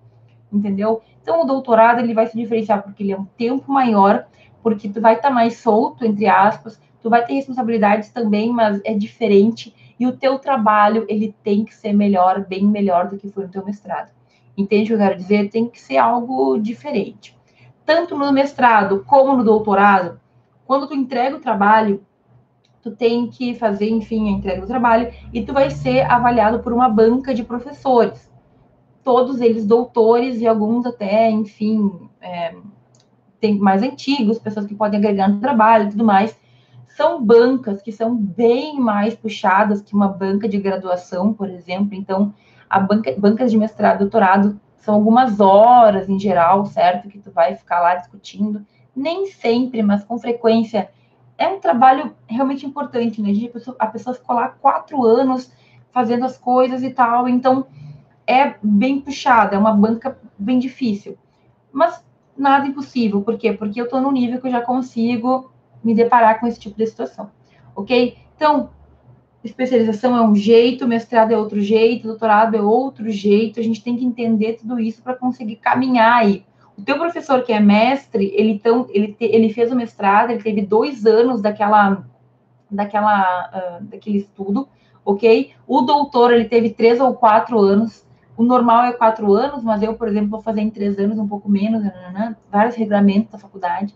entendeu? 0.52 1.02
Então, 1.22 1.42
o 1.42 1.46
doutorado, 1.46 2.00
ele 2.00 2.14
vai 2.14 2.26
se 2.26 2.36
diferenciar 2.36 2.82
porque 2.82 3.02
ele 3.02 3.12
é 3.12 3.18
um 3.18 3.24
tempo 3.24 3.70
maior, 3.72 4.26
porque 4.62 4.88
tu 4.88 5.00
vai 5.00 5.14
estar 5.14 5.28
tá 5.28 5.34
mais 5.34 5.58
solto, 5.58 6.04
entre 6.04 6.26
aspas, 6.26 6.80
tu 7.02 7.10
vai 7.10 7.24
ter 7.24 7.34
responsabilidades 7.34 8.10
também, 8.10 8.50
mas 8.52 8.80
é 8.84 8.94
diferente, 8.94 9.74
e 9.98 10.06
o 10.06 10.16
teu 10.16 10.38
trabalho, 10.38 11.04
ele 11.08 11.34
tem 11.42 11.64
que 11.64 11.74
ser 11.74 11.92
melhor, 11.92 12.46
bem 12.46 12.64
melhor 12.64 13.08
do 13.08 13.18
que 13.18 13.28
foi 13.28 13.44
no 13.44 13.50
teu 13.50 13.64
mestrado. 13.64 14.10
Entende 14.56 14.84
o 14.84 14.86
que 14.96 15.02
eu 15.02 15.06
quero 15.06 15.16
dizer? 15.16 15.50
Tem 15.50 15.68
que 15.68 15.80
ser 15.80 15.96
algo 15.98 16.58
diferente. 16.58 17.36
Tanto 17.84 18.16
no 18.16 18.32
mestrado 18.32 19.04
como 19.06 19.36
no 19.36 19.44
doutorado, 19.44 20.20
quando 20.64 20.86
tu 20.86 20.94
entrega 20.94 21.36
o 21.36 21.40
trabalho, 21.40 22.02
tu 22.82 22.90
tem 22.90 23.26
que 23.26 23.54
fazer, 23.54 23.90
enfim, 23.90 24.28
a 24.28 24.32
entrega 24.38 24.60
do 24.62 24.66
trabalho, 24.66 25.12
e 25.32 25.42
tu 25.42 25.52
vai 25.52 25.70
ser 25.70 26.00
avaliado 26.10 26.60
por 26.60 26.72
uma 26.72 26.88
banca 26.88 27.34
de 27.34 27.44
professores 27.44 28.30
todos 29.02 29.40
eles 29.40 29.66
doutores 29.66 30.40
e 30.40 30.46
alguns 30.46 30.86
até, 30.86 31.30
enfim, 31.30 31.90
é, 32.20 32.54
tem 33.40 33.58
mais 33.58 33.82
antigos, 33.82 34.38
pessoas 34.38 34.66
que 34.66 34.74
podem 34.74 34.98
agregar 34.98 35.28
no 35.28 35.40
trabalho 35.40 35.88
e 35.88 35.90
tudo 35.90 36.04
mais. 36.04 36.38
São 36.96 37.22
bancas 37.24 37.80
que 37.82 37.92
são 37.92 38.14
bem 38.14 38.78
mais 38.78 39.14
puxadas 39.14 39.80
que 39.80 39.94
uma 39.94 40.08
banca 40.08 40.48
de 40.48 40.58
graduação, 40.58 41.32
por 41.32 41.48
exemplo. 41.48 41.94
Então, 41.94 42.34
a 42.68 42.78
banca, 42.78 43.14
bancas 43.18 43.50
de 43.50 43.56
mestrado, 43.56 44.00
doutorado, 44.00 44.60
são 44.76 44.94
algumas 44.94 45.40
horas 45.40 46.08
em 46.08 46.18
geral, 46.18 46.66
certo? 46.66 47.08
Que 47.08 47.18
tu 47.18 47.30
vai 47.30 47.54
ficar 47.54 47.80
lá 47.80 47.94
discutindo. 47.94 48.64
Nem 48.94 49.26
sempre, 49.26 49.82
mas 49.82 50.04
com 50.04 50.18
frequência. 50.18 50.90
É 51.38 51.48
um 51.48 51.60
trabalho 51.60 52.14
realmente 52.26 52.66
importante, 52.66 53.22
né? 53.22 53.30
A 53.46 53.52
pessoa, 53.52 53.76
a 53.78 53.86
pessoa 53.86 54.14
ficou 54.14 54.36
lá 54.36 54.48
quatro 54.48 55.04
anos 55.04 55.50
fazendo 55.92 56.24
as 56.24 56.36
coisas 56.36 56.82
e 56.82 56.90
tal. 56.90 57.28
Então, 57.28 57.66
é 58.26 58.54
bem 58.62 59.00
puxada, 59.00 59.56
é 59.56 59.58
uma 59.58 59.72
banca 59.72 60.18
bem 60.38 60.58
difícil. 60.58 61.16
Mas 61.72 62.04
nada 62.36 62.66
impossível. 62.66 63.22
Por 63.22 63.36
quê? 63.36 63.52
Porque 63.52 63.80
eu 63.80 63.84
estou 63.84 64.00
no 64.00 64.10
nível 64.10 64.40
que 64.40 64.46
eu 64.46 64.52
já 64.52 64.60
consigo 64.60 65.49
me 65.82 65.94
deparar 65.94 66.40
com 66.40 66.46
esse 66.46 66.60
tipo 66.60 66.76
de 66.76 66.86
situação. 66.86 67.30
Ok? 67.74 68.16
Então, 68.36 68.70
especialização 69.42 70.16
é 70.16 70.22
um 70.22 70.34
jeito, 70.34 70.86
mestrado 70.86 71.32
é 71.32 71.38
outro 71.38 71.60
jeito, 71.60 72.08
doutorado 72.08 72.56
é 72.56 72.60
outro 72.60 73.10
jeito. 73.10 73.58
A 73.58 73.62
gente 73.62 73.82
tem 73.82 73.96
que 73.96 74.04
entender 74.04 74.54
tudo 74.54 74.78
isso 74.78 75.02
para 75.02 75.14
conseguir 75.14 75.56
caminhar 75.56 76.18
aí. 76.18 76.44
O 76.76 76.82
teu 76.82 76.98
professor 76.98 77.42
que 77.42 77.52
é 77.52 77.60
mestre, 77.60 78.32
ele, 78.34 78.58
tão, 78.58 78.86
ele, 78.90 79.12
te, 79.12 79.24
ele 79.24 79.52
fez 79.52 79.70
o 79.70 79.76
mestrado, 79.76 80.30
ele 80.30 80.42
teve 80.42 80.62
dois 80.62 81.04
anos 81.04 81.42
daquela, 81.42 82.04
daquela, 82.70 83.50
uh, 83.80 83.84
daquele 83.84 84.18
estudo, 84.18 84.66
ok? 85.04 85.52
O 85.66 85.82
doutor, 85.82 86.32
ele 86.32 86.46
teve 86.46 86.70
três 86.70 87.00
ou 87.00 87.14
quatro 87.14 87.58
anos. 87.58 88.06
O 88.36 88.42
normal 88.42 88.84
é 88.84 88.92
quatro 88.92 89.32
anos, 89.34 89.62
mas 89.62 89.82
eu, 89.82 89.94
por 89.94 90.08
exemplo, 90.08 90.30
vou 90.30 90.40
fazer 90.40 90.62
em 90.62 90.70
três 90.70 90.98
anos, 90.98 91.18
um 91.18 91.28
pouco 91.28 91.50
menos, 91.50 91.82
vários 92.50 92.74
regulamentos 92.74 93.30
da 93.30 93.38
faculdade. 93.38 93.94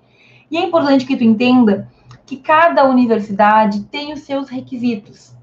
E 0.50 0.57
é 0.57 0.64
importante 0.64 1.07
que 1.07 1.16
tu 1.16 1.24
entenda 1.24 1.88
que 2.26 2.37
cada 2.37 2.88
universidade 2.88 3.85
tem 3.85 4.12
os 4.12 4.20
seus 4.20 4.48
requisitos, 4.48 5.35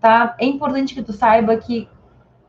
tá? 0.00 0.34
É 0.38 0.44
importante 0.44 0.94
que 0.94 1.02
tu 1.02 1.12
saiba 1.12 1.56
que 1.56 1.88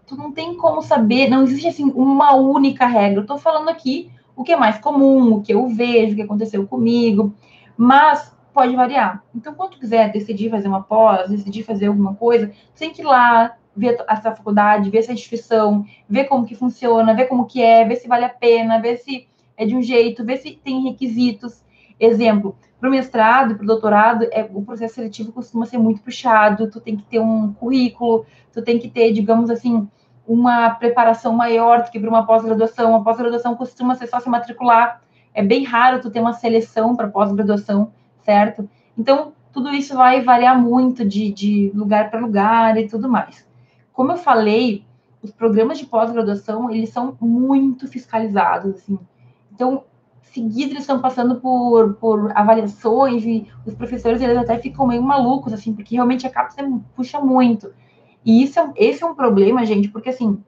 tu 0.07 0.15
não 0.15 0.31
tem 0.31 0.55
como 0.55 0.81
saber, 0.81 1.29
não 1.29 1.43
existe 1.43 1.67
assim 1.67 1.91
uma 1.95 2.33
única 2.35 2.85
regra. 2.85 3.21
Eu 3.21 3.25
tô 3.25 3.37
falando 3.37 3.69
aqui 3.69 4.11
o 4.35 4.43
que 4.43 4.51
é 4.51 4.57
mais 4.57 4.77
comum, 4.77 5.35
o 5.35 5.41
que 5.41 5.53
eu 5.53 5.67
vejo, 5.67 6.13
o 6.13 6.15
que 6.15 6.21
aconteceu 6.21 6.67
comigo, 6.67 7.33
mas 7.77 8.35
pode 8.53 8.75
variar. 8.75 9.23
Então, 9.33 9.53
quando 9.53 9.77
quiser 9.77 10.11
decidir 10.11 10.49
fazer 10.49 10.67
uma 10.67 10.81
pós, 10.81 11.29
decidir 11.29 11.63
fazer 11.63 11.87
alguma 11.87 12.15
coisa, 12.15 12.51
tem 12.77 12.91
que 12.91 13.01
ir 13.01 13.05
lá, 13.05 13.55
ver 13.75 13.97
essa 14.07 14.33
faculdade, 14.33 14.89
ver 14.89 14.99
essa 14.99 15.11
instituição, 15.11 15.85
ver 16.07 16.25
como 16.25 16.45
que 16.45 16.55
funciona, 16.55 17.13
ver 17.13 17.25
como 17.25 17.45
que 17.45 17.61
é, 17.61 17.83
ver 17.83 17.97
se 17.97 18.07
vale 18.07 18.23
a 18.23 18.29
pena, 18.29 18.79
ver 18.79 18.97
se 18.97 19.27
é 19.57 19.65
de 19.65 19.75
um 19.75 19.81
jeito, 19.81 20.23
ver 20.23 20.37
se 20.37 20.51
tem 20.63 20.83
requisitos. 20.83 21.63
Exemplo, 21.99 22.55
para 22.79 22.89
o 22.89 22.91
mestrado, 22.91 23.55
para 23.55 23.63
o 23.63 23.67
doutorado, 23.67 24.27
é, 24.31 24.47
o 24.53 24.61
processo 24.61 24.95
seletivo 24.95 25.31
costuma 25.31 25.65
ser 25.65 25.77
muito 25.77 26.01
puxado, 26.01 26.69
tu 26.69 26.79
tem 26.79 26.95
que 26.95 27.03
ter 27.03 27.19
um 27.19 27.53
currículo, 27.53 28.25
tu 28.53 28.61
tem 28.61 28.77
que 28.77 28.89
ter, 28.89 29.11
digamos 29.11 29.49
assim, 29.49 29.87
uma 30.27 30.71
preparação 30.71 31.33
maior 31.33 31.83
do 31.83 31.91
que 31.91 31.99
para 31.99 32.09
uma 32.09 32.25
pós-graduação. 32.25 32.95
A 32.95 33.03
pós-graduação 33.03 33.55
costuma 33.55 33.95
ser 33.95 34.07
só 34.07 34.19
se 34.19 34.29
matricular. 34.29 35.01
É 35.33 35.43
bem 35.43 35.63
raro 35.63 36.01
tu 36.01 36.09
ter 36.09 36.19
uma 36.19 36.33
seleção 36.33 36.95
para 36.95 37.07
pós-graduação, 37.07 37.91
certo? 38.23 38.67
Então, 38.97 39.33
tudo 39.51 39.71
isso 39.71 39.95
vai 39.95 40.21
variar 40.21 40.59
muito 40.59 41.05
de, 41.05 41.31
de 41.31 41.71
lugar 41.73 42.09
para 42.09 42.19
lugar 42.19 42.77
e 42.77 42.87
tudo 42.87 43.09
mais. 43.09 43.47
Como 43.93 44.11
eu 44.11 44.17
falei, 44.17 44.83
os 45.21 45.31
programas 45.31 45.77
de 45.77 45.85
pós-graduação, 45.85 46.69
eles 46.69 46.89
são 46.89 47.17
muito 47.21 47.87
fiscalizados, 47.87 48.75
assim. 48.75 48.99
Então, 49.51 49.83
seguido 50.35 50.71
eles 50.71 50.81
estão 50.81 50.99
passando 50.99 51.37
por, 51.37 51.93
por 51.93 52.31
avaliações 52.35 53.23
e 53.25 53.47
os 53.65 53.73
professores 53.73 54.21
eles 54.21 54.37
até 54.37 54.59
ficam 54.59 54.85
meio 54.85 55.01
malucos, 55.01 55.53
assim, 55.53 55.73
porque 55.73 55.95
realmente 55.95 56.27
a 56.27 56.29
CAPES 56.29 56.57
puxa 56.93 57.21
muito. 57.21 57.73
E 58.25 58.43
isso 58.43 58.59
é, 58.59 58.69
esse 58.75 59.01
é 59.01 59.07
um 59.07 59.15
problema, 59.15 59.65
gente, 59.65 59.87
porque 59.87 60.09
assim, 60.09 60.43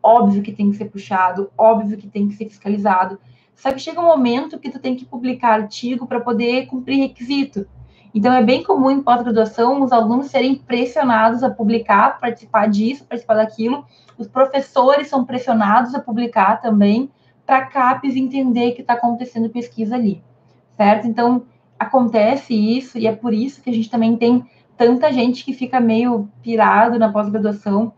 óbvio 0.00 0.42
que 0.42 0.52
tem 0.52 0.70
que 0.70 0.76
ser 0.76 0.84
puxado, 0.84 1.50
óbvio 1.58 1.98
que 1.98 2.06
tem 2.06 2.28
que 2.28 2.34
ser 2.34 2.44
fiscalizado. 2.44 3.18
Só 3.56 3.72
que 3.72 3.80
chega 3.80 4.00
um 4.00 4.06
momento 4.06 4.58
que 4.58 4.70
tu 4.70 4.78
tem 4.78 4.94
que 4.94 5.04
publicar 5.04 5.60
artigo 5.60 6.06
para 6.06 6.20
poder 6.20 6.66
cumprir 6.66 7.00
requisito. 7.00 7.66
Então 8.14 8.32
é 8.32 8.42
bem 8.42 8.62
comum 8.62 8.90
em 8.90 9.02
pós-graduação 9.02 9.82
os 9.82 9.92
alunos 9.92 10.26
serem 10.26 10.54
pressionados 10.54 11.42
a 11.42 11.50
publicar, 11.50 12.18
participar 12.20 12.66
disso, 12.68 13.04
participar 13.04 13.34
daquilo. 13.34 13.84
Os 14.16 14.28
professores 14.28 15.08
são 15.08 15.24
pressionados 15.24 15.94
a 15.94 16.00
publicar 16.00 16.60
também 16.60 17.10
para 17.50 17.58
a 17.58 17.66
CAPES 17.66 18.14
entender 18.14 18.72
que 18.72 18.80
está 18.80 18.94
acontecendo 18.94 19.50
pesquisa 19.50 19.96
ali, 19.96 20.22
certo? 20.76 21.08
Então 21.08 21.42
acontece 21.76 22.54
isso 22.54 22.96
e 22.96 23.08
é 23.08 23.12
por 23.12 23.34
isso 23.34 23.60
que 23.60 23.70
a 23.70 23.72
gente 23.72 23.90
também 23.90 24.16
tem 24.16 24.44
tanta 24.76 25.12
gente 25.12 25.44
que 25.44 25.52
fica 25.52 25.80
meio 25.80 26.28
pirado 26.40 26.96
na 26.96 27.10
pós-graduação 27.10 27.92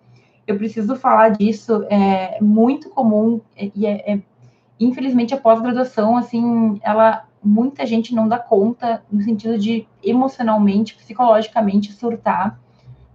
eu 0.47 0.57
preciso 0.57 0.97
falar 0.97 1.31
disso, 1.31 1.85
é 1.89 2.41
muito 2.41 2.91
comum, 2.91 3.41
e 3.77 3.87
é, 3.87 4.13
é 4.13 4.23
infelizmente 4.81 5.35
a 5.35 5.39
pós-graduação, 5.39 6.17
assim, 6.17 6.81
ela, 6.83 7.25
muita 7.43 7.87
gente 7.87 8.15
não 8.15 8.27
dá 8.27 8.39
conta, 8.39 9.03
no 9.11 9.21
sentido 9.23 9.59
de 9.59 9.87
emocionalmente, 10.03 10.97
psicologicamente 10.97 11.93
surtar, 11.93 12.59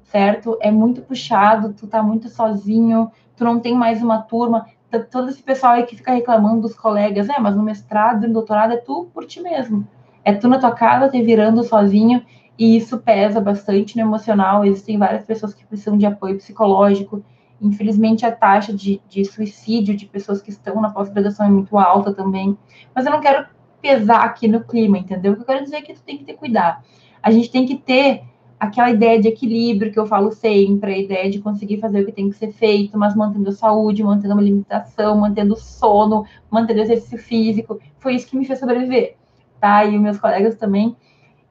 certo? 0.06 0.58
É 0.62 0.72
muito 0.72 1.02
puxado, 1.02 1.74
tu 1.74 1.86
tá 1.88 2.02
muito 2.02 2.30
sozinho, 2.30 3.12
tu 3.36 3.44
não 3.44 3.60
tem 3.60 3.76
mais 3.76 4.02
uma 4.02 4.22
turma, 4.22 4.68
todo 5.10 5.30
esse 5.30 5.44
pessoal 5.44 5.74
aí 5.74 5.84
que 5.84 5.96
fica 5.96 6.14
reclamando 6.14 6.62
dos 6.62 6.76
colegas, 6.76 7.30
é, 7.30 7.40
mas 7.40 7.56
no 7.56 7.64
mestrado 7.64 8.24
e 8.24 8.28
no 8.28 8.34
doutorado 8.34 8.74
é 8.74 8.78
tu 8.78 9.08
por 9.14 9.26
ti 9.26 9.42
mesmo. 9.42 9.88
É 10.24 10.34
tu 10.34 10.48
na 10.48 10.60
tua 10.60 10.72
casa 10.72 11.10
te 11.10 11.22
virando 11.22 11.64
sozinho 11.64 12.24
e 12.58 12.76
isso 12.76 12.98
pesa 12.98 13.40
bastante 13.40 13.96
no 13.96 14.02
emocional. 14.02 14.66
Existem 14.66 14.98
várias 14.98 15.24
pessoas 15.26 15.54
que 15.54 15.66
precisam 15.66 15.98
de 15.98 16.06
apoio 16.06 16.38
psicológico. 16.38 17.24
Infelizmente, 17.62 18.26
a 18.26 18.32
taxa 18.32 18.74
de, 18.74 19.02
de 19.10 19.26
suicídio 19.26 19.96
de 19.96 20.06
pessoas 20.06 20.42
que 20.42 20.50
estão 20.50 20.80
na 20.82 20.90
pós-graduação 20.90 21.46
é 21.46 21.50
muito 21.50 21.78
alta 21.78 22.14
também. 22.14 22.58
Mas 22.94 23.06
eu 23.06 23.12
não 23.12 23.22
quero 23.22 23.48
pesar 23.82 24.24
aqui 24.24 24.48
no 24.48 24.64
clima, 24.64 24.98
entendeu? 24.98 25.34
O 25.34 25.36
que 25.36 25.42
eu 25.42 25.46
quero 25.46 25.64
dizer 25.64 25.78
é 25.78 25.82
que 25.82 25.94
tu 25.94 26.02
tem 26.02 26.18
que 26.18 26.24
ter 26.24 26.34
cuidado. 26.34 26.84
A 27.22 27.32
gente 27.32 27.52
tem 27.52 27.66
que 27.66 27.76
ter 27.76 28.24
aquela 28.60 28.90
ideia 28.90 29.22
de 29.22 29.28
equilíbrio 29.28 29.92
que 29.92 30.00
eu 30.00 30.08
falo 30.08 30.32
sempre, 30.32 30.94
a 30.94 30.98
ideia 30.98 31.30
de 31.30 31.40
conseguir 31.40 31.80
fazer 31.80 32.02
o 32.02 32.06
que 32.06 32.12
tem 32.12 32.30
que 32.30 32.36
ser 32.36 32.52
feito, 32.52 32.98
mas 32.98 33.16
mantendo 33.16 33.50
a 33.50 33.54
saúde, 33.54 34.04
mantendo 34.04 34.34
uma 34.34 34.42
limitação, 34.42 35.18
mantendo 35.18 35.54
o 35.54 35.58
sono, 35.58 36.26
mantendo 36.50 36.80
o 36.80 36.84
exercício 36.84 37.20
físico. 37.20 37.80
Foi 38.00 38.16
isso 38.16 38.28
que 38.28 38.38
me 38.38 38.46
fez 38.46 38.60
sobreviver, 38.60 39.16
tá? 39.60 39.86
E 39.86 39.96
os 39.96 40.02
meus 40.02 40.20
colegas 40.20 40.56
também. 40.56 40.96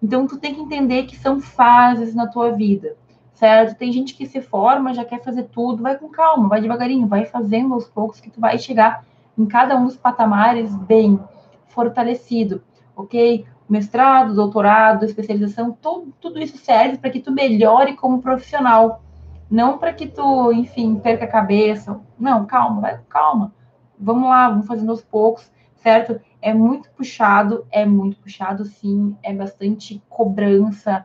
Então, 0.03 0.27
tu 0.27 0.39
tem 0.39 0.55
que 0.55 0.61
entender 0.61 1.05
que 1.05 1.17
são 1.17 1.41
fases 1.41 2.15
na 2.15 2.27
tua 2.27 2.51
vida, 2.51 2.97
certo? 3.33 3.79
Tem 3.79 3.93
gente 3.93 4.15
que 4.15 4.27
se 4.27 4.41
forma, 4.41 4.93
já 4.93 5.05
quer 5.05 5.23
fazer 5.23 5.45
tudo, 5.45 5.83
vai 5.83 5.97
com 5.97 6.09
calma, 6.09 6.49
vai 6.49 6.61
devagarinho, 6.61 7.07
vai 7.07 7.25
fazendo 7.25 7.73
aos 7.73 7.89
poucos 7.89 8.21
que 8.21 8.31
tu 8.31 8.41
vai 8.41 8.59
chegar 8.59 9.05
em 9.39 9.47
cada 9.47 9.77
um 9.77 9.85
dos 9.85 9.97
patamares 9.97 10.75
bem 10.75 11.21
fortalecido, 11.69 12.63
ok? 12.97 13.45
Mestrado, 13.69 14.35
doutorado, 14.35 15.05
especialização, 15.05 15.77
tudo, 15.81 16.15
tudo 16.21 16.39
isso 16.39 16.57
serve 16.59 16.99
para 16.99 17.11
que 17.11 17.21
tu 17.21 17.33
melhore 17.33 17.97
como 17.97 18.23
profissional, 18.23 19.03
não 19.51 19.79
para 19.79 19.93
que 19.93 20.07
tu, 20.07 20.53
enfim, 20.53 20.97
perca 20.97 21.25
a 21.25 21.29
cabeça. 21.29 22.01
Não, 22.19 22.47
calma, 22.47 22.81
vai 22.81 23.01
calma. 23.09 23.53
Vamos 23.99 24.29
lá, 24.29 24.49
vamos 24.51 24.67
fazendo 24.67 24.91
aos 24.91 25.03
poucos, 25.03 25.51
certo? 25.77 26.21
é 26.47 26.55
muito 26.55 26.89
puxado, 26.91 27.67
é 27.73 27.85
muito 27.85 28.19
puxado, 28.19 28.65
sim, 28.65 29.17
é 29.21 29.35
bastante 29.35 30.01
cobrança. 30.09 31.05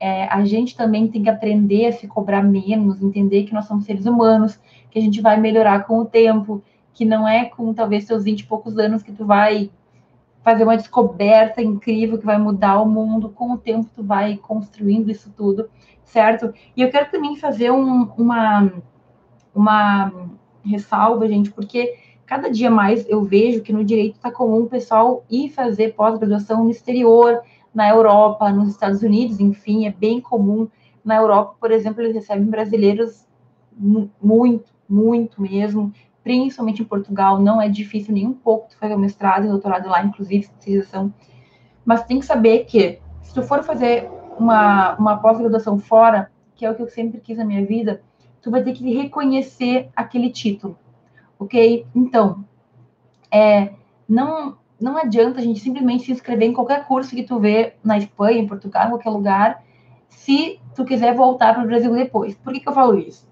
É, 0.00 0.24
a 0.24 0.42
gente 0.42 0.74
também 0.74 1.06
tem 1.06 1.22
que 1.22 1.28
aprender 1.28 1.84
a 1.84 1.92
se 1.92 2.08
cobrar 2.08 2.42
menos, 2.42 3.02
entender 3.02 3.44
que 3.44 3.52
nós 3.52 3.66
somos 3.66 3.84
seres 3.84 4.06
humanos, 4.06 4.58
que 4.90 4.98
a 4.98 5.02
gente 5.02 5.20
vai 5.20 5.38
melhorar 5.38 5.84
com 5.84 5.98
o 5.98 6.06
tempo, 6.06 6.62
que 6.94 7.04
não 7.04 7.28
é 7.28 7.44
com 7.44 7.74
talvez 7.74 8.04
seus 8.04 8.24
20 8.24 8.40
e 8.40 8.46
poucos 8.46 8.78
anos 8.78 9.02
que 9.02 9.12
tu 9.12 9.26
vai 9.26 9.70
fazer 10.42 10.64
uma 10.64 10.76
descoberta 10.76 11.62
incrível 11.62 12.18
que 12.18 12.24
vai 12.24 12.38
mudar 12.38 12.80
o 12.80 12.88
mundo, 12.88 13.28
com 13.28 13.52
o 13.52 13.58
tempo 13.58 13.90
tu 13.94 14.02
vai 14.02 14.36
construindo 14.36 15.10
isso 15.10 15.32
tudo, 15.36 15.68
certo? 16.02 16.52
E 16.76 16.82
eu 16.82 16.90
quero 16.90 17.10
também 17.10 17.36
fazer 17.36 17.70
um, 17.70 18.04
uma, 18.16 18.72
uma 19.54 20.12
ressalva, 20.64 21.28
gente, 21.28 21.50
porque 21.50 21.94
cada 22.24 22.50
dia 22.50 22.70
mais 22.70 23.08
eu 23.08 23.22
vejo 23.22 23.62
que 23.62 23.72
no 23.72 23.84
direito 23.84 24.16
está 24.16 24.30
comum 24.30 24.62
o 24.62 24.68
pessoal 24.68 25.24
ir 25.30 25.50
fazer 25.50 25.94
pós-graduação 25.94 26.64
no 26.64 26.70
exterior, 26.70 27.40
na 27.74 27.88
Europa, 27.88 28.50
nos 28.50 28.70
Estados 28.70 29.02
Unidos, 29.02 29.40
enfim, 29.40 29.86
é 29.86 29.92
bem 29.92 30.20
comum. 30.20 30.68
Na 31.04 31.16
Europa, 31.16 31.56
por 31.60 31.70
exemplo, 31.70 32.02
eles 32.02 32.14
recebem 32.14 32.44
brasileiros 32.44 33.26
muito, 34.20 34.72
muito 34.88 35.40
mesmo, 35.40 35.92
principalmente 36.22 36.82
em 36.82 36.84
Portugal, 36.84 37.40
não 37.40 37.60
é 37.60 37.68
difícil 37.68 38.14
nem 38.14 38.26
um 38.26 38.32
pouco 38.32 38.68
tu 38.68 38.76
fazer 38.76 38.96
mestrado 38.96 39.44
e 39.44 39.48
doutorado 39.48 39.88
lá, 39.88 40.04
inclusive 40.04 40.44
especialização. 40.44 41.12
Mas 41.84 42.04
tem 42.04 42.18
que 42.18 42.26
saber 42.26 42.64
que, 42.64 42.98
se 43.22 43.34
tu 43.34 43.42
for 43.42 43.62
fazer 43.62 44.08
uma, 44.38 44.94
uma 44.96 45.16
pós-graduação 45.16 45.78
fora, 45.78 46.30
que 46.54 46.64
é 46.64 46.70
o 46.70 46.74
que 46.74 46.82
eu 46.82 46.88
sempre 46.88 47.20
quis 47.20 47.38
na 47.38 47.44
minha 47.44 47.64
vida, 47.64 48.02
tu 48.42 48.50
vai 48.50 48.62
ter 48.62 48.72
que 48.72 48.94
reconhecer 48.94 49.88
aquele 49.96 50.30
título 50.30 50.76
ok? 51.40 51.86
Então, 51.94 52.44
é, 53.32 53.72
não, 54.06 54.58
não 54.78 54.98
adianta 54.98 55.40
a 55.40 55.42
gente 55.42 55.58
simplesmente 55.58 56.04
se 56.04 56.12
inscrever 56.12 56.46
em 56.46 56.52
qualquer 56.52 56.86
curso 56.86 57.16
que 57.16 57.22
tu 57.22 57.40
vê 57.40 57.74
na 57.82 57.96
Espanha, 57.96 58.38
em 58.38 58.46
Portugal, 58.46 58.86
em 58.86 58.90
qualquer 58.90 59.10
lugar, 59.10 59.64
se 60.08 60.60
tu 60.76 60.84
quiser 60.84 61.14
voltar 61.14 61.54
para 61.54 61.64
o 61.64 61.66
Brasil 61.66 61.92
depois. 61.94 62.34
Por 62.36 62.52
que, 62.52 62.60
que 62.60 62.68
eu 62.68 62.74
falo 62.74 62.98
isso? 62.98 63.26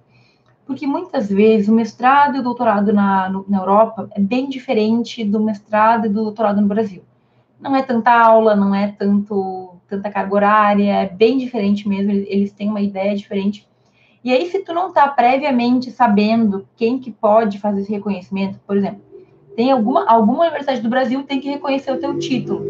Porque 0.68 0.86
muitas 0.86 1.28
vezes 1.28 1.68
o 1.68 1.74
mestrado 1.74 2.36
e 2.36 2.40
o 2.40 2.42
doutorado 2.44 2.92
na, 2.92 3.28
no, 3.28 3.44
na 3.48 3.58
Europa 3.58 4.08
é 4.12 4.20
bem 4.20 4.48
diferente 4.48 5.24
do 5.24 5.40
mestrado 5.40 6.06
e 6.06 6.08
do 6.08 6.22
doutorado 6.22 6.60
no 6.60 6.68
Brasil. 6.68 7.02
Não 7.58 7.74
é 7.74 7.82
tanta 7.82 8.12
aula, 8.12 8.54
não 8.54 8.72
é 8.72 8.92
tanto 8.96 9.74
tanta 9.88 10.10
carga 10.10 10.34
horária, 10.34 10.92
é 10.96 11.08
bem 11.08 11.38
diferente 11.38 11.88
mesmo, 11.88 12.12
eles, 12.12 12.52
têm 12.52 12.68
uma 12.68 12.82
ideia 12.82 13.16
diferente 13.16 13.66
e 14.22 14.32
aí, 14.32 14.50
se 14.50 14.58
tu 14.58 14.74
não 14.74 14.88
está 14.88 15.06
previamente 15.08 15.90
sabendo 15.90 16.66
quem 16.76 16.98
que 16.98 17.10
pode 17.10 17.58
fazer 17.58 17.80
esse 17.80 17.92
reconhecimento, 17.92 18.58
por 18.66 18.76
exemplo, 18.76 19.00
tem 19.54 19.70
alguma, 19.70 20.04
alguma 20.06 20.40
universidade 20.40 20.80
do 20.80 20.88
Brasil 20.88 21.22
tem 21.22 21.40
que 21.40 21.48
reconhecer 21.48 21.92
o 21.92 21.98
teu 21.98 22.18
título. 22.18 22.62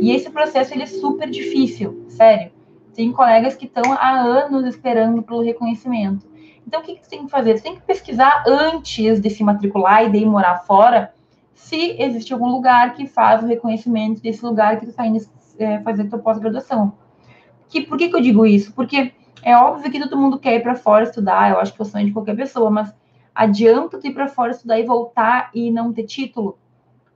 E 0.00 0.12
esse 0.12 0.30
processo 0.30 0.72
ele 0.72 0.84
é 0.84 0.86
super 0.86 1.28
difícil, 1.28 2.06
sério. 2.08 2.52
Tem 2.94 3.12
colegas 3.12 3.54
que 3.54 3.66
estão 3.66 3.92
há 3.92 4.20
anos 4.20 4.64
esperando 4.66 5.22
pelo 5.22 5.42
reconhecimento. 5.42 6.26
Então, 6.66 6.80
o 6.80 6.82
que, 6.82 6.94
que 6.94 7.02
tu 7.02 7.08
tem 7.08 7.24
que 7.24 7.30
fazer? 7.30 7.54
Tu 7.54 7.62
tem 7.62 7.74
que 7.74 7.82
pesquisar 7.82 8.44
antes 8.46 9.20
de 9.20 9.30
se 9.30 9.42
matricular 9.44 10.04
e 10.04 10.10
de 10.10 10.18
ir 10.18 10.26
morar 10.26 10.58
fora, 10.60 11.12
se 11.54 11.96
existe 12.00 12.32
algum 12.32 12.48
lugar 12.48 12.94
que 12.94 13.06
faz 13.06 13.42
o 13.42 13.46
reconhecimento 13.46 14.22
desse 14.22 14.44
lugar 14.44 14.78
que 14.78 14.86
tu 14.86 14.90
está 14.90 15.06
indo 15.06 15.18
é, 15.58 15.80
fazer 15.80 16.08
tua 16.08 16.18
pós-graduação. 16.18 16.92
Que, 17.68 17.82
por 17.82 17.98
que, 17.98 18.08
que 18.08 18.16
eu 18.16 18.20
digo 18.20 18.46
isso? 18.46 18.72
Porque 18.72 19.12
é 19.42 19.56
óbvio 19.56 19.90
que 19.90 20.00
todo 20.00 20.16
mundo 20.16 20.38
quer 20.38 20.54
ir 20.54 20.62
para 20.62 20.74
fora 20.74 21.04
estudar, 21.04 21.50
eu 21.50 21.58
acho 21.58 21.72
que 21.74 21.80
é 21.80 21.84
o 21.84 21.86
sonho 21.86 22.06
de 22.06 22.12
qualquer 22.12 22.36
pessoa, 22.36 22.70
mas 22.70 22.94
adianta 23.34 23.98
tu 23.98 24.06
ir 24.06 24.14
para 24.14 24.28
fora 24.28 24.52
estudar 24.52 24.78
e 24.78 24.84
voltar 24.84 25.50
e 25.54 25.70
não 25.70 25.92
ter 25.92 26.04
título, 26.04 26.58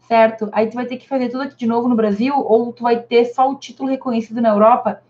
certo? 0.01 0.49
Aí 0.53 0.69
tu 0.69 0.75
vai 0.75 0.87
ter 0.87 0.97
que 0.97 1.09
fazer 1.09 1.29
tudo 1.29 1.45
aqui 1.45 1.57
de 1.57 1.67
novo 1.67 1.89
no 1.89 1.97
Brasil, 1.97 2.35
ou 2.37 2.73
tu 2.73 2.83
vai 2.83 3.01
ter 3.01 3.27
só 3.27 3.51
o 3.51 3.57
título 3.57 3.89
reconhecido 3.89 4.41
na 4.41 4.51
Europa. 4.51 5.03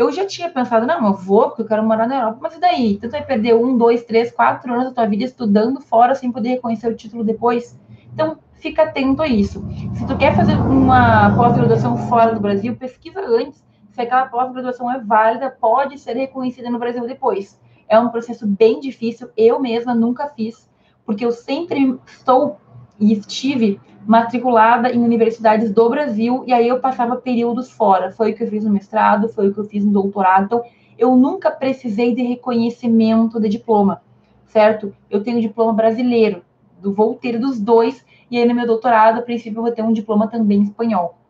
Eu 0.00 0.10
já 0.10 0.24
tinha 0.24 0.48
pensado, 0.48 0.86
não, 0.86 1.08
eu 1.08 1.12
vou, 1.12 1.48
porque 1.48 1.60
eu 1.60 1.66
quero 1.66 1.84
morar 1.84 2.08
na 2.08 2.16
Europa, 2.16 2.38
mas 2.40 2.56
e 2.56 2.58
daí? 2.58 2.98
Tu 2.98 3.10
vai 3.10 3.22
perder 3.22 3.54
um, 3.54 3.76
dois, 3.76 4.02
três, 4.02 4.32
quatro 4.32 4.72
anos 4.72 4.86
da 4.86 4.92
tua 4.94 5.04
vida 5.04 5.24
estudando 5.24 5.78
fora 5.78 6.14
sem 6.14 6.32
poder 6.32 6.48
reconhecer 6.52 6.88
o 6.88 6.96
título 6.96 7.22
depois? 7.22 7.78
Então, 8.10 8.38
fica 8.54 8.84
atento 8.84 9.20
a 9.20 9.28
isso. 9.28 9.62
Se 9.92 10.06
tu 10.06 10.16
quer 10.16 10.34
fazer 10.34 10.54
uma 10.54 11.36
pós-graduação 11.36 11.98
fora 12.08 12.32
do 12.32 12.40
Brasil, 12.40 12.74
pesquisa 12.76 13.20
antes 13.20 13.62
se 13.90 14.00
aquela 14.00 14.24
pós-graduação 14.24 14.90
é 14.90 14.98
válida, 14.98 15.50
pode 15.50 15.98
ser 15.98 16.16
reconhecida 16.16 16.70
no 16.70 16.78
Brasil 16.78 17.06
depois. 17.06 17.60
É 17.86 17.98
um 17.98 18.08
processo 18.08 18.46
bem 18.46 18.80
difícil, 18.80 19.28
eu 19.36 19.60
mesma 19.60 19.94
nunca 19.94 20.28
fiz, 20.28 20.66
porque 21.04 21.26
eu 21.26 21.30
sempre 21.30 22.00
estou 22.06 22.58
e 22.98 23.12
estive 23.12 23.78
matriculada 24.10 24.90
em 24.90 25.02
universidades 25.02 25.70
do 25.70 25.88
Brasil, 25.88 26.42
e 26.44 26.52
aí 26.52 26.66
eu 26.66 26.80
passava 26.80 27.14
períodos 27.14 27.70
fora. 27.70 28.10
Foi 28.10 28.32
o 28.32 28.34
que 28.34 28.42
eu 28.42 28.48
fiz 28.48 28.64
no 28.64 28.70
mestrado, 28.70 29.28
foi 29.28 29.48
o 29.48 29.54
que 29.54 29.60
eu 29.60 29.64
fiz 29.64 29.84
no 29.84 29.92
doutorado. 29.92 30.46
Então, 30.46 30.64
eu 30.98 31.14
nunca 31.14 31.50
precisei 31.50 32.12
de 32.12 32.22
reconhecimento 32.22 33.40
de 33.40 33.48
diploma, 33.48 34.02
certo? 34.46 34.92
Eu 35.08 35.22
tenho 35.22 35.40
diploma 35.40 35.72
brasileiro, 35.72 36.42
do, 36.80 36.92
vou 36.92 37.14
ter 37.14 37.38
dos 37.38 37.60
dois, 37.60 38.04
e 38.28 38.36
aí 38.36 38.44
no 38.46 38.54
meu 38.54 38.66
doutorado, 38.66 39.20
a 39.20 39.22
princípio, 39.22 39.58
eu 39.58 39.62
vou 39.62 39.72
ter 39.72 39.82
um 39.82 39.92
diploma 39.92 40.26
também 40.26 40.62
espanhol 40.62 41.20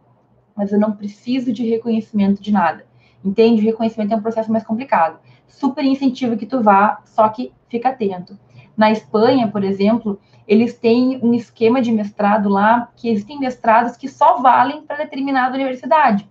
mas 0.61 0.72
eu 0.72 0.78
não 0.78 0.93
preciso 0.93 1.55
de 1.55 1.66
reconhecimento 1.66 2.43
de 2.43 2.53
nada. 2.53 2.85
Entende? 3.24 3.62
O 3.62 3.64
reconhecimento 3.64 4.12
é 4.12 4.16
um 4.16 4.20
processo 4.20 4.53
mais 4.53 4.62
complicado. 4.62 5.18
Super 5.49 5.83
incentivo 5.85 6.37
que 6.37 6.45
tu 6.45 6.62
vá, 6.62 7.01
só 7.07 7.26
que 7.31 7.51
fica 7.66 7.89
atento. 7.89 8.39
Na 8.76 8.91
Espanha, 8.91 9.49
por 9.49 9.64
exemplo, 9.64 10.20
eles 10.51 10.76
têm 10.76 11.20
um 11.22 11.32
esquema 11.32 11.80
de 11.80 11.92
mestrado 11.92 12.48
lá, 12.48 12.90
que 12.96 13.09
existem 13.09 13.38
mestrados 13.38 13.96
que 13.96 14.09
só 14.09 14.38
valem 14.38 14.82
para 14.82 14.96
determinada 14.96 15.55
universidade. 15.55 16.28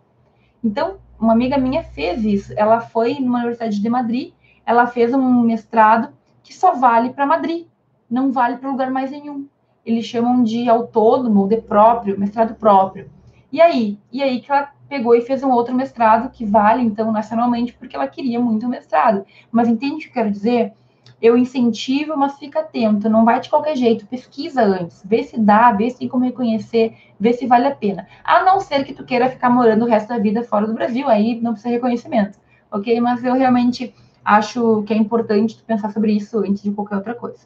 Então, 0.62 0.98
uma 1.18 1.32
amiga 1.32 1.58
minha 1.58 1.84
fez 1.84 2.26
isso. 2.26 2.54
Ela 2.58 2.82
foi 2.82 3.14
numa 3.14 3.38
universidade 3.38 3.82
de 3.82 3.90
Madrid, 3.90 4.34
ela 4.66 4.88
fez 4.88 5.14
um 5.14 5.42
mestrado 5.44 6.10
que 6.44 6.54
só 6.54 6.74
vale 6.74 7.12
para 7.12 7.26
Madrid, 7.26 7.66
não 8.12 8.30
vale 8.30 8.58
para 8.58 8.70
lugar 8.70 8.92
mais 8.92 9.10
nenhum. 9.10 9.48
Eles 9.86 10.04
chamam 10.04 10.44
de 10.44 10.68
autônomo, 10.68 11.48
de 11.48 11.62
próprio, 11.62 12.20
mestrado 12.20 12.56
próprio. 12.56 13.10
E 13.50 13.62
aí? 13.62 13.98
E 14.12 14.22
aí 14.22 14.42
que 14.42 14.52
ela 14.52 14.70
pegou 14.90 15.16
e 15.16 15.22
fez 15.22 15.44
um 15.44 15.52
outro 15.52 15.74
mestrado 15.74 16.30
que 16.30 16.44
vale, 16.44 16.84
então, 16.84 17.10
nacionalmente, 17.10 17.72
porque 17.72 17.96
ela 17.96 18.06
queria 18.06 18.38
muito 18.38 18.66
o 18.66 18.70
mestrado. 18.70 19.26
Mas 19.50 19.70
entende 19.70 19.96
o 19.96 20.00
que 20.00 20.08
eu 20.08 20.14
quero 20.14 20.32
dizer? 20.32 20.74
Eu 21.22 21.38
incentivo, 21.38 22.16
mas 22.16 22.38
fica 22.38 22.62
atento, 22.62 23.10
não 23.10 23.26
vai 23.26 23.40
de 23.40 23.50
qualquer 23.50 23.76
jeito, 23.76 24.08
pesquisa 24.08 24.62
antes, 24.64 25.04
vê 25.06 25.24
se 25.24 25.40
dá, 25.40 25.72
vê 25.72 25.90
se 25.90 26.00
tem 26.00 26.08
como 26.08 26.24
reconhecer, 26.24 26.96
vê 27.20 27.34
se 27.34 27.46
vale 27.46 27.68
a 27.68 27.76
pena. 27.76 28.08
A 28.24 28.44
não 28.44 28.60
ser 28.60 28.86
que 28.86 28.94
tu 28.94 29.04
queira 29.04 29.30
ficar 29.30 29.50
morando 29.50 29.84
o 29.84 29.88
resto 29.88 30.10
da 30.10 30.18
vida 30.18 30.44
fora 30.44 30.66
do 30.66 30.74
Brasil, 30.74 31.08
aí 31.10 31.40
não 31.42 31.52
precisa 31.52 31.74
reconhecimento, 31.74 32.40
ok? 32.72 33.00
Mas 33.02 33.24
eu 33.24 33.34
realmente 33.34 33.94
acho 34.24 34.84
que 34.84 34.94
é 34.94 34.98
importante 34.98 35.58
tu 35.58 35.64
pensar 35.64 35.92
sobre 35.92 36.14
isso 36.14 36.40
antes 36.40 36.64
de 36.64 36.72
qualquer 36.72 36.96
outra 36.96 37.14
coisa, 37.14 37.46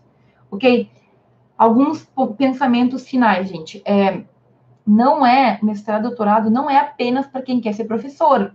ok? 0.51 0.89
Alguns 1.57 2.07
pensamentos 2.37 3.07
finais, 3.07 3.49
gente. 3.49 3.81
É, 3.85 4.23
não 4.85 5.25
é, 5.25 5.59
mestrado, 5.63 6.03
doutorado, 6.03 6.49
não 6.49 6.69
é 6.69 6.77
apenas 6.77 7.25
para 7.25 7.41
quem 7.41 7.61
quer 7.61 7.73
ser 7.73 7.85
professor, 7.85 8.53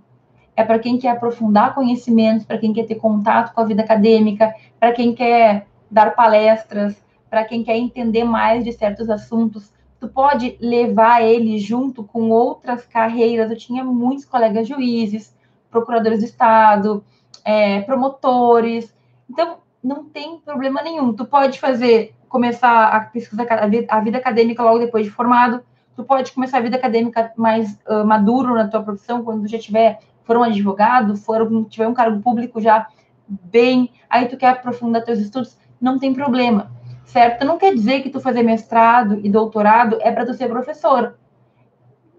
é 0.58 0.64
para 0.64 0.80
quem 0.80 0.98
quer 0.98 1.10
aprofundar 1.10 1.72
conhecimentos, 1.72 2.44
para 2.44 2.58
quem 2.58 2.72
quer 2.72 2.82
ter 2.82 2.96
contato 2.96 3.54
com 3.54 3.60
a 3.60 3.64
vida 3.64 3.80
acadêmica, 3.80 4.52
para 4.80 4.90
quem 4.90 5.14
quer 5.14 5.68
dar 5.88 6.16
palestras, 6.16 7.00
para 7.30 7.44
quem 7.44 7.62
quer 7.62 7.76
entender 7.76 8.24
mais 8.24 8.64
de 8.64 8.72
certos 8.72 9.08
assuntos. 9.08 9.72
Tu 10.00 10.08
pode 10.08 10.58
levar 10.60 11.22
ele 11.22 11.60
junto 11.60 12.02
com 12.02 12.30
outras 12.30 12.84
carreiras. 12.84 13.52
Eu 13.52 13.56
tinha 13.56 13.84
muitos 13.84 14.24
colegas 14.24 14.66
juízes, 14.66 15.32
procuradores 15.70 16.18
do 16.18 16.24
Estado, 16.24 17.04
é, 17.44 17.82
promotores. 17.82 18.92
Então, 19.30 19.58
não 19.80 20.06
tem 20.06 20.40
problema 20.40 20.82
nenhum. 20.82 21.12
Tu 21.12 21.24
pode 21.24 21.60
fazer, 21.60 22.16
começar 22.28 22.88
a 22.88 22.98
pesquisa, 22.98 23.46
a 23.88 24.00
vida 24.00 24.18
acadêmica 24.18 24.64
logo 24.64 24.80
depois 24.80 25.04
de 25.04 25.12
formado. 25.12 25.62
Tu 25.94 26.02
pode 26.02 26.32
começar 26.32 26.58
a 26.58 26.62
vida 26.62 26.76
acadêmica 26.76 27.32
mais 27.36 27.78
uh, 27.88 28.04
maduro 28.04 28.54
na 28.54 28.66
tua 28.66 28.82
profissão, 28.82 29.22
quando 29.22 29.46
já 29.46 29.58
tiver 29.58 30.00
for 30.28 30.36
um 30.36 30.42
advogado, 30.42 31.16
for 31.16 31.48
tiver 31.70 31.88
um 31.88 31.94
cargo 31.94 32.20
público 32.20 32.60
já 32.60 32.86
bem, 33.26 33.90
aí 34.10 34.28
tu 34.28 34.36
quer 34.36 34.50
aprofundar 34.50 35.02
teus 35.02 35.18
estudos, 35.20 35.56
não 35.80 35.98
tem 35.98 36.12
problema, 36.12 36.70
certo? 37.06 37.46
Não 37.46 37.56
quer 37.56 37.74
dizer 37.74 38.02
que 38.02 38.10
tu 38.10 38.20
fazer 38.20 38.42
mestrado 38.42 39.18
e 39.24 39.30
doutorado 39.30 39.96
é 40.02 40.12
para 40.12 40.26
tu 40.26 40.34
ser 40.34 40.46
professor. 40.48 41.18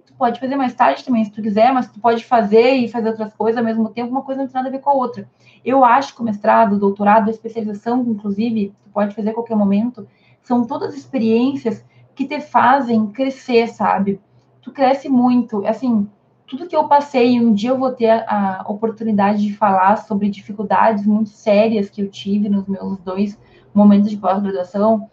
Tu 0.08 0.14
pode 0.16 0.40
fazer 0.40 0.56
mais 0.56 0.74
tarde 0.74 1.06
também, 1.06 1.24
se 1.24 1.32
tu 1.32 1.40
quiser, 1.40 1.72
mas 1.72 1.88
tu 1.88 2.00
pode 2.00 2.26
fazer 2.26 2.72
e 2.78 2.90
fazer 2.90 3.10
outras 3.10 3.32
coisas 3.36 3.60
ao 3.60 3.64
mesmo 3.64 3.90
tempo, 3.90 4.10
uma 4.10 4.24
coisa 4.24 4.42
não 4.42 4.48
tem 4.48 4.56
nada 4.56 4.70
a 4.70 4.72
ver 4.72 4.80
com 4.80 4.90
a 4.90 4.94
outra. 4.94 5.30
Eu 5.64 5.86
acho 5.86 6.16
que 6.16 6.22
o 6.22 6.26
mestrado, 6.26 6.80
doutorado, 6.80 7.28
a 7.28 7.32
especialização, 7.32 8.02
inclusive, 8.08 8.74
tu 8.84 8.90
pode 8.90 9.14
fazer 9.14 9.30
a 9.30 9.34
qualquer 9.36 9.56
momento, 9.56 10.08
são 10.42 10.66
todas 10.66 10.98
experiências 10.98 11.86
que 12.16 12.26
te 12.26 12.42
fazem 12.42 13.06
crescer, 13.06 13.68
sabe? 13.68 14.20
Tu 14.64 14.72
cresce 14.72 15.08
muito, 15.08 15.64
assim, 15.68 16.10
tudo 16.50 16.68
que 16.68 16.76
eu 16.76 16.88
passei, 16.88 17.40
um 17.40 17.54
dia 17.54 17.70
eu 17.70 17.78
vou 17.78 17.92
ter 17.92 18.10
a, 18.10 18.62
a 18.62 18.72
oportunidade 18.72 19.42
de 19.42 19.54
falar 19.54 19.98
sobre 19.98 20.30
dificuldades 20.30 21.06
muito 21.06 21.30
sérias 21.30 21.90
que 21.90 22.02
eu 22.02 22.10
tive 22.10 22.50
nos 22.50 22.68
meus 22.68 22.98
dois 23.00 23.40
momentos 23.74 24.10
de 24.10 24.18
pós-graduação. 24.18 25.08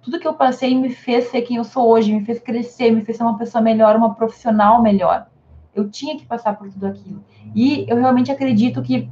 Tudo 0.00 0.20
que 0.20 0.28
eu 0.28 0.34
passei 0.34 0.76
me 0.76 0.90
fez 0.90 1.24
ser 1.24 1.42
quem 1.42 1.56
eu 1.56 1.64
sou 1.64 1.88
hoje, 1.88 2.14
me 2.14 2.24
fez 2.24 2.38
crescer, 2.38 2.92
me 2.92 3.04
fez 3.04 3.18
ser 3.18 3.24
uma 3.24 3.36
pessoa 3.36 3.60
melhor, 3.60 3.96
uma 3.96 4.14
profissional 4.14 4.80
melhor. 4.80 5.26
Eu 5.74 5.90
tinha 5.90 6.16
que 6.16 6.24
passar 6.24 6.56
por 6.56 6.70
tudo 6.70 6.86
aquilo. 6.86 7.22
E 7.52 7.84
eu 7.88 7.96
realmente 7.96 8.30
acredito 8.30 8.80
que 8.80 9.10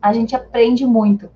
a 0.00 0.12
gente 0.12 0.36
aprende 0.36 0.86
muito 0.86 1.28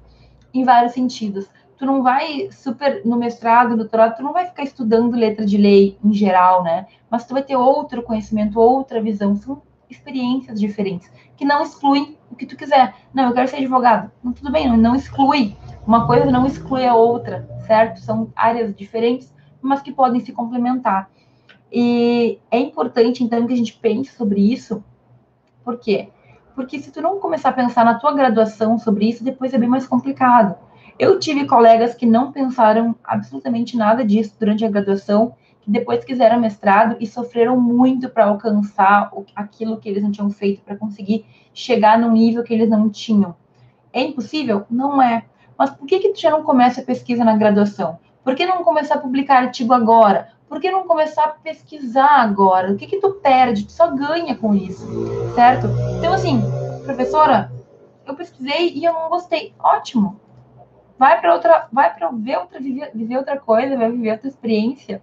em 0.54 0.62
vários 0.62 0.92
sentidos. 0.92 1.48
Tu 1.76 1.84
não 1.84 2.02
vai 2.02 2.48
super 2.52 3.02
no 3.04 3.16
mestrado, 3.16 3.70
no 3.70 3.78
doutorado, 3.78 4.16
tu 4.16 4.22
não 4.22 4.32
vai 4.32 4.46
ficar 4.46 4.62
estudando 4.62 5.16
letra 5.16 5.44
de 5.44 5.56
lei 5.56 5.98
em 6.04 6.12
geral, 6.12 6.62
né? 6.62 6.86
Mas 7.10 7.26
tu 7.26 7.34
vai 7.34 7.42
ter 7.42 7.56
outro 7.56 8.02
conhecimento, 8.02 8.60
outra 8.60 9.02
visão. 9.02 9.34
São 9.34 9.60
experiências 9.90 10.58
diferentes, 10.58 11.10
que 11.36 11.44
não 11.44 11.62
excluem 11.62 12.16
o 12.30 12.36
que 12.36 12.46
tu 12.46 12.56
quiser. 12.56 12.94
Não, 13.12 13.24
eu 13.24 13.32
quero 13.32 13.48
ser 13.48 13.56
advogado. 13.56 14.10
Não, 14.22 14.32
tudo 14.32 14.50
bem, 14.50 14.76
não, 14.76 14.94
exclui. 14.94 15.56
Uma 15.86 16.06
coisa 16.06 16.30
não 16.30 16.46
exclui 16.46 16.86
a 16.86 16.94
outra, 16.94 17.48
certo? 17.66 18.00
São 18.00 18.32
áreas 18.34 18.74
diferentes, 18.74 19.32
mas 19.60 19.82
que 19.82 19.92
podem 19.92 20.20
se 20.20 20.32
complementar. 20.32 21.10
E 21.72 22.38
é 22.50 22.58
importante, 22.58 23.22
então, 23.22 23.46
que 23.46 23.52
a 23.52 23.56
gente 23.56 23.74
pense 23.74 24.12
sobre 24.12 24.40
isso. 24.40 24.82
Por 25.64 25.78
quê? 25.78 26.08
Porque 26.54 26.78
se 26.78 26.92
tu 26.92 27.02
não 27.02 27.18
começar 27.18 27.48
a 27.48 27.52
pensar 27.52 27.84
na 27.84 27.98
tua 27.98 28.14
graduação 28.14 28.78
sobre 28.78 29.08
isso, 29.08 29.24
depois 29.24 29.52
é 29.52 29.58
bem 29.58 29.68
mais 29.68 29.86
complicado. 29.86 30.56
Eu 30.98 31.18
tive 31.18 31.46
colegas 31.46 31.94
que 31.94 32.06
não 32.06 32.30
pensaram 32.30 32.94
absolutamente 33.02 33.76
nada 33.76 34.04
disso 34.04 34.36
durante 34.38 34.64
a 34.64 34.70
graduação 34.70 35.34
que 35.60 35.70
depois 35.70 36.04
quiseram 36.04 36.38
mestrado 36.38 36.96
e 37.00 37.06
sofreram 37.06 37.58
muito 37.58 38.08
para 38.10 38.26
alcançar 38.26 39.10
aquilo 39.34 39.78
que 39.78 39.88
eles 39.88 40.02
não 40.02 40.12
tinham 40.12 40.30
feito, 40.30 40.62
para 40.62 40.76
conseguir 40.76 41.24
chegar 41.54 41.98
no 41.98 42.10
nível 42.10 42.44
que 42.44 42.52
eles 42.52 42.68
não 42.68 42.90
tinham. 42.90 43.34
É 43.90 44.02
impossível? 44.02 44.66
Não 44.70 45.00
é. 45.00 45.24
Mas 45.56 45.70
por 45.70 45.86
que, 45.86 46.00
que 46.00 46.10
tu 46.10 46.20
já 46.20 46.30
não 46.30 46.42
começa 46.42 46.82
a 46.82 46.84
pesquisa 46.84 47.24
na 47.24 47.36
graduação? 47.36 47.98
Por 48.22 48.34
que 48.34 48.44
não 48.44 48.62
começar 48.62 48.96
a 48.96 49.00
publicar 49.00 49.42
artigo 49.42 49.72
agora? 49.72 50.28
Por 50.48 50.60
que 50.60 50.70
não 50.70 50.86
começar 50.86 51.24
a 51.24 51.28
pesquisar 51.28 52.20
agora? 52.20 52.72
O 52.72 52.76
que, 52.76 52.86
que 52.86 53.00
tu 53.00 53.12
perde? 53.14 53.64
Tu 53.64 53.72
só 53.72 53.90
ganha 53.90 54.36
com 54.36 54.54
isso, 54.54 54.86
certo? 55.34 55.66
Então, 55.98 56.12
assim, 56.12 56.42
professora, 56.84 57.50
eu 58.06 58.14
pesquisei 58.14 58.70
e 58.74 58.84
eu 58.84 58.92
não 58.92 59.08
gostei. 59.08 59.54
Ótimo. 59.58 60.20
Vai 60.98 61.20
para 61.20 61.34
outra, 61.34 61.68
vai 61.72 61.94
para 61.94 62.10
ver 62.10 62.38
outra, 62.38 62.60
viver, 62.60 62.90
viver 62.94 63.16
outra 63.16 63.38
coisa, 63.38 63.76
vai 63.76 63.90
viver 63.90 64.12
outra 64.12 64.28
experiência 64.28 65.02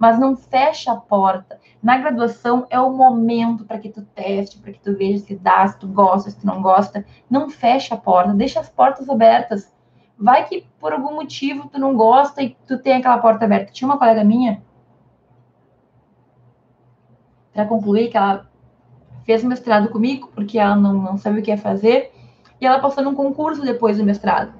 mas 0.00 0.18
não 0.18 0.34
fecha 0.34 0.92
a 0.92 0.96
porta. 0.96 1.60
Na 1.82 1.98
graduação 1.98 2.66
é 2.70 2.80
o 2.80 2.90
momento 2.90 3.66
para 3.66 3.78
que 3.78 3.90
tu 3.90 4.00
teste, 4.14 4.58
para 4.58 4.72
que 4.72 4.80
tu 4.80 4.96
veja 4.96 5.18
se 5.18 5.36
dá, 5.36 5.68
se 5.68 5.78
tu 5.78 5.86
gosta, 5.86 6.30
se 6.30 6.40
tu 6.40 6.46
não 6.46 6.62
gosta. 6.62 7.04
Não 7.28 7.50
fecha 7.50 7.94
a 7.94 7.98
porta, 7.98 8.32
deixa 8.32 8.60
as 8.60 8.70
portas 8.70 9.10
abertas. 9.10 9.70
Vai 10.18 10.46
que 10.46 10.66
por 10.80 10.94
algum 10.94 11.16
motivo 11.16 11.68
tu 11.68 11.78
não 11.78 11.94
gosta 11.94 12.42
e 12.42 12.56
tu 12.66 12.78
tem 12.78 12.94
aquela 12.94 13.18
porta 13.18 13.44
aberta. 13.44 13.72
Tinha 13.72 13.86
uma 13.86 13.98
colega 13.98 14.24
minha, 14.24 14.62
para 17.52 17.66
concluir, 17.66 18.08
que 18.08 18.16
ela 18.16 18.48
fez 19.26 19.44
mestrado 19.44 19.90
comigo, 19.90 20.30
porque 20.34 20.58
ela 20.58 20.76
não, 20.76 20.94
não 20.94 21.18
sabe 21.18 21.40
o 21.40 21.42
que 21.42 21.50
ia 21.50 21.58
fazer, 21.58 22.10
e 22.58 22.64
ela 22.64 22.80
passou 22.80 23.04
num 23.04 23.14
concurso 23.14 23.60
depois 23.60 23.98
do 23.98 24.04
mestrado. 24.04 24.54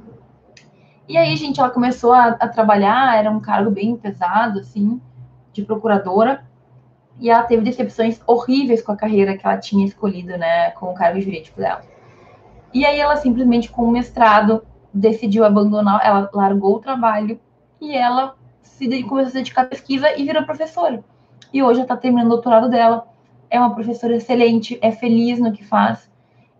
E 1.10 1.16
aí, 1.16 1.34
gente, 1.34 1.58
ela 1.58 1.70
começou 1.70 2.12
a, 2.12 2.28
a 2.28 2.46
trabalhar, 2.46 3.18
era 3.18 3.28
um 3.28 3.40
cargo 3.40 3.68
bem 3.68 3.96
pesado, 3.96 4.60
assim, 4.60 5.00
de 5.52 5.64
procuradora 5.64 6.44
e 7.18 7.28
ela 7.28 7.42
teve 7.42 7.64
decepções 7.64 8.20
horríveis 8.24 8.80
com 8.80 8.92
a 8.92 8.96
carreira 8.96 9.36
que 9.36 9.44
ela 9.44 9.58
tinha 9.58 9.84
escolhido, 9.84 10.38
né, 10.38 10.70
com 10.70 10.86
o 10.86 10.94
cargo 10.94 11.20
jurídico 11.20 11.58
dela. 11.58 11.82
E 12.72 12.86
aí 12.86 13.00
ela 13.00 13.16
simplesmente 13.16 13.68
com 13.72 13.82
o 13.82 13.90
mestrado 13.90 14.64
decidiu 14.94 15.44
abandonar, 15.44 16.00
ela 16.04 16.30
largou 16.32 16.76
o 16.76 16.78
trabalho 16.78 17.40
e 17.80 17.92
ela 17.92 18.36
se 18.62 18.86
começou 19.02 19.30
a 19.30 19.34
dedicar 19.34 19.62
à 19.62 19.64
pesquisa 19.66 20.16
e 20.16 20.24
virou 20.24 20.44
professora. 20.44 21.02
E 21.52 21.60
hoje 21.60 21.80
ela 21.80 21.86
está 21.86 21.96
terminando 21.96 22.28
o 22.28 22.34
doutorado 22.36 22.70
dela, 22.70 23.08
é 23.50 23.58
uma 23.58 23.74
professora 23.74 24.14
excelente, 24.14 24.78
é 24.80 24.92
feliz 24.92 25.40
no 25.40 25.50
que 25.50 25.64
faz. 25.64 26.08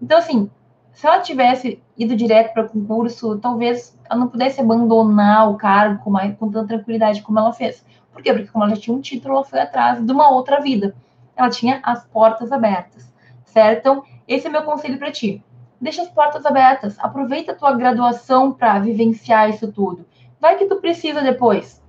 Então, 0.03 0.18
assim, 0.18 0.51
se 0.92 1.07
ela 1.07 1.20
tivesse 1.20 1.80
ido 1.96 2.16
direto 2.16 2.53
para 2.53 2.64
concurso, 2.64 3.38
talvez 3.38 3.96
ela 4.11 4.18
não 4.18 4.28
pudesse 4.28 4.61
abandonar 4.61 5.48
o 5.48 5.56
cargo 5.56 6.02
com, 6.02 6.11
mais, 6.11 6.36
com 6.36 6.50
tanta 6.50 6.66
tranquilidade 6.66 7.22
como 7.22 7.38
ela 7.38 7.52
fez. 7.52 7.84
Por 8.12 8.20
quê? 8.20 8.32
Porque 8.32 8.48
como 8.48 8.64
ela 8.64 8.76
tinha 8.76 8.96
um 8.96 9.00
título, 9.00 9.34
ela 9.34 9.44
foi 9.44 9.61
atrás 9.61 10.04
de 10.04 10.12
uma 10.12 10.30
outra 10.30 10.61
vida. 10.61 10.96
Ela 11.36 11.48
tinha 11.48 11.80
as 11.84 12.04
portas 12.06 12.50
abertas, 12.50 13.12
certo? 13.44 13.78
Então, 13.78 14.04
esse 14.26 14.48
é 14.48 14.50
meu 14.50 14.64
conselho 14.64 14.98
para 14.98 15.12
ti. 15.12 15.42
Deixa 15.80 16.02
as 16.02 16.08
portas 16.08 16.44
abertas. 16.44 16.98
Aproveita 16.98 17.52
a 17.52 17.54
tua 17.54 17.72
graduação 17.72 18.52
para 18.52 18.80
vivenciar 18.80 19.48
isso 19.48 19.70
tudo. 19.70 20.04
Vai 20.40 20.56
que 20.56 20.66
tu 20.66 20.76
precisa 20.76 21.22
depois. 21.22 21.80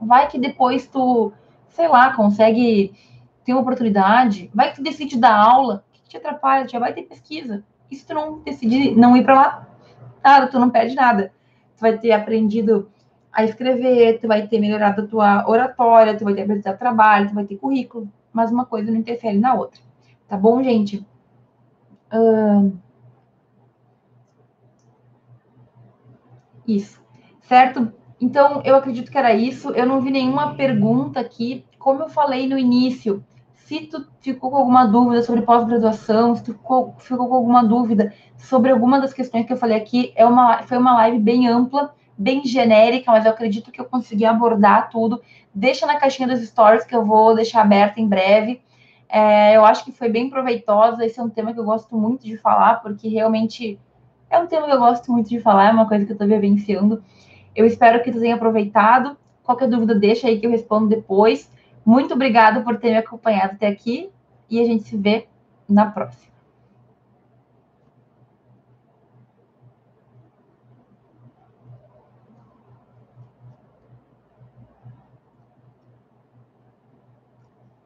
Vai 0.00 0.28
que 0.28 0.38
depois 0.38 0.86
tu, 0.86 1.30
sei 1.68 1.88
lá, 1.88 2.14
consegue 2.14 2.94
ter 3.44 3.52
uma 3.52 3.60
oportunidade. 3.60 4.50
Vai 4.54 4.70
que 4.70 4.76
tu 4.76 4.82
decide 4.82 5.18
dar 5.18 5.36
aula. 5.36 5.84
O 5.90 5.92
que 5.92 6.08
te 6.08 6.16
atrapalha? 6.16 6.66
Já 6.66 6.78
vai 6.78 6.94
ter 6.94 7.02
pesquisa. 7.02 7.62
E 7.90 7.96
se 7.96 8.06
tu 8.06 8.14
não 8.14 8.38
decidir 8.40 8.96
não 8.96 9.14
ir 9.14 9.24
para 9.24 9.34
lá, 9.34 9.66
nada, 10.24 10.46
tu 10.46 10.58
não 10.58 10.70
perde 10.70 10.94
nada. 10.94 11.32
Tu 11.80 11.82
vai 11.82 11.96
ter 11.96 12.12
aprendido 12.12 12.90
a 13.32 13.42
escrever, 13.42 14.20
tu 14.20 14.28
vai 14.28 14.46
ter 14.46 14.60
melhorado 14.60 15.00
a 15.00 15.06
tua 15.06 15.48
oratória, 15.48 16.14
tu 16.14 16.24
vai 16.24 16.34
ter 16.34 16.42
apresentado 16.42 16.78
trabalho, 16.78 17.28
tu 17.28 17.34
vai 17.34 17.44
ter 17.46 17.56
currículo, 17.56 18.06
mas 18.30 18.52
uma 18.52 18.66
coisa 18.66 18.92
não 18.92 18.98
interfere 18.98 19.38
na 19.38 19.54
outra. 19.54 19.80
Tá 20.28 20.36
bom, 20.36 20.62
gente? 20.62 21.02
Uh... 22.12 22.70
Isso. 26.68 27.02
Certo? 27.40 27.90
Então, 28.20 28.60
eu 28.62 28.76
acredito 28.76 29.10
que 29.10 29.16
era 29.16 29.32
isso. 29.32 29.70
Eu 29.70 29.86
não 29.86 30.02
vi 30.02 30.10
nenhuma 30.10 30.54
pergunta 30.54 31.18
aqui. 31.18 31.64
Como 31.78 32.02
eu 32.02 32.10
falei 32.10 32.46
no 32.46 32.58
início, 32.58 33.24
se 33.70 33.86
tu 33.86 34.04
ficou 34.20 34.50
com 34.50 34.56
alguma 34.56 34.84
dúvida 34.84 35.22
sobre 35.22 35.42
pós-graduação, 35.42 36.34
se 36.34 36.42
tu 36.42 36.54
ficou, 36.54 36.92
ficou, 36.98 37.28
com 37.28 37.34
alguma 37.36 37.62
dúvida 37.62 38.12
sobre 38.36 38.72
alguma 38.72 39.00
das 39.00 39.12
questões 39.12 39.46
que 39.46 39.52
eu 39.52 39.56
falei 39.56 39.76
aqui, 39.76 40.12
é 40.16 40.26
uma, 40.26 40.64
foi 40.64 40.76
uma 40.76 40.94
live 40.94 41.20
bem 41.20 41.46
ampla, 41.46 41.94
bem 42.18 42.44
genérica, 42.44 43.12
mas 43.12 43.24
eu 43.24 43.30
acredito 43.30 43.70
que 43.70 43.80
eu 43.80 43.84
consegui 43.84 44.24
abordar 44.24 44.90
tudo. 44.90 45.22
Deixa 45.54 45.86
na 45.86 46.00
caixinha 46.00 46.26
dos 46.26 46.40
stories 46.40 46.84
que 46.84 46.96
eu 46.96 47.04
vou 47.04 47.32
deixar 47.32 47.60
aberta 47.60 48.00
em 48.00 48.08
breve. 48.08 48.60
É, 49.08 49.56
eu 49.56 49.64
acho 49.64 49.84
que 49.84 49.92
foi 49.92 50.08
bem 50.08 50.28
proveitosa. 50.28 51.06
Esse 51.06 51.20
é 51.20 51.22
um 51.22 51.30
tema 51.30 51.54
que 51.54 51.60
eu 51.60 51.64
gosto 51.64 51.96
muito 51.96 52.26
de 52.26 52.36
falar, 52.36 52.82
porque 52.82 53.06
realmente 53.06 53.78
é 54.28 54.36
um 54.40 54.48
tema 54.48 54.66
que 54.66 54.72
eu 54.72 54.80
gosto 54.80 55.12
muito 55.12 55.28
de 55.28 55.38
falar, 55.38 55.68
é 55.68 55.72
uma 55.72 55.86
coisa 55.86 56.04
que 56.04 56.10
eu 56.10 56.14
estou 56.14 56.26
vivenciando. 56.26 57.04
Eu 57.54 57.64
espero 57.64 58.02
que 58.02 58.10
tu 58.10 58.18
tenha 58.18 58.34
aproveitado. 58.34 59.16
Qualquer 59.44 59.68
dúvida, 59.68 59.94
deixa 59.94 60.26
aí 60.26 60.40
que 60.40 60.46
eu 60.46 60.50
respondo 60.50 60.88
depois. 60.88 61.48
Muito 61.84 62.14
obrigada 62.14 62.60
por 62.62 62.78
ter 62.78 62.90
me 62.90 62.98
acompanhado 62.98 63.54
até 63.54 63.66
aqui 63.66 64.10
e 64.48 64.60
a 64.60 64.64
gente 64.64 64.84
se 64.84 64.96
vê 64.96 65.26
na 65.68 65.90
próxima. 65.90 66.29